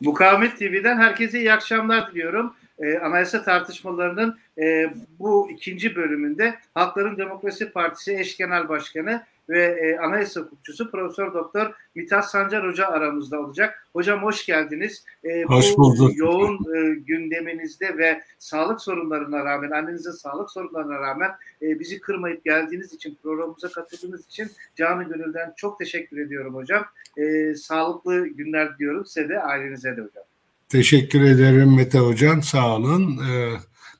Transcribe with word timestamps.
Mukavemet 0.00 0.58
TV'den 0.58 0.98
herkese 0.98 1.38
iyi 1.38 1.52
akşamlar 1.52 2.10
diliyorum. 2.10 2.54
Ee, 2.78 2.98
anayasa 2.98 3.42
tartışmalarının 3.42 4.38
e, 4.58 4.90
bu 5.18 5.50
ikinci 5.50 5.96
bölümünde 5.96 6.54
Halkların 6.74 7.16
Demokrasi 7.16 7.70
Partisi 7.70 8.18
eş 8.18 8.36
genel 8.36 8.68
başkanı 8.68 9.22
ve 9.48 9.64
e, 9.64 9.98
anayasa 9.98 10.40
hukukçusu 10.40 10.90
Profesör 10.90 11.34
Doktor 11.34 11.72
Mithat 11.94 12.30
Sancar 12.30 12.68
Hoca 12.68 12.86
aramızda 12.86 13.40
olacak. 13.40 13.86
Hocam 13.92 14.22
hoş 14.22 14.46
geldiniz. 14.46 15.04
E, 15.24 15.42
hoş 15.42 15.76
bulduk. 15.76 16.16
yoğun 16.16 16.54
e, 16.76 16.94
gündeminizde 16.94 17.98
ve 17.98 18.22
sağlık 18.38 18.80
sorunlarına 18.80 19.44
rağmen, 19.44 19.70
annenizin 19.70 20.10
sağlık 20.10 20.50
sorunlarına 20.50 21.00
rağmen 21.00 21.30
e, 21.62 21.80
bizi 21.80 22.00
kırmayıp 22.00 22.44
geldiğiniz 22.44 22.92
için, 22.92 23.18
programımıza 23.22 23.68
katıldığınız 23.68 24.26
için 24.26 24.50
canı 24.76 25.04
gönülden 25.04 25.52
çok 25.56 25.78
teşekkür 25.78 26.18
ediyorum 26.18 26.54
hocam. 26.54 26.86
E, 27.16 27.54
sağlıklı 27.54 28.26
günler 28.26 28.74
diliyorum 28.78 29.06
size 29.06 29.28
de, 29.28 29.42
ailenize 29.42 29.96
de 29.96 30.00
hocam. 30.00 30.24
Teşekkür 30.68 31.20
ederim 31.20 31.76
Mete 31.76 31.98
Hocam, 31.98 32.42
sağ 32.42 32.76
olun. 32.76 33.18
Ee, 33.18 33.52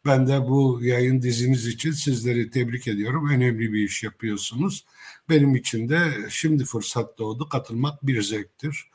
ben 0.06 0.28
de 0.28 0.40
bu 0.40 0.78
yayın 0.82 1.22
diziniz 1.22 1.66
için 1.66 1.90
sizleri 1.90 2.50
tebrik 2.50 2.88
ediyorum. 2.88 3.30
Önemli 3.30 3.72
bir 3.72 3.84
iş 3.84 4.02
yapıyorsunuz. 4.02 4.86
Benim 5.28 5.56
için 5.56 5.88
de 5.88 5.98
şimdi 6.28 6.64
fırsat 6.64 7.18
doğdu. 7.18 7.48
Katılmak 7.48 8.06
bir 8.06 8.22
zevktir. 8.22 8.90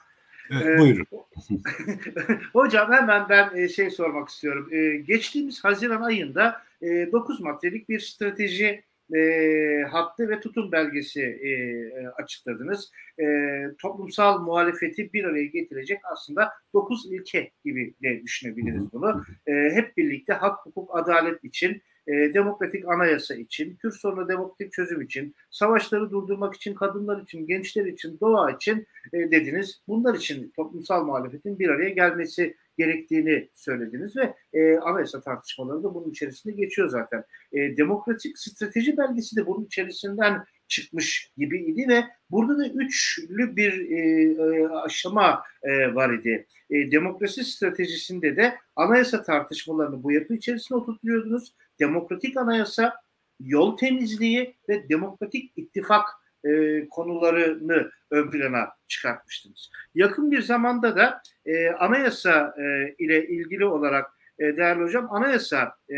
Ee, 0.51 0.55
ee, 0.55 0.79
buyurun. 0.79 1.05
Hocam 2.53 2.91
hemen 2.91 3.29
ben 3.29 3.57
e, 3.57 3.69
şey 3.69 3.89
sormak 3.89 4.29
istiyorum. 4.29 4.69
Ee, 4.73 4.97
geçtiğimiz 4.97 5.63
Haziran 5.63 6.01
ayında 6.01 6.63
9 6.81 7.39
e, 7.39 7.43
maddelik 7.43 7.89
bir 7.89 7.99
strateji 7.99 8.83
e, 9.15 9.83
hattı 9.91 10.29
ve 10.29 10.39
tutum 10.39 10.71
belgesi 10.71 11.21
e, 11.21 11.49
e, 11.49 12.07
açıkladınız. 12.07 12.91
E, 13.19 13.25
toplumsal 13.81 14.41
muhalefeti 14.41 15.13
bir 15.13 15.23
araya 15.23 15.45
getirecek 15.45 15.99
aslında 16.11 16.49
dokuz 16.73 17.11
ilke 17.11 17.51
gibi 17.65 17.93
de 18.03 18.21
düşünebiliriz 18.23 18.93
bunu. 18.93 19.23
E, 19.47 19.51
hep 19.51 19.97
birlikte 19.97 20.33
hak, 20.33 20.65
hukuk, 20.65 20.95
adalet 20.97 21.43
için 21.43 21.81
e, 22.07 22.11
demokratik 22.33 22.87
anayasa 22.87 23.35
için, 23.35 23.75
Kürt 23.75 23.95
sorunu 23.95 24.27
demokratik 24.27 24.73
çözüm 24.73 25.01
için, 25.01 25.35
savaşları 25.51 26.11
durdurmak 26.11 26.55
için, 26.55 26.73
kadınlar 26.73 27.21
için, 27.21 27.47
gençler 27.47 27.85
için, 27.85 28.19
doğa 28.19 28.51
için 28.51 28.87
e, 29.13 29.17
dediniz. 29.17 29.81
Bunlar 29.87 30.15
için 30.15 30.51
toplumsal 30.55 31.05
muhalefetin 31.05 31.59
bir 31.59 31.69
araya 31.69 31.89
gelmesi 31.89 32.55
gerektiğini 32.77 33.49
söylediniz 33.53 34.15
ve 34.17 34.33
e, 34.53 34.77
anayasa 34.77 35.21
tartışmaları 35.21 35.83
da 35.83 35.93
bunun 35.93 36.09
içerisinde 36.09 36.53
geçiyor 36.53 36.89
zaten. 36.89 37.23
E, 37.53 37.77
demokratik 37.77 38.37
strateji 38.37 38.97
belgesi 38.97 39.35
de 39.35 39.45
bunun 39.45 39.65
içerisinden 39.65 40.45
çıkmış 40.71 41.31
gibiydi 41.37 41.85
ve 41.89 42.03
burada 42.29 42.57
da 42.57 42.67
üçlü 42.67 43.55
bir 43.55 43.89
e, 43.91 43.97
e, 44.31 44.67
aşama 44.67 45.43
e, 45.63 45.95
var 45.95 46.13
idi. 46.13 46.47
E, 46.69 46.91
demokrasi 46.91 47.43
stratejisinde 47.43 48.35
de 48.35 48.55
anayasa 48.75 49.23
tartışmalarını 49.23 50.03
bu 50.03 50.11
yapı 50.11 50.33
içerisinde 50.33 50.79
oturtuyordunuz. 50.79 51.55
Demokratik 51.81 52.37
anayasa, 52.37 52.93
yol 53.39 53.77
temizliği 53.77 54.55
ve 54.69 54.89
demokratik 54.89 55.53
ittifak 55.55 56.05
e, 56.45 56.49
konularını 56.89 57.91
ön 58.11 58.31
plana 58.31 58.69
çıkartmıştınız. 58.87 59.71
Yakın 59.95 60.31
bir 60.31 60.41
zamanda 60.41 60.95
da 60.95 61.21
e, 61.45 61.69
anayasa 61.69 62.55
e, 62.57 62.95
ile 62.97 63.27
ilgili 63.27 63.65
olarak 63.65 64.11
e, 64.39 64.57
değerli 64.57 64.83
hocam 64.83 65.07
anayasa 65.11 65.75
e, 65.89 65.97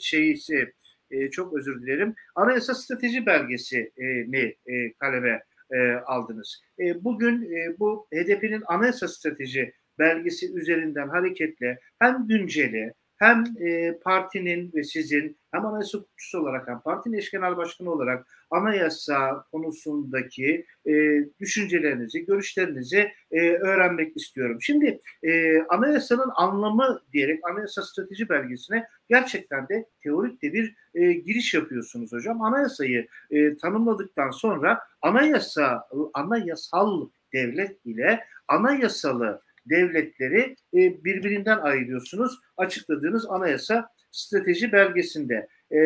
şeyisi 0.00 0.72
e, 1.10 1.30
çok 1.30 1.54
özür 1.54 1.82
dilerim 1.82 2.14
anayasa 2.34 2.74
strateji 2.74 3.26
belgesini 3.26 4.56
e, 4.66 4.92
kaleme 4.92 5.42
e, 5.70 5.92
aldınız. 5.92 6.62
E, 6.78 7.04
bugün 7.04 7.42
e, 7.42 7.78
bu 7.78 8.08
HDP'nin 8.12 8.62
anayasa 8.66 9.08
strateji 9.08 9.72
belgesi 9.98 10.54
üzerinden 10.54 11.08
hareketle 11.08 11.78
hem 11.98 12.28
günceli 12.28 12.92
hem 13.18 13.44
e, 13.60 13.98
partinin 13.98 14.72
ve 14.74 14.84
sizin 14.84 15.38
hem 15.50 15.66
anayasa 15.66 15.98
hukukçusu 15.98 16.40
olarak 16.40 16.68
hem 16.68 16.80
partinin 16.80 17.18
eş 17.18 17.30
genel 17.30 17.56
başkanı 17.56 17.92
olarak 17.92 18.26
anayasa 18.50 19.44
konusundaki 19.52 20.66
e, 20.86 20.92
düşüncelerinizi, 21.40 22.26
görüşlerinizi 22.26 23.12
e, 23.30 23.50
öğrenmek 23.50 24.16
istiyorum. 24.16 24.58
Şimdi 24.60 25.00
e, 25.22 25.62
anayasanın 25.62 26.30
anlamı 26.36 27.00
diyerek 27.12 27.40
anayasa 27.50 27.82
strateji 27.82 28.28
belgesine 28.28 28.86
gerçekten 29.08 29.68
de 29.68 29.86
teorik 30.02 30.42
de 30.42 30.52
bir 30.52 30.74
e, 30.94 31.12
giriş 31.12 31.54
yapıyorsunuz 31.54 32.12
hocam. 32.12 32.42
Anayasayı 32.42 33.08
e, 33.30 33.56
tanımladıktan 33.56 34.30
sonra 34.30 34.80
anayasa, 35.02 35.88
anayasal 36.14 37.08
devlet 37.32 37.86
ile 37.86 38.24
anayasalı 38.48 39.42
devletleri 39.70 40.56
e, 40.74 41.04
birbirinden 41.04 41.58
ayırıyorsunuz. 41.58 42.40
Açıkladığınız 42.56 43.26
anayasa 43.30 43.88
strateji 44.12 44.72
belgesinde. 44.72 45.48
E, 45.72 45.78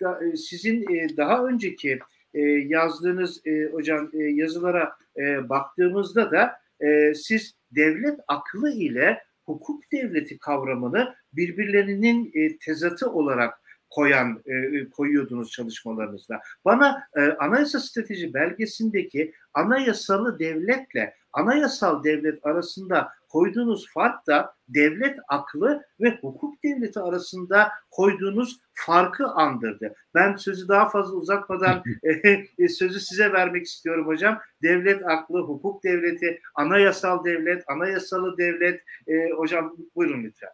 da, 0.00 0.24
e, 0.24 0.36
sizin 0.36 0.94
e, 0.94 1.16
daha 1.16 1.46
önceki 1.46 1.98
e, 2.34 2.40
yazdığınız 2.42 3.46
e, 3.46 3.64
hocam 3.64 4.10
e, 4.12 4.18
yazılara 4.18 4.92
e, 5.16 5.48
baktığımızda 5.48 6.30
da 6.30 6.52
e, 6.86 7.14
siz 7.14 7.54
devlet 7.70 8.20
aklı 8.28 8.72
ile 8.72 9.18
hukuk 9.46 9.92
devleti 9.92 10.38
kavramını 10.38 11.14
birbirlerinin 11.32 12.30
e, 12.34 12.58
tezatı 12.58 13.10
olarak 13.10 13.60
koyan 13.90 14.42
e, 14.46 14.90
koyuyordunuz 14.90 15.50
çalışmalarınızda. 15.50 16.40
Bana 16.64 17.02
e, 17.16 17.20
anayasa 17.20 17.80
strateji 17.80 18.34
belgesindeki 18.34 19.32
anayasalı 19.54 20.38
devletle 20.38 21.14
anayasal 21.32 22.04
devlet 22.04 22.46
arasında 22.46 23.12
koyduğunuz 23.28 23.88
fark 23.92 24.26
da 24.26 24.54
devlet 24.68 25.18
aklı 25.28 25.84
ve 26.00 26.18
hukuk 26.20 26.62
devleti 26.64 27.00
arasında 27.00 27.72
koyduğunuz 27.90 28.60
farkı 28.72 29.26
andırdı. 29.26 29.94
Ben 30.14 30.36
sözü 30.36 30.68
daha 30.68 30.88
fazla 30.88 31.16
uzatmadan 31.16 31.82
e, 32.58 32.68
sözü 32.68 33.00
size 33.00 33.32
vermek 33.32 33.66
istiyorum 33.66 34.06
hocam. 34.06 34.38
Devlet 34.62 35.06
aklı, 35.06 35.40
hukuk 35.40 35.84
devleti, 35.84 36.40
anayasal 36.54 37.24
devlet, 37.24 37.64
anayasalı 37.68 38.38
devlet. 38.38 38.82
E, 39.06 39.30
hocam 39.30 39.76
buyurun 39.96 40.24
lütfen. 40.24 40.50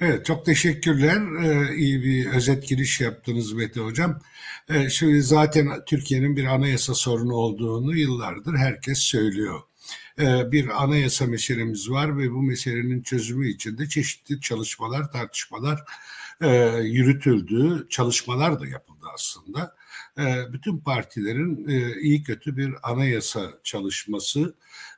Evet 0.00 0.26
çok 0.26 0.44
teşekkürler. 0.46 1.44
Ee, 1.44 1.76
iyi 1.76 2.02
bir 2.02 2.26
özet 2.26 2.68
giriş 2.68 3.00
yaptınız 3.00 3.52
Mete 3.52 3.80
Hocam. 3.80 4.20
Ee, 4.68 4.90
şimdi 4.90 5.22
zaten 5.22 5.68
Türkiye'nin 5.86 6.36
bir 6.36 6.44
anayasa 6.44 6.94
sorunu 6.94 7.34
olduğunu 7.34 7.96
yıllardır 7.96 8.56
herkes 8.56 8.98
söylüyor. 8.98 9.60
Ee, 10.20 10.52
bir 10.52 10.82
anayasa 10.82 11.26
meselemiz 11.26 11.90
var 11.90 12.18
ve 12.18 12.30
bu 12.30 12.42
meselenin 12.42 13.02
çözümü 13.02 13.48
için 13.48 13.78
de 13.78 13.88
çeşitli 13.88 14.40
çalışmalar, 14.40 15.12
tartışmalar 15.12 15.80
e, 16.40 16.48
yürütüldü. 16.82 17.86
Çalışmalar 17.90 18.60
da 18.60 18.66
yapıldı 18.66 19.06
aslında. 19.14 19.77
E, 20.18 20.52
bütün 20.52 20.78
partilerin 20.78 21.68
e, 21.68 22.00
iyi 22.00 22.22
kötü 22.22 22.56
bir 22.56 22.74
anayasa 22.82 23.40
çalışması 23.64 24.54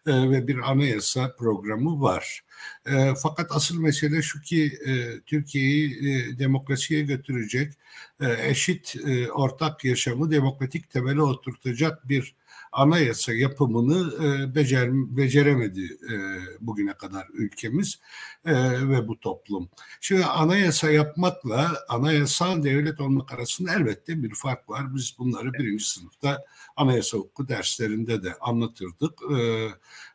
e, 0.06 0.30
ve 0.30 0.48
bir 0.48 0.70
anayasa 0.70 1.36
programı 1.38 2.00
var. 2.00 2.40
E, 2.86 3.14
fakat 3.22 3.52
asıl 3.52 3.80
mesele 3.80 4.22
şu 4.22 4.40
ki 4.40 4.78
Türkiye'yi 5.26 6.38
demokrasiye 6.38 7.02
götürecek, 7.02 7.72
eşit 8.20 8.96
ortak 9.32 9.84
yaşamı 9.84 10.30
demokratik 10.30 10.90
temele 10.90 11.22
oturtacak 11.22 12.08
bir 12.08 12.34
anayasa 12.72 13.32
yapımını 13.32 14.24
e, 14.24 14.54
becer, 14.54 14.88
beceremedi 14.92 15.84
e, 15.84 16.14
bugüne 16.60 16.92
kadar 16.92 17.26
ülkemiz 17.32 17.98
e, 18.44 18.54
ve 18.88 19.08
bu 19.08 19.20
toplum. 19.20 19.68
Şimdi 20.00 20.24
anayasa 20.24 20.90
yapmakla 20.90 21.84
anayasal 21.88 22.62
devlet 22.62 23.00
olmak 23.00 23.32
arasında 23.32 23.74
elbette 23.74 24.22
bir 24.22 24.34
fark 24.34 24.68
var. 24.68 24.94
Biz 24.94 25.14
bunları 25.18 25.52
birinci 25.52 25.90
sınıfta 25.90 26.44
anayasa 26.76 27.18
hukuku 27.18 27.48
derslerinde 27.48 28.22
de 28.22 28.34
anlatırdık. 28.40 29.18
E, 29.32 29.70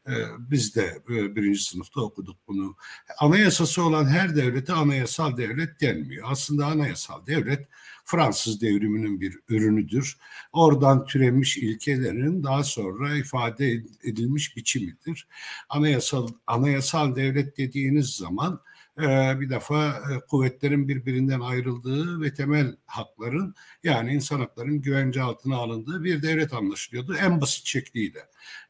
e, 0.08 0.14
biz 0.40 0.76
de 0.76 1.02
e, 1.10 1.36
birinci 1.36 1.64
sınıfta 1.64 2.02
okuduk 2.02 2.38
bunu. 2.48 2.76
Anayasası 3.20 3.84
olan 3.84 4.06
her 4.06 4.36
devlete 4.36 4.74
anayasal 4.74 5.38
devlet 5.38 5.82
denmiyor. 5.82 6.28
Aslında 6.30 6.66
anayasal 6.66 7.26
devlet 7.26 7.68
Fransız 8.06 8.62
devriminin 8.62 9.22
bir 9.22 9.40
ürünüdür. 9.50 10.18
Oradan 10.54 11.06
türemiş 11.06 11.58
ilkelerin 11.58 12.44
daha 12.44 12.64
sonra 12.64 13.16
ifade 13.16 13.84
edilmiş 14.04 14.58
biçimidir. 14.58 15.28
Anayasal 15.70 16.28
anayasal 16.48 17.16
devlet 17.16 17.58
dediğiniz 17.58 18.16
zaman 18.16 18.60
ee, 19.02 19.40
bir 19.40 19.50
defa 19.50 19.90
e, 19.90 20.20
kuvvetlerin 20.30 20.88
birbirinden 20.88 21.40
ayrıldığı 21.40 22.22
ve 22.22 22.34
temel 22.34 22.76
hakların 22.86 23.56
yani 23.84 24.14
insan 24.14 24.40
haklarının 24.40 24.82
güvence 24.82 25.22
altına 25.22 25.58
alındığı 25.58 26.04
bir 26.04 26.22
devlet 26.22 26.54
anlaşılıyordu 26.54 27.16
en 27.16 27.42
basit 27.42 27.66
şekliyle. 27.66 28.20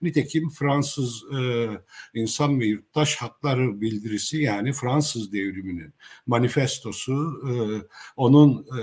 Nitekim 0.02 0.50
Fransız 0.50 1.24
e, 1.40 1.68
insan 2.14 2.60
ve 2.60 2.66
yurttaş 2.66 3.16
hakları 3.16 3.82
bildirisi 3.82 4.38
yani 4.38 4.74
Fransız 4.74 5.34
devriminin 5.34 5.94
manifestosu 6.28 7.42
e, 7.50 7.54
onun 8.16 8.60
e, 8.60 8.82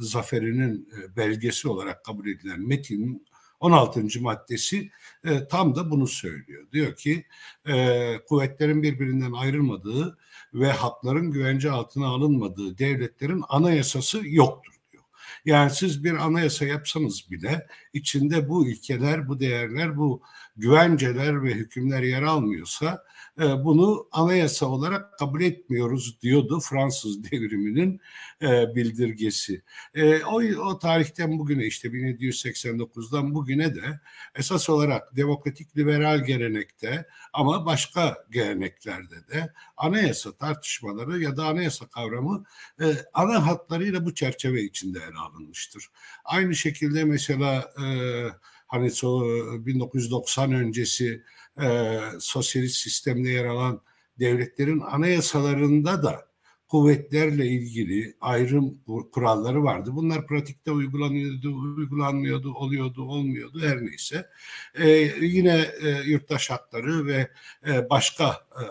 zaferinin 0.00 0.88
e, 0.98 1.16
belgesi 1.16 1.68
olarak 1.68 2.04
kabul 2.04 2.28
edilen 2.28 2.60
metinin 2.60 3.26
16. 3.60 4.20
maddesi 4.20 4.90
e, 5.24 5.48
tam 5.48 5.74
da 5.74 5.90
bunu 5.90 6.06
söylüyor. 6.06 6.66
Diyor 6.72 6.96
ki 6.96 7.26
e, 7.68 8.16
kuvvetlerin 8.28 8.82
birbirinden 8.82 9.32
ayrılmadığı 9.32 10.18
ve 10.54 10.72
hakların 10.72 11.30
güvence 11.30 11.70
altına 11.70 12.06
alınmadığı 12.06 12.78
devletlerin 12.78 13.44
anayasası 13.48 14.20
yoktur. 14.24 14.80
Yani 15.44 15.70
siz 15.70 16.04
bir 16.04 16.12
anayasa 16.12 16.64
yapsanız 16.64 17.30
bile 17.30 17.66
içinde 17.92 18.48
bu 18.48 18.68
ilkeler, 18.68 19.28
bu 19.28 19.40
değerler, 19.40 19.96
bu 19.96 20.22
güvenceler 20.56 21.42
ve 21.42 21.54
hükümler 21.54 22.02
yer 22.02 22.22
almıyorsa 22.22 23.04
bunu 23.64 24.08
anayasa 24.12 24.66
olarak 24.66 25.18
kabul 25.18 25.40
etmiyoruz 25.40 26.20
diyordu 26.22 26.60
Fransız 26.60 27.24
devriminin 27.30 28.00
e, 28.42 28.74
bildirgesi. 28.74 29.62
E, 29.94 30.24
o, 30.24 30.42
o 30.42 30.78
tarihten 30.78 31.38
bugüne 31.38 31.64
işte 31.64 31.88
1789'dan 31.88 33.34
bugüne 33.34 33.74
de 33.74 34.00
esas 34.34 34.70
olarak 34.70 35.16
demokratik 35.16 35.76
liberal 35.76 36.24
gelenekte 36.24 37.06
ama 37.32 37.66
başka 37.66 38.16
geleneklerde 38.30 39.28
de 39.32 39.52
anayasa 39.76 40.32
tartışmaları 40.32 41.22
ya 41.22 41.36
da 41.36 41.44
anayasa 41.44 41.88
kavramı 41.88 42.44
ana 43.14 43.46
hatlarıyla 43.46 44.04
bu 44.04 44.14
çerçeve 44.14 44.62
içinde 44.62 44.98
ele 44.98 45.18
alınmıştır. 45.18 45.86
Aynı 46.24 46.54
şekilde 46.54 47.04
mesela 47.04 47.72
hani 48.66 48.90
so 48.90 49.22
1990 49.66 50.52
öncesi 50.52 51.22
e, 51.62 51.98
sosyalist 52.20 52.76
sistemde 52.76 53.28
yer 53.28 53.44
alan 53.44 53.80
devletlerin 54.18 54.80
anayasalarında 54.80 56.02
da 56.02 56.30
kuvvetlerle 56.70 57.46
ilgili 57.46 58.16
ayrım 58.20 58.78
kuralları 59.12 59.64
vardı. 59.64 59.90
Bunlar 59.92 60.26
pratikte 60.26 60.72
uygulanıyordu, 60.72 61.76
uygulanmıyordu, 61.76 62.54
oluyordu, 62.54 63.02
olmuyordu 63.02 63.60
her 63.60 63.84
neyse. 63.84 64.26
Ee, 64.74 64.88
yine 65.20 65.70
e, 65.82 65.88
yurttaş 65.88 66.50
hakları 66.50 67.06
ve 67.06 67.28
e, 67.66 67.90
başka 67.90 68.28
e, 68.30 68.64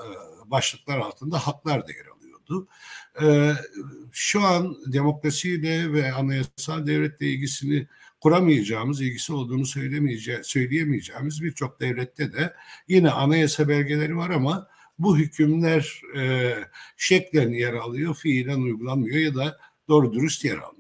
başlıklar 0.52 0.98
altında 0.98 1.38
haklar 1.38 1.88
da 1.88 1.92
yer 1.92 2.06
alıyordu. 2.06 2.68
Ee, 3.22 3.54
şu 4.12 4.42
an 4.42 4.78
demokrasiyle 4.94 5.94
ve 5.94 6.14
anayasal 6.14 6.88
devletle 6.88 7.28
ilgisini 7.28 7.88
kuramayacağımız, 8.22 9.02
ilgisi 9.02 9.34
olduğunu 9.34 9.66
söyleyemeyeceğimiz 9.66 11.44
birçok 11.44 11.80
devlette 11.80 12.34
de 12.34 12.54
yine 12.88 13.10
anayasa 13.10 13.68
belgeleri 13.68 14.18
var 14.18 14.30
ama 14.30 14.68
bu 15.00 15.18
hükümler 15.18 16.02
e, 16.18 16.54
şeklen 16.98 17.50
yer 17.50 17.74
alıyor, 17.74 18.16
fiilen 18.16 18.60
uygulanmıyor 18.60 19.18
ya 19.18 19.36
da 19.36 19.58
doğru 19.88 20.14
dürüst 20.14 20.46
yer 20.46 20.58
almıyor. 20.58 20.80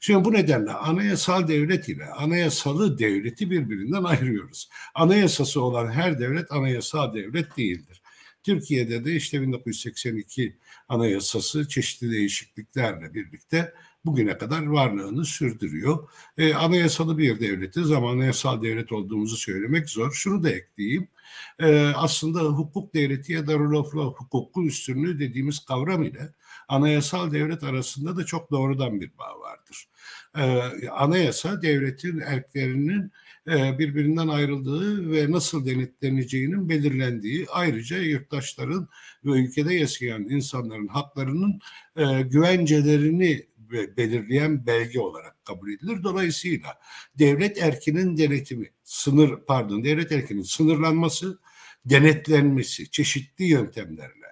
Şimdi 0.00 0.24
bu 0.24 0.32
nedenle 0.32 0.72
anayasal 0.72 1.48
devlet 1.48 1.88
ile 1.88 2.04
anayasalı 2.06 2.98
devleti 2.98 3.50
birbirinden 3.50 4.02
ayırıyoruz. 4.02 4.68
Anayasası 4.94 5.62
olan 5.62 5.90
her 5.90 6.18
devlet 6.18 6.52
anayasal 6.52 7.14
devlet 7.14 7.56
değildir. 7.56 8.02
Türkiye'de 8.42 9.04
de 9.04 9.14
işte 9.14 9.42
1982 9.42 10.56
anayasası 10.88 11.68
çeşitli 11.68 12.10
değişikliklerle 12.10 13.14
birlikte 13.14 13.74
bugüne 14.04 14.38
kadar 14.38 14.66
varlığını 14.66 15.24
sürdürüyor. 15.24 16.08
E, 16.38 16.54
anayasalı 16.54 17.18
bir 17.18 17.40
devletiz 17.40 17.90
ama 17.90 18.10
anayasal 18.10 18.62
devlet 18.62 18.92
olduğumuzu 18.92 19.36
söylemek 19.36 19.90
zor. 19.90 20.12
Şunu 20.12 20.42
da 20.42 20.50
ekleyeyim. 20.50 21.08
E, 21.58 21.86
aslında 21.96 22.40
hukuk 22.40 22.94
devleti 22.94 23.32
ya 23.32 23.46
da 23.46 23.54
rule 23.54 23.78
of 23.78 23.96
law, 23.96 24.24
hukukun 24.24 24.66
üstünlüğü 24.66 25.18
dediğimiz 25.18 25.58
kavram 25.58 26.02
ile 26.02 26.28
anayasal 26.68 27.32
devlet 27.32 27.64
arasında 27.64 28.16
da 28.16 28.26
çok 28.26 28.50
doğrudan 28.50 29.00
bir 29.00 29.10
bağ 29.18 29.40
vardır. 29.40 29.88
E, 30.36 30.88
anayasa 30.88 31.62
devletin 31.62 32.20
erklerinin 32.20 33.12
e, 33.48 33.78
birbirinden 33.78 34.28
ayrıldığı 34.28 35.12
ve 35.12 35.32
nasıl 35.32 35.66
denetleneceğinin 35.66 36.68
belirlendiği 36.68 37.46
ayrıca 37.52 37.98
yurttaşların 37.98 38.88
ve 39.24 39.30
ülkede 39.30 39.74
yaşayan 39.74 40.22
insanların 40.22 40.86
haklarının 40.86 41.60
e, 41.96 42.22
güvencelerini 42.22 43.47
belirleyen 43.70 44.66
belge 44.66 45.00
olarak 45.00 45.44
kabul 45.44 45.72
edilir. 45.72 46.02
Dolayısıyla 46.02 46.78
devlet 47.18 47.62
erkinin 47.62 48.16
denetimi, 48.16 48.70
sınır 48.84 49.36
pardon 49.46 49.84
devlet 49.84 50.12
erkinin 50.12 50.42
sınırlanması, 50.42 51.38
denetlenmesi 51.84 52.90
çeşitli 52.90 53.44
yöntemlerle 53.44 54.28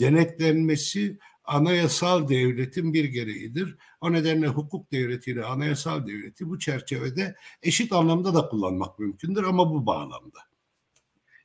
denetlenmesi 0.00 1.18
anayasal 1.44 2.28
devletin 2.28 2.94
bir 2.94 3.04
gereğidir. 3.04 3.76
O 4.00 4.12
nedenle 4.12 4.46
hukuk 4.46 4.92
devletiyle 4.92 5.44
anayasal 5.44 6.06
devleti 6.06 6.48
bu 6.48 6.58
çerçevede 6.58 7.34
eşit 7.62 7.92
anlamda 7.92 8.34
da 8.34 8.48
kullanmak 8.48 8.98
mümkündür 8.98 9.44
ama 9.44 9.70
bu 9.70 9.86
bağlamda. 9.86 10.38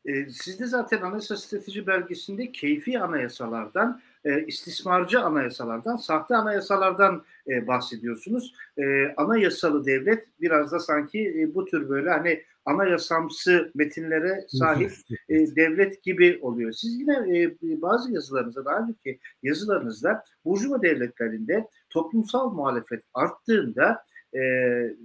E, 0.05 0.29
siz 0.29 0.59
de 0.59 0.67
zaten 0.67 1.01
anayasa 1.01 1.38
strateji 1.38 1.88
belgesinde 1.88 2.51
keyfi 2.51 2.99
anayasalardan 2.99 4.01
e, 4.25 4.45
istismarcı 4.45 5.19
anayasalardan, 5.19 5.95
sahte 5.95 6.35
anayasalardan 6.35 7.23
e, 7.47 7.68
bahsediyorsunuz. 7.68 8.53
E, 8.77 9.13
anayasalı 9.18 9.85
devlet 9.85 10.27
biraz 10.41 10.71
da 10.71 10.79
sanki 10.79 11.29
e, 11.39 11.56
bu 11.56 11.65
tür 11.65 11.89
böyle 11.89 12.09
hani 12.09 12.44
anayasamsı 12.65 13.71
metinlere 13.75 14.45
sahip 14.47 14.91
e, 15.29 15.56
devlet 15.56 16.03
gibi 16.03 16.39
oluyor. 16.41 16.71
Siz 16.71 17.00
yine 17.00 17.38
e, 17.39 17.56
bazı 17.81 18.13
yazılarınızda, 18.13 18.65
daha 18.65 18.79
önceki 18.79 19.19
yazılarınızda 19.44 20.24
Burjuva 20.45 20.81
devletlerinde 20.81 21.67
toplumsal 21.89 22.53
muhalefet 22.53 23.03
arttığında 23.13 24.03
e, 24.33 24.39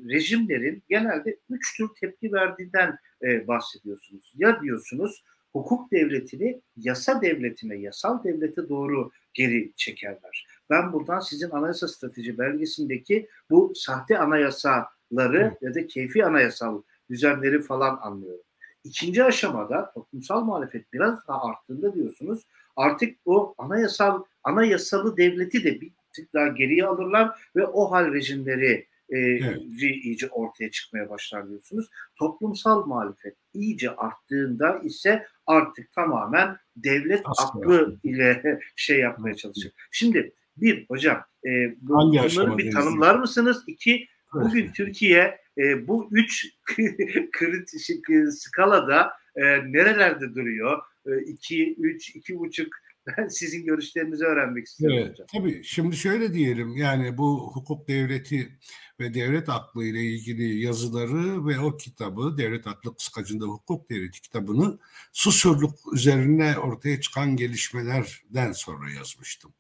rejimlerin 0.09 0.83
genelde 0.89 1.37
üç 1.51 1.77
tür 1.77 1.89
tepki 2.01 2.33
verdiğinden 2.33 2.99
e, 3.23 3.47
bahsediyorsunuz. 3.49 4.33
Ya 4.37 4.61
diyorsunuz 4.63 5.25
hukuk 5.57 5.93
devletini 5.93 6.61
yasa 6.77 7.23
devletine, 7.23 7.77
yasal 7.77 8.25
devlete 8.25 8.69
doğru 8.69 9.11
geri 9.35 9.73
çekerler. 9.77 10.47
Ben 10.71 10.93
buradan 10.93 11.21
sizin 11.21 11.51
anayasa 11.51 11.89
strateji 11.89 12.39
belgesindeki 12.39 13.29
bu 13.51 13.73
sahte 13.75 14.19
anayasaları 14.19 15.57
ya 15.61 15.75
da 15.75 15.87
keyfi 15.87 16.25
anayasal 16.25 16.83
düzenleri 17.11 17.63
falan 17.63 17.99
anlıyorum. 18.03 18.45
İkinci 18.85 19.25
aşamada 19.25 19.93
toplumsal 19.95 20.45
muhalefet 20.45 20.93
biraz 20.93 21.29
daha 21.29 21.43
arttığında 21.43 21.95
diyorsunuz 21.95 22.47
artık 22.77 23.19
o 23.25 23.55
anayasal 23.59 24.25
anayasalı 24.45 25.17
devleti 25.17 25.65
de 25.65 25.81
bir 25.81 25.93
tık 26.13 26.35
daha 26.35 26.49
geriye 26.49 26.87
alırlar 26.87 27.51
ve 27.57 27.67
o 27.67 27.91
hal 27.91 28.13
rejimleri 28.13 28.87
e, 29.11 29.19
evet. 29.19 29.63
iyice 29.81 30.29
ortaya 30.29 30.71
çıkmaya 30.71 31.11
başlar 31.11 31.49
diyorsunuz. 31.49 31.91
Toplumsal 32.19 32.87
muhalefet 32.87 33.37
iyice 33.55 33.91
arttığında 33.91 34.81
ise 34.85 35.27
artık 35.47 35.93
tamamen 35.93 36.57
devlet 36.77 37.23
Aslında. 37.25 37.65
aklı 37.65 37.99
ile 38.05 38.61
şey 38.77 38.99
yapmaya 38.99 39.35
çalışıyor. 39.35 39.75
Şimdi 39.91 40.33
bir 40.57 40.87
hocam 40.89 41.25
e, 41.45 41.51
bunları 41.81 42.59
bir 42.59 42.71
tanımlar 42.73 43.19
mısınız? 43.19 43.65
İki 43.67 44.07
bugün 44.33 44.65
evet. 44.65 44.75
Türkiye 44.75 45.39
e, 45.59 45.89
bu 45.89 46.09
üç 46.13 46.47
kritik 47.33 48.07
skalada 48.31 49.13
e, 49.37 49.43
nerelerde 49.73 50.35
duruyor? 50.35 50.83
E, 51.07 51.19
iki, 51.23 51.75
üç, 51.75 52.17
iki 52.17 52.39
buçuk 52.39 52.69
ben 53.07 53.29
sizin 53.29 53.67
görüşlerinizi 53.67 54.25
öğrenmek 54.25 54.67
istiyorum 54.67 54.99
evet, 55.01 55.11
hocam. 55.11 55.27
Tabii 55.33 55.65
şimdi 55.65 55.97
şöyle 55.97 56.35
diyelim 56.35 56.77
yani 56.77 57.19
bu 57.19 57.51
hukuk 57.55 57.89
devleti 57.89 58.59
ve 59.01 59.15
devlet 59.15 59.49
aklı 59.49 59.85
ile 59.85 60.05
ilgili 60.05 60.61
yazıları 60.61 61.47
ve 61.47 61.61
o 61.61 61.77
kitabı 61.77 62.37
devlet 62.39 62.67
aklı 62.67 62.97
kıskacında 62.97 63.45
hukuk 63.45 63.91
devleti 63.91 64.21
kitabını 64.21 64.79
susurluk 65.13 65.75
üzerine 65.93 66.59
ortaya 66.59 67.01
çıkan 67.01 67.37
gelişmelerden 67.37 68.53
sonra 68.53 68.91
yazmıştım. 68.91 69.53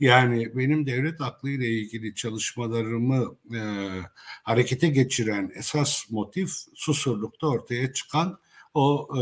Yani 0.00 0.56
benim 0.56 0.86
devlet 0.86 1.20
aklı 1.20 1.50
ile 1.50 1.68
ilgili 1.68 2.14
çalışmalarımı 2.14 3.36
e, 3.54 3.60
harekete 4.42 4.88
geçiren 4.88 5.52
esas 5.54 6.10
motif 6.10 6.50
susurlukta 6.74 7.46
ortaya 7.46 7.92
çıkan 7.92 8.38
o 8.74 9.08
e, 9.16 9.20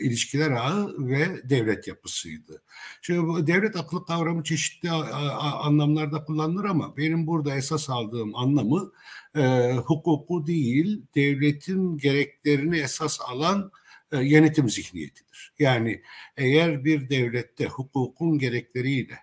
ilişkiler 0.00 0.50
ağı 0.50 0.94
ve 0.98 1.50
devlet 1.50 1.88
yapısıydı. 1.88 2.62
Şimdi 3.02 3.22
bu 3.28 3.46
devlet 3.46 3.76
aklı 3.76 4.06
kavramı 4.06 4.44
çeşitli 4.44 4.90
a, 4.90 4.98
a, 4.98 5.60
anlamlarda 5.64 6.24
kullanılır 6.24 6.64
ama 6.64 6.96
benim 6.96 7.26
burada 7.26 7.56
esas 7.56 7.90
aldığım 7.90 8.36
anlamı 8.36 8.92
e, 9.36 9.72
hukuku 9.72 10.46
değil, 10.46 11.02
devletin 11.14 11.98
gereklerini 11.98 12.78
esas 12.78 13.18
alan 13.20 13.70
e, 14.12 14.18
yönetim 14.18 14.68
zihniyetidir. 14.68 15.52
Yani 15.58 16.02
eğer 16.36 16.84
bir 16.84 17.08
devlette 17.08 17.66
hukukun 17.66 18.38
gerekleriyle 18.38 19.18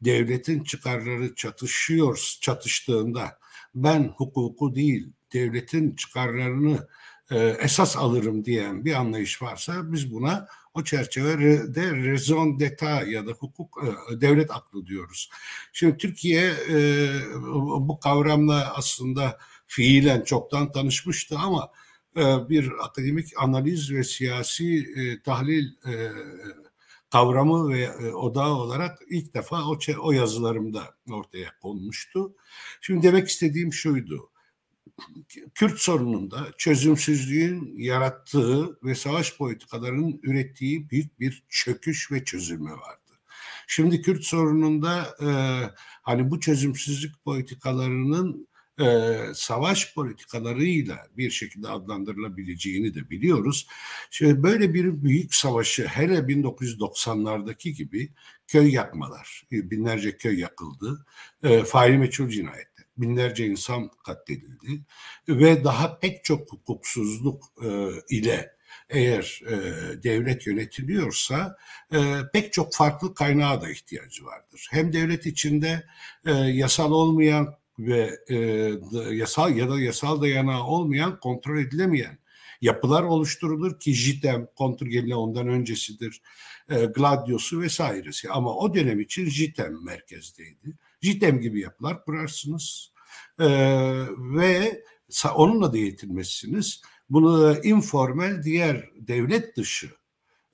devletin 0.00 0.64
çıkarları 0.64 1.34
çatışıyor, 1.34 2.36
çatıştığında 2.40 3.38
ben 3.74 4.12
hukuku 4.16 4.74
değil, 4.74 5.12
devletin 5.32 5.96
çıkarlarını 5.96 6.74
e, 6.74 7.01
esas 7.38 7.96
alırım 7.96 8.44
diyen 8.44 8.84
bir 8.84 8.94
anlayış 8.94 9.42
varsa 9.42 9.92
biz 9.92 10.12
buna 10.12 10.48
o 10.74 10.84
çerçevede 10.84 11.90
raison 11.90 12.60
d'etat 12.60 13.08
ya 13.08 13.26
da 13.26 13.30
hukuk 13.30 13.78
e, 13.84 14.20
devlet 14.20 14.50
aklı 14.50 14.86
diyoruz. 14.86 15.30
Şimdi 15.72 15.96
Türkiye 15.96 16.52
e, 16.70 17.08
bu 17.80 18.00
kavramla 18.00 18.72
aslında 18.76 19.38
fiilen 19.66 20.22
çoktan 20.22 20.72
tanışmıştı 20.72 21.38
ama 21.38 21.70
bir 22.48 22.72
akademik 22.84 23.26
analiz 23.36 23.92
ve 23.92 24.04
siyasi 24.04 24.86
tahlil 25.24 25.66
kavramı 27.10 27.68
ve 27.68 28.12
odağı 28.14 28.54
olarak 28.54 28.98
ilk 29.10 29.34
defa 29.34 29.62
o, 29.64 29.78
o 30.00 30.12
yazılarımda 30.12 30.82
ortaya 31.10 31.58
konmuştu. 31.62 32.34
Şimdi 32.80 33.02
demek 33.02 33.28
istediğim 33.28 33.72
şuydu. 33.72 34.30
Kürt 35.54 35.78
sorununda 35.78 36.46
çözümsüzlüğün 36.58 37.78
yarattığı 37.78 38.78
ve 38.84 38.94
savaş 38.94 39.36
politikalarının 39.36 40.20
ürettiği 40.22 40.90
büyük 40.90 41.20
bir 41.20 41.44
çöküş 41.48 42.12
ve 42.12 42.24
çözülme 42.24 42.70
vardı. 42.70 43.12
Şimdi 43.66 44.02
Kürt 44.02 44.24
sorununda 44.24 45.16
e, 45.20 45.28
hani 46.02 46.30
bu 46.30 46.40
çözümsüzlük 46.40 47.24
politikalarının 47.24 48.48
e, 48.80 49.16
savaş 49.34 49.94
politikalarıyla 49.94 51.06
bir 51.16 51.30
şekilde 51.30 51.68
adlandırılabileceğini 51.68 52.94
de 52.94 53.10
biliyoruz. 53.10 53.66
Şimdi 54.10 54.42
böyle 54.42 54.74
bir 54.74 55.04
büyük 55.04 55.34
savaşı 55.34 55.86
hele 55.86 56.14
1990'lardaki 56.18 57.70
gibi 57.70 58.12
köy 58.46 58.72
yakmalar, 58.72 59.46
binlerce 59.50 60.16
köy 60.16 60.40
yakıldı, 60.40 61.06
e, 61.42 61.64
faili 61.64 61.98
meçhul 61.98 62.28
cinayet 62.28 62.71
binlerce 62.96 63.46
insan 63.46 63.90
katledildi 64.06 64.80
ve 65.28 65.64
daha 65.64 65.98
pek 65.98 66.24
çok 66.24 66.52
hukuksuzluk 66.52 67.44
e, 67.64 67.68
ile 68.16 68.52
eğer 68.90 69.42
e, 69.46 69.56
devlet 70.02 70.46
yönetiliyorsa 70.46 71.56
e, 71.92 71.98
pek 72.32 72.52
çok 72.52 72.74
farklı 72.74 73.14
kaynağa 73.14 73.62
da 73.62 73.70
ihtiyacı 73.70 74.24
vardır. 74.24 74.68
Hem 74.70 74.92
devlet 74.92 75.26
içinde 75.26 75.84
e, 76.26 76.30
yasal 76.32 76.92
olmayan 76.92 77.54
ve 77.78 78.18
e, 78.28 78.36
yasal 79.14 79.56
ya 79.56 79.70
da 79.70 79.80
yasal 79.80 80.22
dayanağı 80.22 80.64
olmayan, 80.64 81.20
kontrol 81.20 81.58
edilemeyen 81.58 82.18
yapılar 82.60 83.02
oluşturulur 83.02 83.80
ki 83.80 83.94
JITEM 83.94 84.48
kontrgelle 84.56 85.14
ondan 85.14 85.48
öncesidir. 85.48 86.22
E, 86.70 86.84
Gladius'u 86.84 87.60
vesairesi 87.60 88.30
ama 88.30 88.54
o 88.54 88.74
dönem 88.74 89.00
için 89.00 89.28
JITEM 89.28 89.84
merkezdeydi. 89.84 90.76
JITEM 91.02 91.40
gibi 91.40 91.60
yapılar 91.60 92.04
kurarsınız 92.04 92.92
e, 93.38 93.46
ve 94.18 94.82
onunla 95.34 95.72
da 95.72 95.78
yetinmezsiniz. 95.78 96.82
Bunu 97.10 97.56
informal 97.62 98.42
diğer 98.42 98.90
devlet 98.96 99.56
dışı 99.56 99.90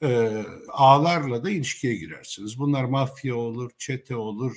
e, 0.03 0.43
ağlarla 0.69 1.45
da 1.45 1.51
ilişkiye 1.51 1.95
girersiniz. 1.95 2.59
Bunlar 2.59 2.85
mafya 2.85 3.37
olur, 3.37 3.71
çete 3.79 4.17
olur, 4.17 4.57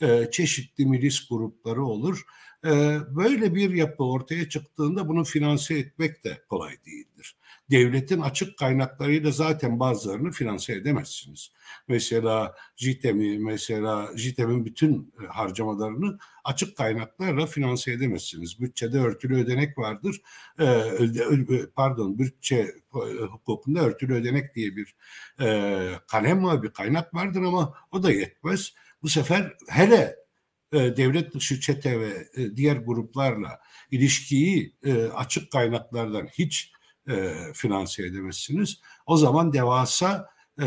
e, 0.00 0.30
çeşitli 0.30 0.86
milis 0.86 1.28
grupları 1.28 1.84
olur. 1.84 2.24
E, 2.64 2.70
böyle 3.16 3.54
bir 3.54 3.74
yapı 3.74 4.04
ortaya 4.04 4.48
çıktığında 4.48 5.08
bunu 5.08 5.24
finanse 5.24 5.74
etmek 5.78 6.24
de 6.24 6.44
kolay 6.48 6.84
değildir 6.86 7.36
devletin 7.72 8.20
açık 8.20 8.58
kaynaklarıyla 8.58 9.30
zaten 9.30 9.80
bazılarını 9.80 10.30
finanse 10.30 10.72
edemezsiniz. 10.72 11.52
Mesela 11.88 12.54
JITEM'i, 12.76 13.38
mesela 13.38 14.10
JITEM'in 14.16 14.64
bütün 14.64 15.14
e, 15.22 15.26
harcamalarını 15.26 16.18
açık 16.44 16.76
kaynaklarla 16.76 17.46
finanse 17.46 17.92
edemezsiniz. 17.92 18.60
Bütçede 18.60 18.98
örtülü 18.98 19.42
ödenek 19.42 19.78
vardır. 19.78 20.20
Ee, 20.60 21.66
pardon, 21.76 22.18
bütçe 22.18 22.56
e, 22.94 23.22
hukukunda 23.24 23.80
örtülü 23.80 24.14
ödenek 24.14 24.54
diye 24.54 24.76
bir 24.76 24.94
e, 25.40 25.88
kalem 26.08 26.44
var, 26.44 26.62
bir 26.62 26.70
kaynak 26.70 27.14
vardır 27.14 27.42
ama 27.42 27.74
o 27.92 28.02
da 28.02 28.12
yetmez. 28.12 28.74
Bu 29.02 29.08
sefer 29.08 29.52
hele 29.68 30.16
devlet 30.72 31.34
dışı 31.34 31.60
çete 31.60 32.00
ve 32.00 32.28
diğer 32.56 32.76
gruplarla 32.76 33.60
ilişkiyi 33.90 34.76
açık 35.14 35.52
kaynaklardan 35.52 36.26
hiç 36.26 36.72
e, 37.08 37.34
finanse 37.54 38.06
edemezsiniz. 38.06 38.80
O 39.06 39.16
zaman 39.16 39.52
devasa 39.52 40.28
e, 40.60 40.66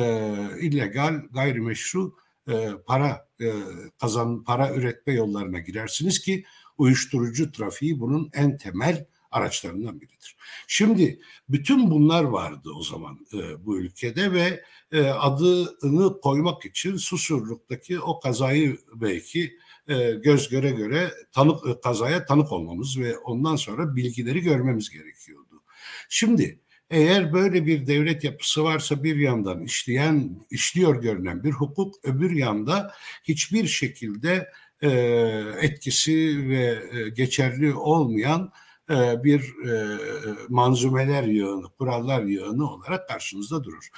illegal, 0.62 1.22
gayrimeşru 1.32 2.16
e, 2.50 2.70
para 2.88 3.28
e, 3.42 3.54
kazan 4.00 4.44
para 4.44 4.74
üretme 4.74 5.14
yollarına 5.14 5.60
girersiniz 5.60 6.20
ki 6.20 6.46
uyuşturucu 6.78 7.52
trafiği 7.52 8.00
bunun 8.00 8.30
en 8.34 8.58
temel 8.58 9.06
araçlarından 9.32 10.02
biridir. 10.02 10.36
Şimdi 10.68 11.20
bütün 11.50 11.92
bunlar 11.92 12.24
vardı 12.24 12.70
o 12.76 12.84
zaman 12.84 13.20
e, 13.34 13.66
bu 13.66 13.80
ülkede 13.80 14.32
ve 14.32 14.64
e, 14.92 15.02
adını 15.02 16.22
koymak 16.22 16.66
için 16.66 16.98
Susurluk'taki 16.98 18.00
o 18.00 18.20
kazayı 18.20 18.78
belki 18.96 19.58
e, 19.88 20.12
göz 20.12 20.50
göre 20.50 20.72
göre 20.72 21.12
tanık 21.32 21.84
kazaya 21.84 22.26
tanık 22.26 22.52
olmamız 22.52 23.00
ve 23.00 23.18
ondan 23.18 23.56
sonra 23.56 23.96
bilgileri 23.96 24.42
görmemiz 24.42 24.90
gerekiyor. 24.90 25.45
Şimdi 26.10 26.60
eğer 26.90 27.34
böyle 27.34 27.66
bir 27.66 27.88
devlet 27.88 28.24
yapısı 28.24 28.64
varsa 28.64 29.04
bir 29.04 29.16
yandan 29.16 29.64
işleyen, 29.64 30.46
işliyor 30.52 31.02
görünen 31.02 31.44
bir 31.44 31.52
hukuk, 31.52 31.96
öbür 32.04 32.32
yanda 32.32 32.92
hiçbir 33.24 33.68
şekilde 33.68 34.50
e, 34.82 34.90
etkisi 35.62 36.50
ve 36.50 36.80
e, 36.92 37.10
geçerli 37.10 37.74
olmayan 37.74 38.52
e, 38.90 39.24
bir 39.24 39.68
e, 39.68 39.98
manzumeler 40.50 41.24
yığını, 41.24 41.70
kurallar 41.70 42.24
yığını 42.24 42.72
olarak 42.72 43.08
karşınızda 43.08 43.64
durur. 43.64 43.90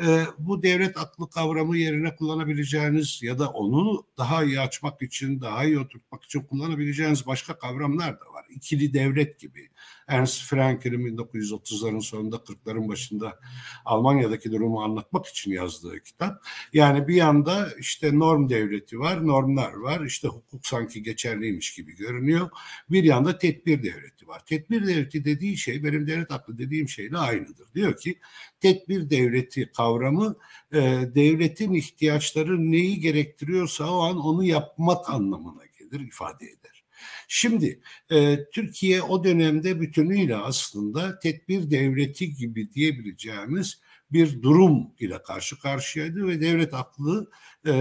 E, 0.00 0.24
bu 0.38 0.62
devlet 0.62 0.96
aklı 0.96 1.30
kavramı 1.30 1.76
yerine 1.76 2.16
kullanabileceğiniz 2.16 3.22
ya 3.22 3.38
da 3.38 3.50
onu 3.50 4.06
daha 4.18 4.44
iyi 4.44 4.60
açmak 4.60 5.02
için, 5.02 5.40
daha 5.40 5.64
iyi 5.64 5.78
oturtmak 5.78 6.24
için 6.24 6.40
kullanabileceğiniz 6.40 7.26
başka 7.26 7.58
kavramlar 7.58 8.20
da 8.20 8.32
var. 8.32 8.46
İkili 8.50 8.94
devlet 8.94 9.40
gibi. 9.40 9.70
Ernst 10.10 10.42
Frankel'in 10.42 11.16
1930'ların 11.16 12.00
sonunda 12.00 12.36
40'ların 12.36 12.88
başında 12.88 13.40
Almanya'daki 13.84 14.52
durumu 14.52 14.82
anlatmak 14.82 15.26
için 15.26 15.50
yazdığı 15.50 16.02
kitap. 16.02 16.44
Yani 16.72 17.08
bir 17.08 17.14
yanda 17.14 17.68
işte 17.78 18.18
norm 18.18 18.48
devleti 18.48 18.98
var, 18.98 19.26
normlar 19.26 19.72
var. 19.72 20.04
İşte 20.04 20.28
hukuk 20.28 20.66
sanki 20.66 21.02
geçerliymiş 21.02 21.74
gibi 21.74 21.96
görünüyor. 21.96 22.50
Bir 22.90 23.04
yanda 23.04 23.38
tedbir 23.38 23.82
devleti 23.82 24.28
var. 24.28 24.44
Tedbir 24.46 24.86
devleti 24.86 25.24
dediği 25.24 25.56
şey 25.56 25.84
benim 25.84 26.06
devlet 26.06 26.30
aklı 26.32 26.58
dediğim 26.58 26.88
şeyle 26.88 27.18
aynıdır. 27.18 27.74
Diyor 27.74 27.96
ki 27.96 28.18
tedbir 28.60 29.10
devleti 29.10 29.72
kavramı 29.72 30.36
e, 30.72 30.78
devletin 31.14 31.74
ihtiyaçları 31.74 32.70
neyi 32.70 33.00
gerektiriyorsa 33.00 33.90
o 33.90 34.00
an 34.00 34.18
onu 34.18 34.44
yapmak 34.44 35.10
anlamına 35.10 35.62
gelir, 35.78 36.06
ifade 36.06 36.44
eder. 36.44 36.79
Şimdi 37.28 37.80
e, 38.10 38.38
Türkiye 38.52 39.02
o 39.02 39.24
dönemde 39.24 39.80
bütünüyle 39.80 40.36
aslında 40.36 41.18
tedbir 41.18 41.70
devleti 41.70 42.34
gibi 42.34 42.72
diyebileceğimiz 42.72 43.80
bir 44.12 44.42
durum 44.42 44.90
ile 44.98 45.22
karşı 45.22 45.58
karşıyaydı 45.58 46.26
ve 46.26 46.40
devlet 46.40 46.74
aklı 46.74 47.30
e, 47.66 47.72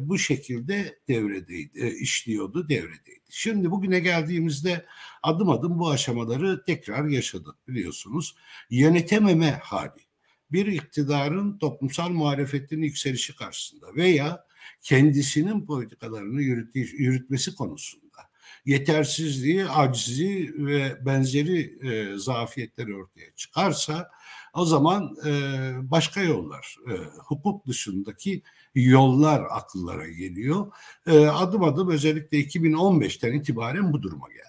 bu 0.00 0.18
şekilde 0.18 0.98
devredeydi, 1.08 1.80
e, 1.80 1.90
işliyordu, 1.90 2.68
devredeydi. 2.68 3.20
Şimdi 3.28 3.70
bugüne 3.70 4.00
geldiğimizde 4.00 4.86
adım 5.22 5.50
adım 5.50 5.78
bu 5.78 5.90
aşamaları 5.90 6.64
tekrar 6.64 7.08
yaşadık 7.08 7.68
biliyorsunuz. 7.68 8.36
Yönetememe 8.70 9.50
hali 9.50 10.06
bir 10.52 10.66
iktidarın 10.66 11.58
toplumsal 11.58 12.10
muhalefetin 12.10 12.82
yükselişi 12.82 13.36
karşısında 13.36 13.86
veya 13.96 14.44
kendisinin 14.82 15.66
politikalarını 15.66 16.42
yürütmesi 16.74 17.54
konusunda 17.54 18.25
yetersizliği, 18.66 19.64
acizi 19.64 20.54
ve 20.58 21.06
benzeri 21.06 21.88
e, 21.88 22.18
zafiyetler 22.18 22.88
ortaya 22.88 23.30
çıkarsa 23.36 24.10
o 24.54 24.64
zaman 24.64 25.16
e, 25.26 25.30
başka 25.90 26.20
yollar, 26.20 26.76
e, 26.90 26.92
hukuk 27.18 27.66
dışındaki 27.66 28.42
yollar 28.74 29.46
akıllara 29.50 30.08
geliyor. 30.08 30.72
E, 31.06 31.26
adım 31.26 31.62
adım 31.62 31.90
özellikle 31.90 32.40
2015'ten 32.40 33.32
itibaren 33.32 33.92
bu 33.92 34.02
duruma 34.02 34.28
geldi. 34.28 34.46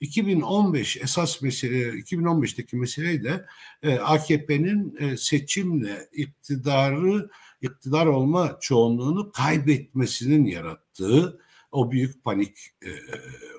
2015 0.00 0.96
esas 0.96 1.42
mesele 1.42 1.88
2015'teki 1.88 2.76
meseleyle 2.76 3.44
e, 3.82 3.98
AKP'nin 3.98 4.96
e, 4.98 5.16
seçimle 5.16 6.08
iktidarı 6.12 7.30
iktidar 7.62 8.06
olma 8.06 8.58
çoğunluğunu 8.60 9.32
kaybetmesinin 9.32 10.44
yarattığı 10.44 11.38
o 11.72 11.90
büyük 11.90 12.24
panik 12.24 12.58
e, 12.82 12.90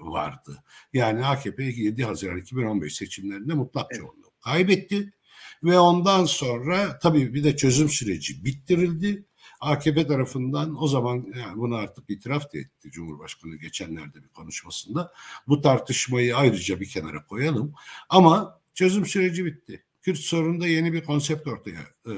vardı. 0.01 0.63
Yani 0.93 1.25
AKP 1.25 1.63
7 1.63 2.03
Haziran 2.03 2.37
2015 2.37 2.95
seçimlerinde 2.95 3.53
mutlak 3.53 3.87
evet. 3.91 4.01
çoğunluğu 4.01 4.31
kaybetti 4.41 5.13
ve 5.63 5.79
ondan 5.79 6.25
sonra 6.25 6.99
tabii 6.99 7.33
bir 7.33 7.43
de 7.43 7.55
çözüm 7.55 7.89
süreci 7.89 8.45
bittirildi. 8.45 9.25
AKP 9.59 10.07
tarafından 10.07 10.83
o 10.83 10.87
zaman 10.87 11.33
yani 11.37 11.57
bunu 11.57 11.75
artık 11.75 12.09
itiraf 12.09 12.53
da 12.53 12.57
etti 12.57 12.91
Cumhurbaşkanı 12.91 13.55
geçenlerde 13.55 14.23
bir 14.23 14.27
konuşmasında. 14.27 15.13
Bu 15.47 15.61
tartışmayı 15.61 16.37
ayrıca 16.37 16.79
bir 16.79 16.89
kenara 16.89 17.25
koyalım. 17.25 17.73
Ama 18.09 18.61
çözüm 18.73 19.05
süreci 19.05 19.45
bitti. 19.45 19.83
Kürt 20.03 20.17
sorununda 20.17 20.67
yeni 20.67 20.93
bir 20.93 21.03
konsept 21.03 21.47
ortaya 21.47 21.79
e, 22.07 22.13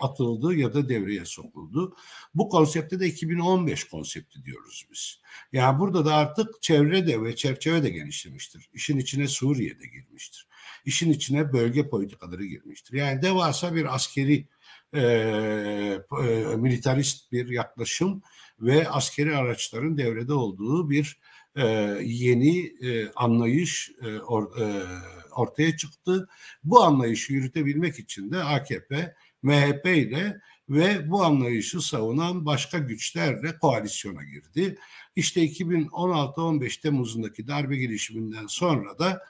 atıldı 0.00 0.54
ya 0.54 0.74
da 0.74 0.88
devreye 0.88 1.24
sokuldu. 1.24 1.96
Bu 2.34 2.48
konsepte 2.48 3.00
de 3.00 3.06
2015 3.06 3.84
konsepti 3.84 4.44
diyoruz 4.44 4.86
biz. 4.92 5.20
Yani 5.52 5.78
burada 5.78 6.04
da 6.04 6.14
artık 6.14 6.62
çevre 6.62 7.06
de 7.06 7.22
ve 7.22 7.36
çerçeve 7.36 7.82
de 7.82 7.90
genişlemiştir. 7.90 8.70
İşin 8.74 8.98
içine 8.98 9.28
Suriye 9.28 9.80
de 9.80 9.86
girmiştir. 9.86 10.48
işin 10.84 11.12
içine 11.12 11.52
bölge 11.52 11.88
politikaları 11.88 12.44
girmiştir. 12.44 12.94
Yani 12.94 13.22
devasa 13.22 13.74
bir 13.74 13.94
askeri 13.94 14.48
e, 14.94 15.00
e, 15.00 16.56
militarist 16.56 17.32
bir 17.32 17.48
yaklaşım 17.48 18.22
ve 18.60 18.88
askeri 18.88 19.36
araçların 19.36 19.98
devrede 19.98 20.32
olduğu 20.32 20.90
bir 20.90 21.18
e, 21.56 21.66
yeni 22.02 22.66
e, 22.66 23.12
anlayış 23.12 23.90
e, 24.02 24.18
or, 24.18 24.60
e, 24.60 24.82
ortaya 25.30 25.76
çıktı. 25.76 26.28
Bu 26.64 26.82
anlayışı 26.82 27.32
yürütebilmek 27.32 27.98
için 27.98 28.32
de 28.32 28.44
AKP, 28.44 29.14
MHP 29.42 29.86
ile 29.86 30.40
ve 30.68 31.10
bu 31.10 31.24
anlayışı 31.24 31.80
savunan 31.80 32.46
başka 32.46 32.78
güçlerle 32.78 33.58
koalisyona 33.58 34.24
girdi. 34.24 34.78
İşte 35.16 35.44
2016-15 35.44 36.80
Temmuz'undaki 36.80 37.48
darbe 37.48 37.76
girişiminden 37.76 38.46
sonra 38.46 38.98
da 38.98 39.22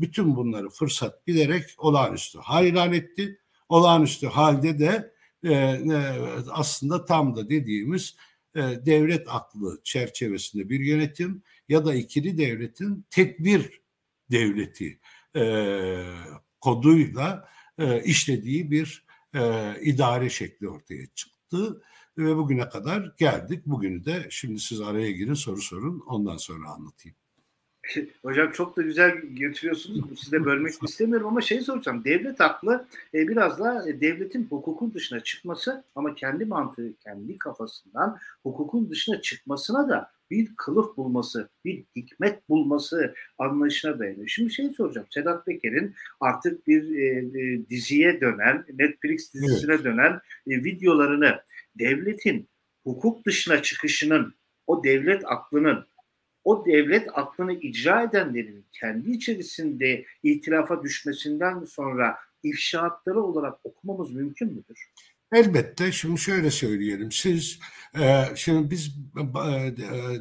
bütün 0.00 0.36
bunları 0.36 0.68
fırsat 0.68 1.26
bilerek 1.26 1.64
olağanüstü 1.78 2.38
hal 2.38 2.92
etti. 2.94 3.38
Olağanüstü 3.68 4.26
halde 4.26 4.78
de 4.78 5.12
e, 5.44 5.52
e, 5.52 5.98
aslında 6.50 7.04
tam 7.04 7.36
da 7.36 7.48
dediğimiz 7.48 8.16
e, 8.54 8.60
devlet 8.60 9.26
aklı 9.28 9.80
çerçevesinde 9.84 10.68
bir 10.68 10.80
yönetim 10.80 11.42
ya 11.72 11.84
da 11.84 11.94
ikili 11.94 12.38
devletin 12.38 13.06
tedbir 13.10 13.80
devleti 14.30 14.98
e, 15.36 15.44
koduyla 16.60 17.48
e, 17.78 18.02
işlediği 18.02 18.70
bir 18.70 19.06
e, 19.34 19.40
idare 19.80 20.30
şekli 20.30 20.68
ortaya 20.68 21.06
çıktı 21.14 21.82
ve 22.18 22.36
bugüne 22.36 22.68
kadar 22.68 23.14
geldik. 23.18 23.66
Bugünü 23.66 24.04
de 24.04 24.26
şimdi 24.30 24.60
siz 24.60 24.80
araya 24.80 25.10
girin 25.10 25.34
soru 25.34 25.60
sorun 25.60 26.02
ondan 26.06 26.36
sonra 26.36 26.68
anlatayım. 26.68 27.16
Hocam 28.22 28.52
çok 28.52 28.76
da 28.76 28.82
güzel 28.82 29.20
getiriyorsunuz. 29.34 30.20
Size 30.24 30.44
bölmek 30.44 30.74
istemiyorum 30.82 31.26
ama 31.26 31.40
şey 31.40 31.60
soracağım. 31.60 32.04
Devlet 32.04 32.40
aklı 32.40 32.86
e, 33.14 33.28
biraz 33.28 33.58
da 33.58 33.88
e, 33.90 34.00
devletin 34.00 34.46
hukukun 34.50 34.94
dışına 34.94 35.20
çıkması 35.20 35.84
ama 35.94 36.14
kendi 36.14 36.44
mantığı, 36.44 36.94
kendi 37.04 37.38
kafasından 37.38 38.18
hukukun 38.42 38.90
dışına 38.90 39.20
çıkmasına 39.20 39.88
da 39.88 40.10
bir 40.32 40.56
kılıf 40.56 40.96
bulması, 40.96 41.48
bir 41.64 41.84
hikmet 41.96 42.48
bulması 42.48 43.14
anlayışına 43.38 43.98
dayanıyor. 43.98 44.28
Şimdi 44.28 44.52
şey 44.52 44.70
soracağım. 44.70 45.06
Sedat 45.10 45.46
Peker'in 45.46 45.94
artık 46.20 46.66
bir 46.66 46.96
e, 46.96 47.18
e, 47.18 47.68
diziye 47.68 48.20
dönen, 48.20 48.64
Netflix 48.72 49.34
dizisine 49.34 49.74
evet. 49.74 49.84
dönen 49.84 50.12
e, 50.46 50.64
videolarını 50.64 51.40
devletin 51.78 52.48
hukuk 52.84 53.26
dışına 53.26 53.62
çıkışının, 53.62 54.34
o 54.66 54.84
devlet 54.84 55.22
aklının 55.24 55.86
o 56.44 56.66
devlet 56.66 57.08
aklını 57.12 57.52
icra 57.52 58.02
edenlerin 58.02 58.64
kendi 58.72 59.10
içerisinde 59.10 60.04
itilafa 60.22 60.82
düşmesinden 60.82 61.60
sonra 61.60 62.16
ifşaatları 62.42 63.22
olarak 63.22 63.58
okumamız 63.64 64.12
mümkün 64.12 64.48
müdür? 64.48 64.92
Elbette. 65.32 65.92
Şimdi 65.92 66.20
şöyle 66.20 66.50
söyleyelim. 66.50 67.12
Siz 67.12 67.58
e, 67.98 68.24
şimdi 68.36 68.70
biz 68.70 68.96
e, 69.18 69.76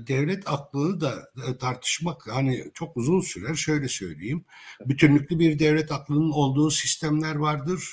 devlet 0.07 0.43
aklını 0.49 1.01
da 1.01 1.29
e, 1.47 1.57
tartışmak 1.57 2.27
hani 2.27 2.71
çok 2.73 2.97
uzun 2.97 3.21
sürer. 3.21 3.55
Şöyle 3.55 3.87
söyleyeyim. 3.87 4.45
Bütünlüklü 4.85 5.39
bir 5.39 5.59
devlet 5.59 5.91
aklının 5.91 6.31
olduğu 6.31 6.71
sistemler 6.71 7.35
vardır. 7.35 7.83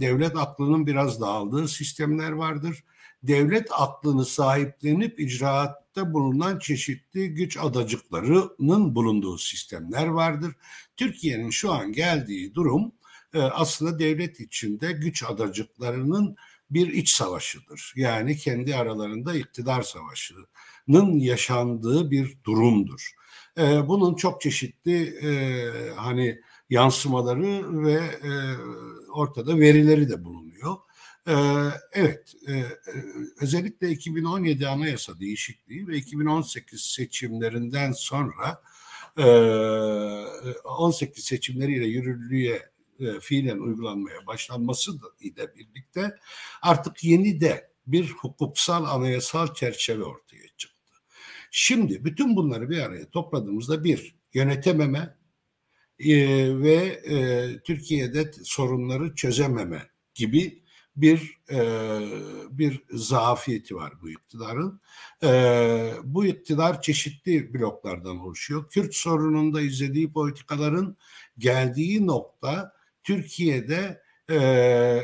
Devlet 0.00 0.36
aklının 0.36 0.86
biraz 0.86 1.20
dağıldığı 1.20 1.68
sistemler 1.68 2.32
vardır 2.32 2.84
devlet 3.22 3.68
aklını 3.72 4.24
sahiplenip 4.24 5.20
icraatta 5.20 6.12
bulunan 6.12 6.58
çeşitli 6.58 7.34
güç 7.34 7.56
adacıklarının 7.56 8.94
bulunduğu 8.94 9.38
sistemler 9.38 10.06
vardır. 10.06 10.54
Türkiye'nin 10.96 11.50
şu 11.50 11.72
an 11.72 11.92
geldiği 11.92 12.54
durum 12.54 12.92
e, 13.34 13.40
aslında 13.40 13.98
devlet 13.98 14.40
içinde 14.40 14.92
güç 14.92 15.22
adacıklarının 15.22 16.36
bir 16.70 16.92
iç 16.92 17.14
savaşıdır. 17.14 17.92
Yani 17.96 18.36
kendi 18.36 18.76
aralarında 18.76 19.34
iktidar 19.34 19.82
savaşının 19.82 21.18
yaşandığı 21.18 22.10
bir 22.10 22.38
durumdur. 22.44 23.10
E, 23.58 23.88
bunun 23.88 24.14
çok 24.14 24.40
çeşitli 24.40 25.02
e, 25.02 25.90
hani 25.96 26.40
yansımaları 26.70 27.82
ve 27.84 28.00
ortada 29.12 29.58
verileri 29.58 30.08
de 30.08 30.24
bulunuyor. 30.24 30.76
Ee, 31.28 31.32
evet, 31.92 32.34
e, 32.48 32.52
e, 32.52 32.66
özellikle 33.40 33.90
2017 33.90 34.68
anayasa 34.68 35.20
değişikliği 35.20 35.88
ve 35.88 35.96
2018 35.96 36.80
seçimlerinden 36.80 37.92
sonra 37.92 38.62
18 40.64 41.18
e, 41.18 41.26
seçimleriyle 41.26 41.86
yürürlüğe 41.86 42.69
fiilen 43.20 43.58
uygulanmaya 43.58 44.26
başlanması 44.26 44.92
ile 45.20 45.54
birlikte 45.56 46.16
artık 46.62 47.04
yeni 47.04 47.40
de 47.40 47.70
bir 47.86 48.08
hukuksal 48.08 48.84
anayasal 48.84 49.54
çerçeve 49.54 50.04
ortaya 50.04 50.46
çıktı. 50.56 50.94
Şimdi 51.50 52.04
bütün 52.04 52.36
bunları 52.36 52.70
bir 52.70 52.78
araya 52.78 53.10
topladığımızda 53.10 53.84
bir 53.84 54.14
yönetememe 54.34 55.16
ve 56.62 57.02
Türkiye'de 57.64 58.30
sorunları 58.44 59.14
çözememe 59.14 59.90
gibi 60.14 60.60
bir 60.96 61.40
e, 61.50 61.60
bir 62.50 62.82
zafiyeti 62.90 63.74
var 63.74 63.92
bu 64.02 64.10
iktidarın. 64.10 64.80
E, 65.22 65.92
bu 66.04 66.26
iktidar 66.26 66.82
çeşitli 66.82 67.54
bloklardan 67.54 68.18
oluşuyor. 68.18 68.68
Kürt 68.68 68.94
sorununda 68.94 69.60
izlediği 69.60 70.12
politikaların 70.12 70.96
geldiği 71.38 72.06
nokta 72.06 72.72
Türkiye'de 73.10 74.02
e, 74.28 74.38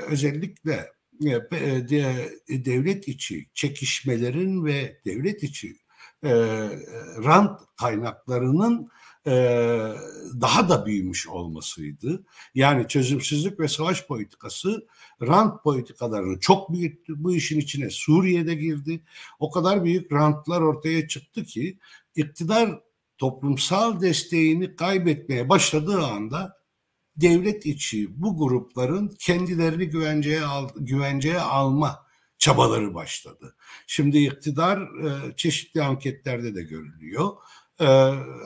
özellikle 0.08 0.92
e, 1.24 1.88
de, 1.88 2.32
devlet 2.48 3.08
içi 3.08 3.46
çekişmelerin 3.54 4.64
ve 4.64 5.00
devlet 5.04 5.42
içi 5.42 5.76
e, 6.24 6.30
rant 7.24 7.60
kaynaklarının 7.76 8.88
e, 9.26 9.32
daha 10.40 10.68
da 10.68 10.86
büyümüş 10.86 11.28
olmasıydı. 11.28 12.24
Yani 12.54 12.88
çözümsüzlük 12.88 13.60
ve 13.60 13.68
savaş 13.68 14.06
politikası 14.06 14.86
rant 15.22 15.62
politikalarını 15.62 16.40
çok 16.40 16.72
büyüttü. 16.72 17.14
Bu 17.16 17.34
işin 17.34 17.60
içine 17.60 17.90
Suriye'de 17.90 18.54
girdi. 18.54 19.00
O 19.38 19.50
kadar 19.50 19.84
büyük 19.84 20.12
rantlar 20.12 20.60
ortaya 20.60 21.08
çıktı 21.08 21.44
ki 21.44 21.78
iktidar 22.16 22.80
toplumsal 23.18 24.00
desteğini 24.00 24.76
kaybetmeye 24.76 25.48
başladığı 25.48 26.02
anda 26.02 26.65
devlet 27.16 27.66
içi 27.66 28.22
bu 28.22 28.38
grupların 28.38 29.16
kendilerini 29.18 29.88
güvenceye 29.88 30.44
al, 30.44 30.68
güvenceye 30.76 31.40
alma 31.40 32.06
çabaları 32.38 32.94
başladı. 32.94 33.56
Şimdi 33.86 34.18
iktidar 34.18 34.78
e, 34.80 35.36
çeşitli 35.36 35.82
anketlerde 35.82 36.54
de 36.54 36.62
görülüyor 36.62 37.30
e, 37.80 37.84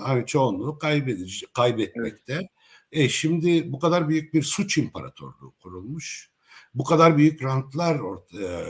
hani 0.02 0.26
çoğunluğu 0.26 0.78
kaybedici, 0.78 1.46
kaybetmekte. 1.52 2.48
E, 2.92 3.09
şimdi 3.09 3.72
bu 3.72 3.78
kadar 3.78 4.09
büyük 4.09 4.35
bir 4.35 4.42
suç 4.42 4.78
imparatorluğu 4.78 5.54
kurulmuş. 5.62 6.30
Bu 6.74 6.85
kadar 6.85 7.16
büyük 7.16 7.42
rantlar 7.42 7.98
ortaya, 7.98 8.61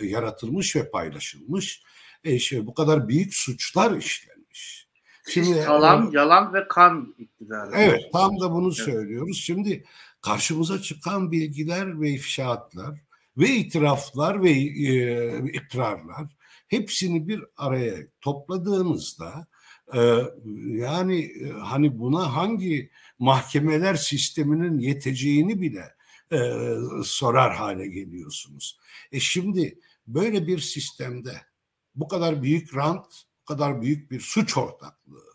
e, 0.00 0.06
yaratılmış 0.06 0.76
ve 0.76 0.90
paylaşılmış. 0.90 1.82
E, 2.24 2.34
işte 2.34 2.66
bu 2.66 2.74
kadar 2.74 3.08
büyük 3.08 3.34
suçlar 3.34 3.96
işlenmiş. 3.96 4.37
Şimdi 5.28 5.58
yalan, 5.58 6.10
yalan 6.12 6.54
ve 6.54 6.68
kan 6.68 7.14
iktidarı. 7.18 7.70
Evet, 7.74 8.00
tam 8.12 8.40
da 8.40 8.52
bunu 8.52 8.66
evet. 8.66 8.76
söylüyoruz. 8.76 9.40
Şimdi 9.40 9.84
karşımıza 10.20 10.82
çıkan 10.82 11.32
bilgiler 11.32 12.00
ve 12.00 12.10
ifşaatlar 12.10 13.00
ve 13.36 13.48
itiraflar 13.48 14.42
ve 14.42 14.50
e, 14.50 15.48
ikrarlar 15.52 16.26
hepsini 16.68 17.28
bir 17.28 17.44
araya 17.56 17.96
topladığımızda 18.20 19.46
ee, 19.94 20.22
yani 20.66 21.20
e, 21.20 21.50
hani 21.50 21.98
buna 21.98 22.36
hangi 22.36 22.90
mahkemeler 23.18 23.94
sisteminin 23.94 24.78
yeteceğini 24.78 25.60
bile 25.60 25.84
e, 26.32 26.38
sorar 27.04 27.54
hale 27.54 27.88
geliyorsunuz. 27.88 28.78
E 29.12 29.20
şimdi 29.20 29.78
böyle 30.06 30.46
bir 30.46 30.58
sistemde 30.58 31.40
bu 31.94 32.08
kadar 32.08 32.42
büyük 32.42 32.74
rant, 32.74 33.06
kadar 33.48 33.82
büyük 33.82 34.10
bir 34.10 34.20
suç 34.20 34.56
ortaklığı 34.56 35.28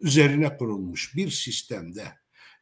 üzerine 0.00 0.56
kurulmuş 0.56 1.16
bir 1.16 1.30
sistemde 1.30 2.04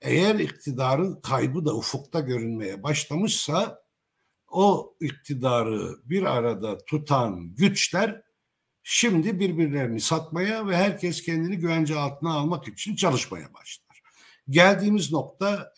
eğer 0.00 0.34
iktidarın 0.34 1.20
kaybı 1.20 1.64
da 1.64 1.76
ufukta 1.76 2.20
görünmeye 2.20 2.82
başlamışsa 2.82 3.82
o 4.48 4.96
iktidarı 5.00 5.96
bir 6.04 6.22
arada 6.22 6.78
tutan 6.78 7.54
güçler 7.54 8.22
şimdi 8.82 9.40
birbirlerini 9.40 10.00
satmaya 10.00 10.66
ve 10.66 10.76
herkes 10.76 11.22
kendini 11.22 11.58
güvence 11.58 11.96
altına 11.98 12.34
almak 12.34 12.68
için 12.68 12.96
çalışmaya 12.96 13.54
başlar. 13.54 14.02
Geldiğimiz 14.48 15.12
nokta 15.12 15.74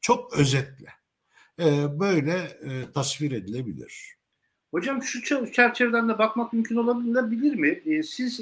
çok 0.00 0.32
özetle 0.32 0.88
e, 1.58 2.00
böyle 2.00 2.34
e, 2.38 2.92
tasvir 2.92 3.32
edilebilir. 3.32 4.19
Hocam 4.70 5.02
şu 5.02 5.52
çerçeveden 5.52 6.08
de 6.08 6.18
bakmak 6.18 6.52
mümkün 6.52 6.76
olabilir 6.76 7.54
mi? 7.54 7.80
E, 7.86 8.02
siz 8.02 8.40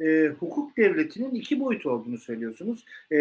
e, 0.00 0.28
hukuk 0.38 0.76
devletinin 0.76 1.34
iki 1.34 1.60
boyutu 1.60 1.90
olduğunu 1.90 2.18
söylüyorsunuz. 2.18 2.84
E, 3.12 3.18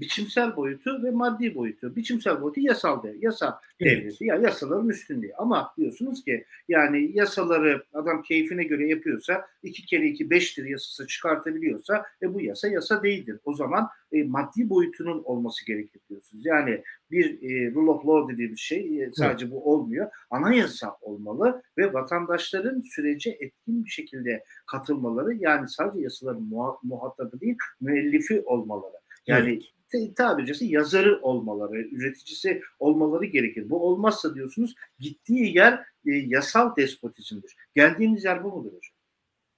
biçimsel 0.00 0.56
boyutu 0.56 1.02
ve 1.04 1.10
maddi 1.10 1.54
boyutu. 1.54 1.96
Biçimsel 1.96 2.42
boyutu 2.42 2.60
yasal 2.60 3.02
dev, 3.02 3.22
yasa 3.22 3.60
evet. 3.80 3.98
devleti. 3.98 4.24
Ya 4.24 4.34
yani 4.34 4.44
yasaların 4.44 4.88
üstünde. 4.88 5.32
Ama 5.38 5.74
diyorsunuz 5.78 6.24
ki 6.24 6.44
yani 6.68 7.10
yasaları 7.14 7.84
adam 7.94 8.22
keyfine 8.22 8.64
göre 8.64 8.88
yapıyorsa 8.88 9.46
iki 9.62 9.86
kere 9.86 10.06
iki 10.06 10.30
beştir 10.30 10.64
yasası 10.64 11.06
çıkartabiliyorsa 11.06 12.04
e, 12.22 12.34
bu 12.34 12.40
yasa 12.40 12.68
yasa 12.68 13.02
değildir. 13.02 13.38
O 13.44 13.54
zaman 13.54 13.88
e, 14.12 14.22
maddi 14.22 14.70
boyutunun 14.70 15.22
olması 15.24 15.66
gerekir 15.66 16.00
diyorsunuz. 16.08 16.46
Yani 16.46 16.82
bir 17.10 17.42
e, 17.42 17.74
rule 17.74 17.90
of 17.90 18.06
law 18.06 18.34
dediğimiz 18.34 18.58
şey 18.58 19.02
e, 19.02 19.10
sadece 19.12 19.44
evet. 19.44 19.54
bu 19.54 19.72
olmuyor. 19.72 20.10
Anayasa 20.30 20.96
olmalı 21.00 21.62
ve 21.78 21.92
vatandaşların 21.92 22.80
sürece 22.80 23.30
etkin 23.30 23.84
bir 23.84 23.90
şekilde 23.90 24.44
katılmaları 24.66 25.34
yani 25.34 25.68
sadece 25.68 26.02
yasaların 26.02 26.42
muha- 26.42 26.78
muhatabı 26.82 27.40
değil 27.40 27.56
müellifi 27.80 28.40
olmaları. 28.40 28.96
Yani 29.26 29.60
evet. 29.92 30.16
tabircisi 30.16 30.66
yazarı 30.66 31.20
olmaları, 31.22 31.80
üreticisi 31.80 32.62
olmaları 32.78 33.24
gerekir. 33.24 33.70
Bu 33.70 33.88
olmazsa 33.88 34.34
diyorsunuz 34.34 34.74
gittiği 34.98 35.56
yer 35.56 35.72
e, 36.06 36.10
yasal 36.10 36.76
despotizmdir. 36.76 37.56
Geldiğiniz 37.74 38.24
yer 38.24 38.44
bu 38.44 38.48
mudur 38.48 38.68
hocam? 38.68 38.99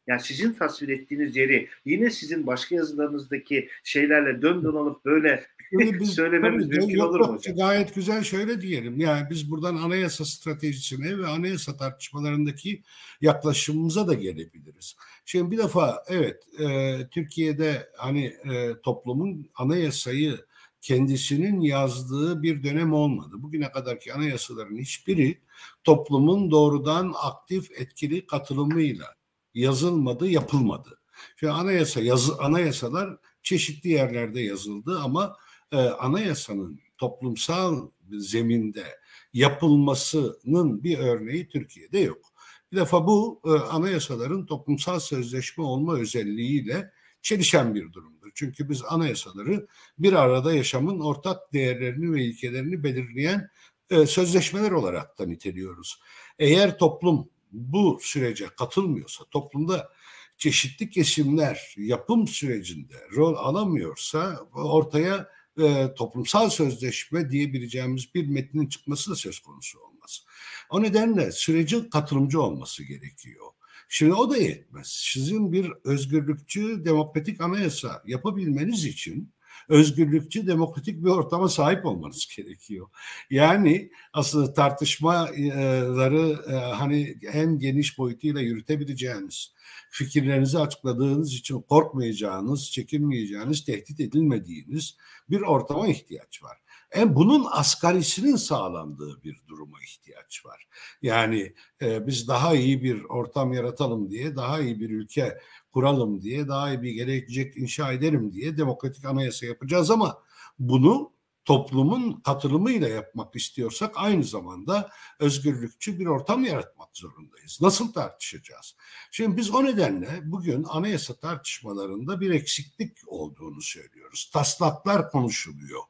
Yani 0.07 0.21
sizin 0.21 0.53
tasvir 0.53 0.89
ettiğiniz 0.89 1.37
yeri 1.37 1.69
yine 1.85 2.11
sizin 2.11 2.47
başka 2.47 2.75
yazılarınızdaki 2.75 3.69
şeylerle 3.85 4.43
dön 4.43 4.65
dolanıp 4.65 5.05
böyle 5.05 5.47
biz, 5.73 6.15
söylememiz 6.15 6.67
tabii, 6.67 6.79
mümkün 6.79 6.97
yok, 6.97 7.11
olur 7.11 7.21
mu 7.21 7.35
hocam? 7.35 7.57
Gayet 7.57 7.95
güzel 7.95 8.23
şöyle 8.23 8.61
diyelim. 8.61 9.01
Yani 9.01 9.27
biz 9.31 9.51
buradan 9.51 9.77
anayasa 9.77 10.25
stratejisine 10.25 11.19
ve 11.19 11.27
anayasa 11.27 11.77
tartışmalarındaki 11.77 12.83
yaklaşımımıza 13.21 14.09
da 14.09 14.15
gelebiliriz. 14.15 14.97
Şimdi 15.25 15.51
bir 15.51 15.59
defa 15.59 16.05
evet 16.09 16.43
e, 16.61 16.99
Türkiye'de 17.11 17.91
hani 17.97 18.25
e, 18.25 18.81
toplumun 18.83 19.51
anayasayı 19.55 20.39
kendisinin 20.81 21.61
yazdığı 21.61 22.43
bir 22.43 22.63
dönem 22.63 22.93
olmadı. 22.93 23.35
Bugüne 23.39 23.71
kadarki 23.71 24.15
anayasaların 24.15 24.77
hiçbiri 24.77 25.39
toplumun 25.85 26.51
doğrudan 26.51 27.15
aktif 27.23 27.71
etkili 27.81 28.27
katılımıyla 28.27 29.07
yazılmadı, 29.55 30.29
yapılmadı. 30.29 31.01
Şimdi 31.37 31.53
anayasa 31.53 32.01
yazı, 32.01 32.39
anayasalar 32.39 33.17
çeşitli 33.43 33.91
yerlerde 33.91 34.41
yazıldı 34.41 35.01
ama 35.05 35.37
e, 35.73 35.77
anayasanın 35.77 36.81
toplumsal 36.99 37.89
zeminde 38.11 38.85
yapılmasının 39.33 40.85
bir 40.85 40.99
örneği 40.99 41.49
Türkiye'de 41.49 41.99
yok. 41.99 42.33
Bir 42.73 42.77
defa 42.77 43.07
bu 43.07 43.41
e, 43.45 43.51
anayasaların 43.51 44.47
toplumsal 44.47 45.01
sözleşme 45.01 45.65
olma 45.65 45.97
özelliğiyle 45.97 46.93
çelişen 47.23 47.75
bir 47.75 47.93
durumdur. 47.93 48.31
Çünkü 48.35 48.69
biz 48.69 48.83
anayasaları 48.85 49.67
bir 49.99 50.13
arada 50.13 50.55
yaşamın 50.55 51.01
ortak 51.01 51.53
değerlerini 51.53 52.13
ve 52.13 52.25
ilkelerini 52.25 52.85
belirleyen 52.85 53.49
e, 53.91 54.07
sözleşmeler 54.07 54.71
olarak 54.71 55.19
da 55.19 55.27
niteliyoruz. 55.27 56.01
Eğer 56.39 56.79
toplum 56.79 57.29
bu 57.53 57.99
sürece 58.03 58.47
katılmıyorsa, 58.47 59.25
toplumda 59.25 59.89
çeşitli 60.37 60.91
kesimler 60.91 61.75
yapım 61.77 62.29
sürecinde 62.29 62.95
rol 63.17 63.35
alamıyorsa 63.35 64.41
ortaya 64.53 65.29
e, 65.59 65.95
toplumsal 65.95 66.51
sözleşme 66.51 67.31
diyebileceğimiz 67.31 68.15
bir 68.15 68.27
metnin 68.27 68.67
çıkması 68.67 69.11
da 69.11 69.15
söz 69.15 69.39
konusu 69.39 69.79
olmaz. 69.79 70.25
O 70.71 70.83
nedenle 70.83 71.33
sürecin 71.33 71.91
katılımcı 71.91 72.43
olması 72.43 72.85
gerekiyor. 72.85 73.47
Şimdi 73.89 74.15
o 74.15 74.31
da 74.31 74.37
yetmez. 74.37 74.87
Sizin 74.87 75.53
bir 75.53 75.73
özgürlükçü 75.85 76.85
demokratik 76.85 77.41
anayasa 77.41 78.03
yapabilmeniz 78.07 78.85
için 78.85 79.33
özgürlükçü, 79.69 80.47
demokratik 80.47 81.05
bir 81.05 81.11
ortama 81.11 81.49
sahip 81.49 81.87
olmanız 81.87 82.27
gerekiyor. 82.37 82.87
Yani 83.31 83.91
aslında 84.13 84.55
tartışmaları 84.55 86.53
e, 86.53 86.55
hani 86.55 87.17
en 87.33 87.59
geniş 87.59 87.99
boyutuyla 87.99 88.41
yürütebileceğiniz, 88.41 89.53
fikirlerinizi 89.91 90.59
açıkladığınız 90.59 91.35
için 91.35 91.61
korkmayacağınız, 91.61 92.71
çekinmeyeceğiniz, 92.71 93.65
tehdit 93.65 94.01
edilmediğiniz 94.01 94.97
bir 95.31 95.41
ortama 95.41 95.89
ihtiyaç 95.89 96.43
var. 96.43 96.59
En 96.93 97.15
bunun 97.15 97.47
asgarisinin 97.51 98.37
sağlandığı 98.37 99.23
bir 99.25 99.37
duruma 99.49 99.79
ihtiyaç 99.83 100.47
var. 100.47 100.67
Yani 101.03 101.55
e, 101.83 102.07
biz 102.07 102.29
daha 102.29 102.55
iyi 102.55 102.83
bir 102.83 103.05
ortam 103.05 103.53
yaratalım 103.53 104.11
diye, 104.11 104.37
daha 104.37 104.61
iyi 104.61 104.81
bir 104.81 104.91
ülke 104.91 105.39
kuralım 105.73 106.23
diye, 106.23 106.49
daha 106.49 106.71
iyi 106.71 106.83
bir 106.83 106.93
gelecek 106.93 107.57
inşa 107.57 107.93
ederim 107.93 108.33
diye 108.33 108.57
demokratik 108.57 109.05
anayasa 109.05 109.47
yapacağız 109.47 109.91
ama 109.91 110.19
bunu 110.59 111.13
toplumun 111.45 112.21
katılımıyla 112.21 112.89
yapmak 112.89 113.37
istiyorsak 113.37 113.93
aynı 113.97 114.25
zamanda 114.25 114.91
özgürlükçü 115.19 115.99
bir 115.99 116.07
ortam 116.07 116.45
yaratmak 116.45 116.89
zorundayız. 116.93 117.59
Nasıl 117.63 117.93
tartışacağız? 117.93 118.77
Şimdi 119.11 119.37
biz 119.37 119.51
o 119.51 119.65
nedenle 119.65 120.21
bugün 120.25 120.65
anayasa 120.65 121.15
tartışmalarında 121.15 122.21
bir 122.21 122.31
eksiklik 122.31 122.99
olduğunu 123.07 123.61
söylüyoruz. 123.61 124.31
Taslaklar 124.33 125.11
konuşuluyor. 125.11 125.81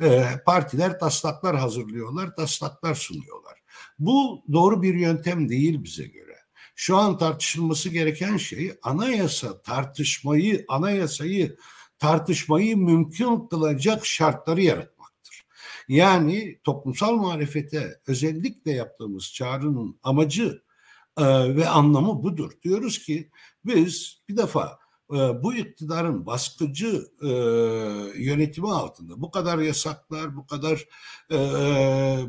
Ee, 0.00 0.24
partiler 0.46 0.98
taslaklar 0.98 1.56
hazırlıyorlar, 1.56 2.36
taslaklar 2.36 2.94
sunuyorlar. 2.94 3.58
Bu 3.98 4.42
doğru 4.52 4.82
bir 4.82 4.94
yöntem 4.94 5.48
değil 5.48 5.84
bize 5.84 6.06
göre. 6.06 6.29
Şu 6.82 6.96
an 6.96 7.18
tartışılması 7.18 7.88
gereken 7.88 8.36
şey 8.36 8.72
anayasa 8.82 9.62
tartışmayı, 9.62 10.64
anayasayı 10.68 11.56
tartışmayı 11.98 12.76
mümkün 12.76 13.48
kılacak 13.48 14.06
şartları 14.06 14.62
yaratmaktır. 14.62 15.46
Yani 15.88 16.60
toplumsal 16.64 17.12
muhalefete 17.12 18.00
özellikle 18.06 18.72
yaptığımız 18.72 19.32
çağrının 19.32 19.98
amacı 20.02 20.62
e, 21.16 21.56
ve 21.56 21.68
anlamı 21.68 22.22
budur. 22.22 22.52
Diyoruz 22.62 22.98
ki 22.98 23.30
biz 23.64 24.22
bir 24.28 24.36
defa 24.36 24.78
bu 25.42 25.54
iktidarın 25.54 26.26
baskıcı 26.26 27.08
e, 27.22 27.28
yönetimi 28.22 28.72
altında 28.72 29.22
bu 29.22 29.30
kadar 29.30 29.58
yasaklar, 29.58 30.36
bu 30.36 30.46
kadar 30.46 30.84
e, 31.30 31.36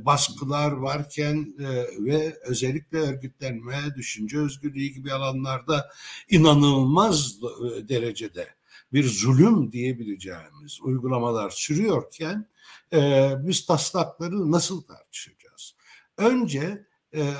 baskılar 0.05 0.71
varken 0.71 1.55
e, 1.59 1.65
ve 2.05 2.37
özellikle 2.45 2.97
örgütlenme, 2.97 3.95
düşünce 3.95 4.39
özgürlüğü 4.39 4.87
gibi 4.87 5.13
alanlarda 5.13 5.89
inanılmaz 6.29 7.37
e, 7.37 7.89
derecede 7.89 8.47
bir 8.93 9.03
zulüm 9.03 9.71
diyebileceğimiz 9.71 10.79
uygulamalar 10.81 11.49
sürüyorken 11.49 12.47
e, 12.93 13.31
biz 13.37 13.65
taslakları 13.65 14.51
nasıl 14.51 14.81
tartışacağız? 14.81 15.75
Önce 16.17 16.85
e, 17.15 17.33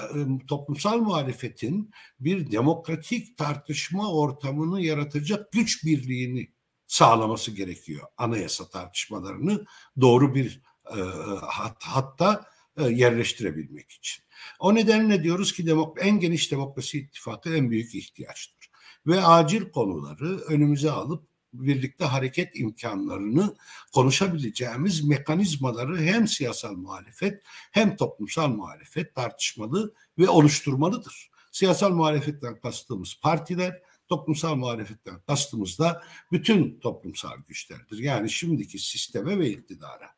toplumsal 0.47 0.97
muhalefetin 0.97 1.91
bir 2.19 2.51
demokratik 2.51 3.38
tartışma 3.38 4.13
ortamını 4.13 4.81
yaratacak 4.81 5.51
güç 5.51 5.86
birliğini 5.86 6.51
sağlaması 6.88 7.51
gerekiyor. 7.51 8.07
Anayasa 8.17 8.69
tartışmalarını 8.69 9.65
doğru 10.01 10.36
bir 10.36 10.62
e, 10.97 10.99
hat, 11.41 11.84
hatta 11.84 12.45
e, 12.77 12.84
yerleştirebilmek 12.84 13.91
için. 13.91 14.23
O 14.60 14.75
nedenle 14.75 15.23
diyoruz 15.23 15.53
ki 15.53 15.65
demok 15.65 16.05
en 16.05 16.19
geniş 16.19 16.51
demokrasi 16.51 16.99
ittifakı 16.99 17.55
en 17.55 17.71
büyük 17.71 17.95
ihtiyaçtır. 17.95 18.71
Ve 19.07 19.21
acil 19.21 19.71
konuları 19.71 20.39
önümüze 20.39 20.91
alıp 20.91 21.30
birlikte 21.53 22.05
hareket 22.05 22.59
imkanlarını 22.59 23.55
konuşabileceğimiz 23.93 25.03
mekanizmaları 25.03 26.01
hem 26.01 26.27
siyasal 26.27 26.73
muhalefet 26.73 27.41
hem 27.71 27.95
toplumsal 27.95 28.47
muhalefet 28.47 29.15
tartışmalı 29.15 29.93
ve 30.17 30.29
oluşturmalıdır. 30.29 31.31
Siyasal 31.51 31.91
muhalefetten 31.91 32.59
kastığımız 32.59 33.19
partiler, 33.21 33.81
toplumsal 34.09 34.55
muhalefetten 34.55 35.19
kastımız 35.27 35.79
da 35.79 36.03
bütün 36.31 36.79
toplumsal 36.79 37.37
güçlerdir. 37.47 37.97
Yani 37.97 38.29
şimdiki 38.29 38.79
sisteme 38.79 39.39
ve 39.39 39.49
iktidara 39.49 40.09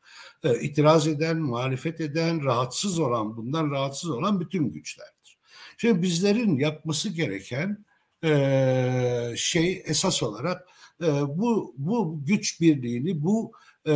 e, 0.43 0.59
itiraz 0.59 1.07
eden, 1.07 1.37
muhalefet 1.37 2.01
eden, 2.01 2.43
rahatsız 2.43 2.99
olan, 2.99 3.37
bundan 3.37 3.71
rahatsız 3.71 4.09
olan 4.09 4.39
bütün 4.39 4.71
güçlerdir. 4.71 5.37
Şimdi 5.77 6.01
bizlerin 6.01 6.57
yapması 6.57 7.09
gereken 7.09 7.85
e, 8.23 9.33
şey 9.37 9.83
esas 9.85 10.23
olarak 10.23 10.67
e, 11.01 11.07
bu 11.37 11.73
bu 11.77 12.25
güç 12.25 12.61
birliğini 12.61 13.23
bu 13.23 13.51
e, 13.87 13.93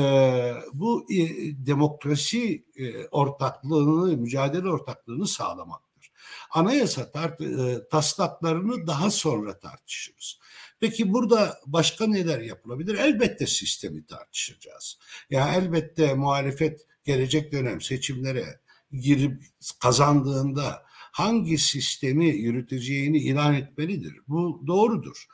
bu 0.74 1.06
e, 1.14 1.26
demokrasi 1.66 2.66
e, 2.76 3.08
ortaklığını 3.08 4.18
mücadele 4.18 4.70
ortaklığını 4.70 5.28
sağlamaktır. 5.28 6.12
Anayasa 6.52 7.12
tart, 7.12 7.42
e, 7.42 7.88
taslaklarını 7.92 8.88
daha 8.88 9.12
sonra 9.12 9.60
tartışırız. 9.60 10.40
Peki 10.80 11.14
burada 11.14 11.60
başka 11.66 12.08
neler 12.08 12.42
yapılabilir? 12.42 12.96
Elbette 12.96 13.48
sistemi 13.48 14.06
tartışacağız. 14.06 14.98
Ya 15.30 15.54
elbette 15.56 16.14
muhalefet 16.14 16.86
gelecek 17.04 17.52
dönem 17.52 17.82
seçimlere 17.82 18.60
girip 18.92 19.42
kazandığında 19.80 20.84
hangi 21.12 21.58
sistemi 21.58 22.26
yürüteceğini 22.26 23.18
ilan 23.18 23.54
etmelidir. 23.54 24.14
Bu 24.28 24.64
doğrudur. 24.68 25.26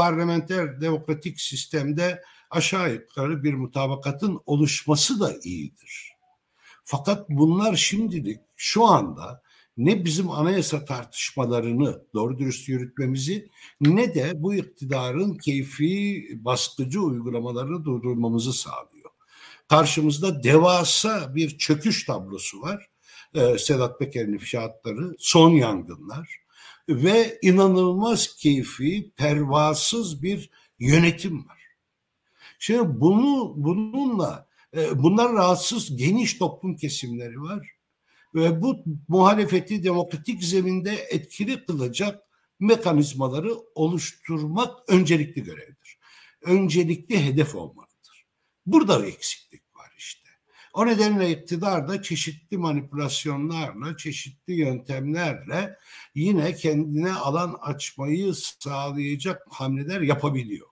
Parlamenter 0.00 0.80
demokratik 0.80 1.40
sistemde 1.40 2.22
aşağı 2.50 2.92
yukarı 2.92 3.44
bir 3.44 3.54
mutabakatın 3.54 4.40
oluşması 4.46 5.20
da 5.20 5.34
iyidir. 5.44 6.12
Fakat 6.84 7.30
bunlar 7.30 7.76
şimdilik 7.76 8.40
şu 8.56 8.84
anda 8.84 9.42
ne 9.76 10.04
bizim 10.04 10.30
anayasa 10.30 10.84
tartışmalarını 10.84 12.02
doğru 12.14 12.38
dürüst 12.38 12.68
yürütmemizi 12.68 13.48
ne 13.80 14.14
de 14.14 14.32
bu 14.42 14.54
iktidarın 14.54 15.34
keyfi 15.34 16.28
baskıcı 16.34 17.00
uygulamalarını 17.00 17.84
durdurmamızı 17.84 18.52
sağlıyor. 18.52 19.10
Karşımızda 19.68 20.42
devasa 20.42 21.34
bir 21.34 21.58
çöküş 21.58 22.04
tablosu 22.04 22.60
var. 22.60 22.90
Ee, 23.34 23.58
Sedat 23.58 23.98
Peker'in 23.98 24.32
ifşaatları, 24.32 25.14
son 25.18 25.50
yangınlar 25.50 26.39
ve 26.90 27.38
inanılmaz 27.42 28.36
keyfi, 28.36 29.10
pervasız 29.16 30.22
bir 30.22 30.50
yönetim 30.78 31.48
var. 31.48 31.60
Şimdi 32.58 33.00
bunu 33.00 33.54
bununla 33.56 34.48
e, 34.76 35.02
bunlar 35.02 35.32
rahatsız 35.32 35.96
geniş 35.96 36.38
toplum 36.38 36.76
kesimleri 36.76 37.42
var 37.42 37.70
ve 38.34 38.62
bu 38.62 38.84
muhalefeti 39.08 39.84
demokratik 39.84 40.44
zeminde 40.44 40.94
etkili 40.94 41.66
kılacak 41.66 42.22
mekanizmaları 42.60 43.54
oluşturmak 43.74 44.88
öncelikli 44.88 45.42
görevdir. 45.42 45.98
Öncelikli 46.42 47.24
hedef 47.24 47.54
olmalıdır. 47.54 48.26
Burada 48.66 49.06
eksiklik. 49.06 49.59
O 50.74 50.86
nedenle 50.86 51.30
iktidar 51.30 51.88
da 51.88 52.02
çeşitli 52.02 52.58
manipülasyonlarla, 52.58 53.96
çeşitli 53.96 54.54
yöntemlerle 54.54 55.76
yine 56.14 56.54
kendine 56.54 57.12
alan 57.12 57.56
açmayı 57.60 58.34
sağlayacak 58.34 59.42
hamleler 59.50 60.00
yapabiliyor. 60.00 60.66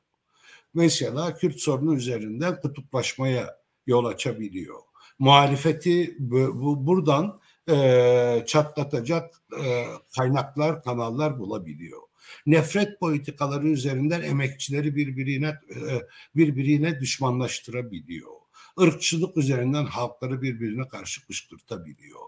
Mesela 0.74 1.36
Kürt 1.36 1.60
sorunu 1.60 1.94
üzerinden 1.94 2.60
kutuplaşmaya 2.60 3.58
yol 3.86 4.04
açabiliyor. 4.04 4.78
Muhalefeti 5.18 6.16
bu, 6.18 6.60
bu, 6.60 6.86
buradan 6.86 7.40
e, 7.70 8.44
çatlatacak 8.46 9.34
e, 9.64 9.84
kaynaklar, 10.16 10.82
kanallar 10.82 11.38
bulabiliyor. 11.38 12.02
Nefret 12.46 13.00
politikaları 13.00 13.68
üzerinden 13.68 14.22
emekçileri 14.22 14.96
birbirine 14.96 15.48
e, 15.48 16.02
birbirine 16.36 17.00
düşmanlaştırabiliyor. 17.00 18.37
Irkçılık 18.78 19.36
üzerinden 19.36 19.86
halkları 19.86 20.42
birbirine 20.42 20.88
karşı 20.88 21.26
kışkırtabiliyor. 21.26 22.20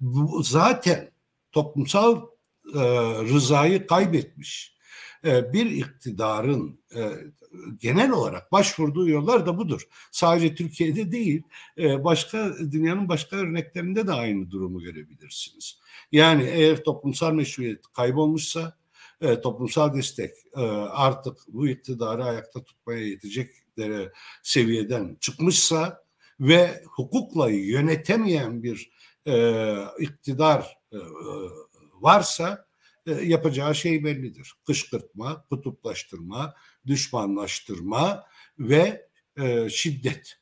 Bu 0.00 0.42
zaten 0.42 1.10
toplumsal 1.52 2.22
e, 2.74 2.80
rızayı 3.22 3.86
kaybetmiş 3.86 4.76
e, 5.24 5.52
bir 5.52 5.66
iktidarın 5.66 6.80
e, 6.96 7.10
genel 7.80 8.10
olarak 8.10 8.52
başvurduğu 8.52 9.08
yollar 9.08 9.46
da 9.46 9.58
budur. 9.58 9.88
Sadece 10.10 10.54
Türkiye'de 10.54 11.12
değil, 11.12 11.42
e, 11.78 12.04
başka 12.04 12.54
dünyanın 12.72 13.08
başka 13.08 13.36
örneklerinde 13.36 14.06
de 14.06 14.12
aynı 14.12 14.50
durumu 14.50 14.80
görebilirsiniz. 14.80 15.78
Yani 16.12 16.44
eğer 16.44 16.84
toplumsal 16.84 17.32
meşruiyet 17.32 17.86
kaybolmuşsa, 17.92 18.76
toplumsal 19.42 19.94
destek 19.94 20.30
artık 20.90 21.38
bu 21.48 21.68
iktidarı 21.68 22.24
ayakta 22.24 22.64
tutmaya 22.64 23.06
yetecek 23.06 23.50
seviyeden 24.42 25.16
çıkmışsa 25.20 26.04
ve 26.40 26.82
hukukla 26.86 27.50
yönetemeyen 27.50 28.62
bir 28.62 28.90
iktidar 29.98 30.78
varsa 32.00 32.66
e, 33.06 33.12
yapacağı 33.12 33.74
şey 33.74 34.04
bellidir. 34.04 34.54
Kışkırtma, 34.66 35.44
kutuplaştırma, 35.50 36.54
düşmanlaştırma 36.86 38.24
ve 38.58 39.08
e, 39.36 39.68
şiddet. 39.68 40.38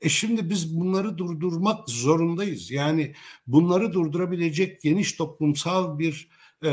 E 0.00 0.08
şimdi 0.08 0.50
biz 0.50 0.80
bunları 0.80 1.18
durdurmak 1.18 1.90
zorundayız. 1.90 2.70
Yani 2.70 3.14
bunları 3.46 3.92
durdurabilecek 3.92 4.80
geniş 4.80 5.12
toplumsal 5.12 5.98
bir 5.98 6.28
e, 6.64 6.70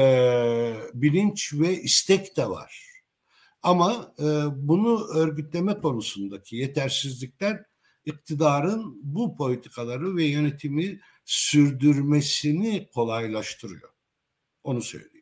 bilinç 0.93 1.53
ve 1.53 1.81
istek 1.81 2.37
de 2.37 2.49
var. 2.49 2.90
Ama 3.63 4.13
e, 4.19 4.25
bunu 4.55 5.07
örgütleme 5.15 5.79
konusundaki 5.81 6.55
yetersizlikler 6.55 7.63
iktidarın 8.05 8.99
bu 9.03 9.37
politikaları 9.37 10.15
ve 10.15 10.23
yönetimi 10.23 10.99
sürdürmesini 11.25 12.89
kolaylaştırıyor. 12.93 13.89
Onu 14.63 14.81
söyleyeyim. 14.81 15.21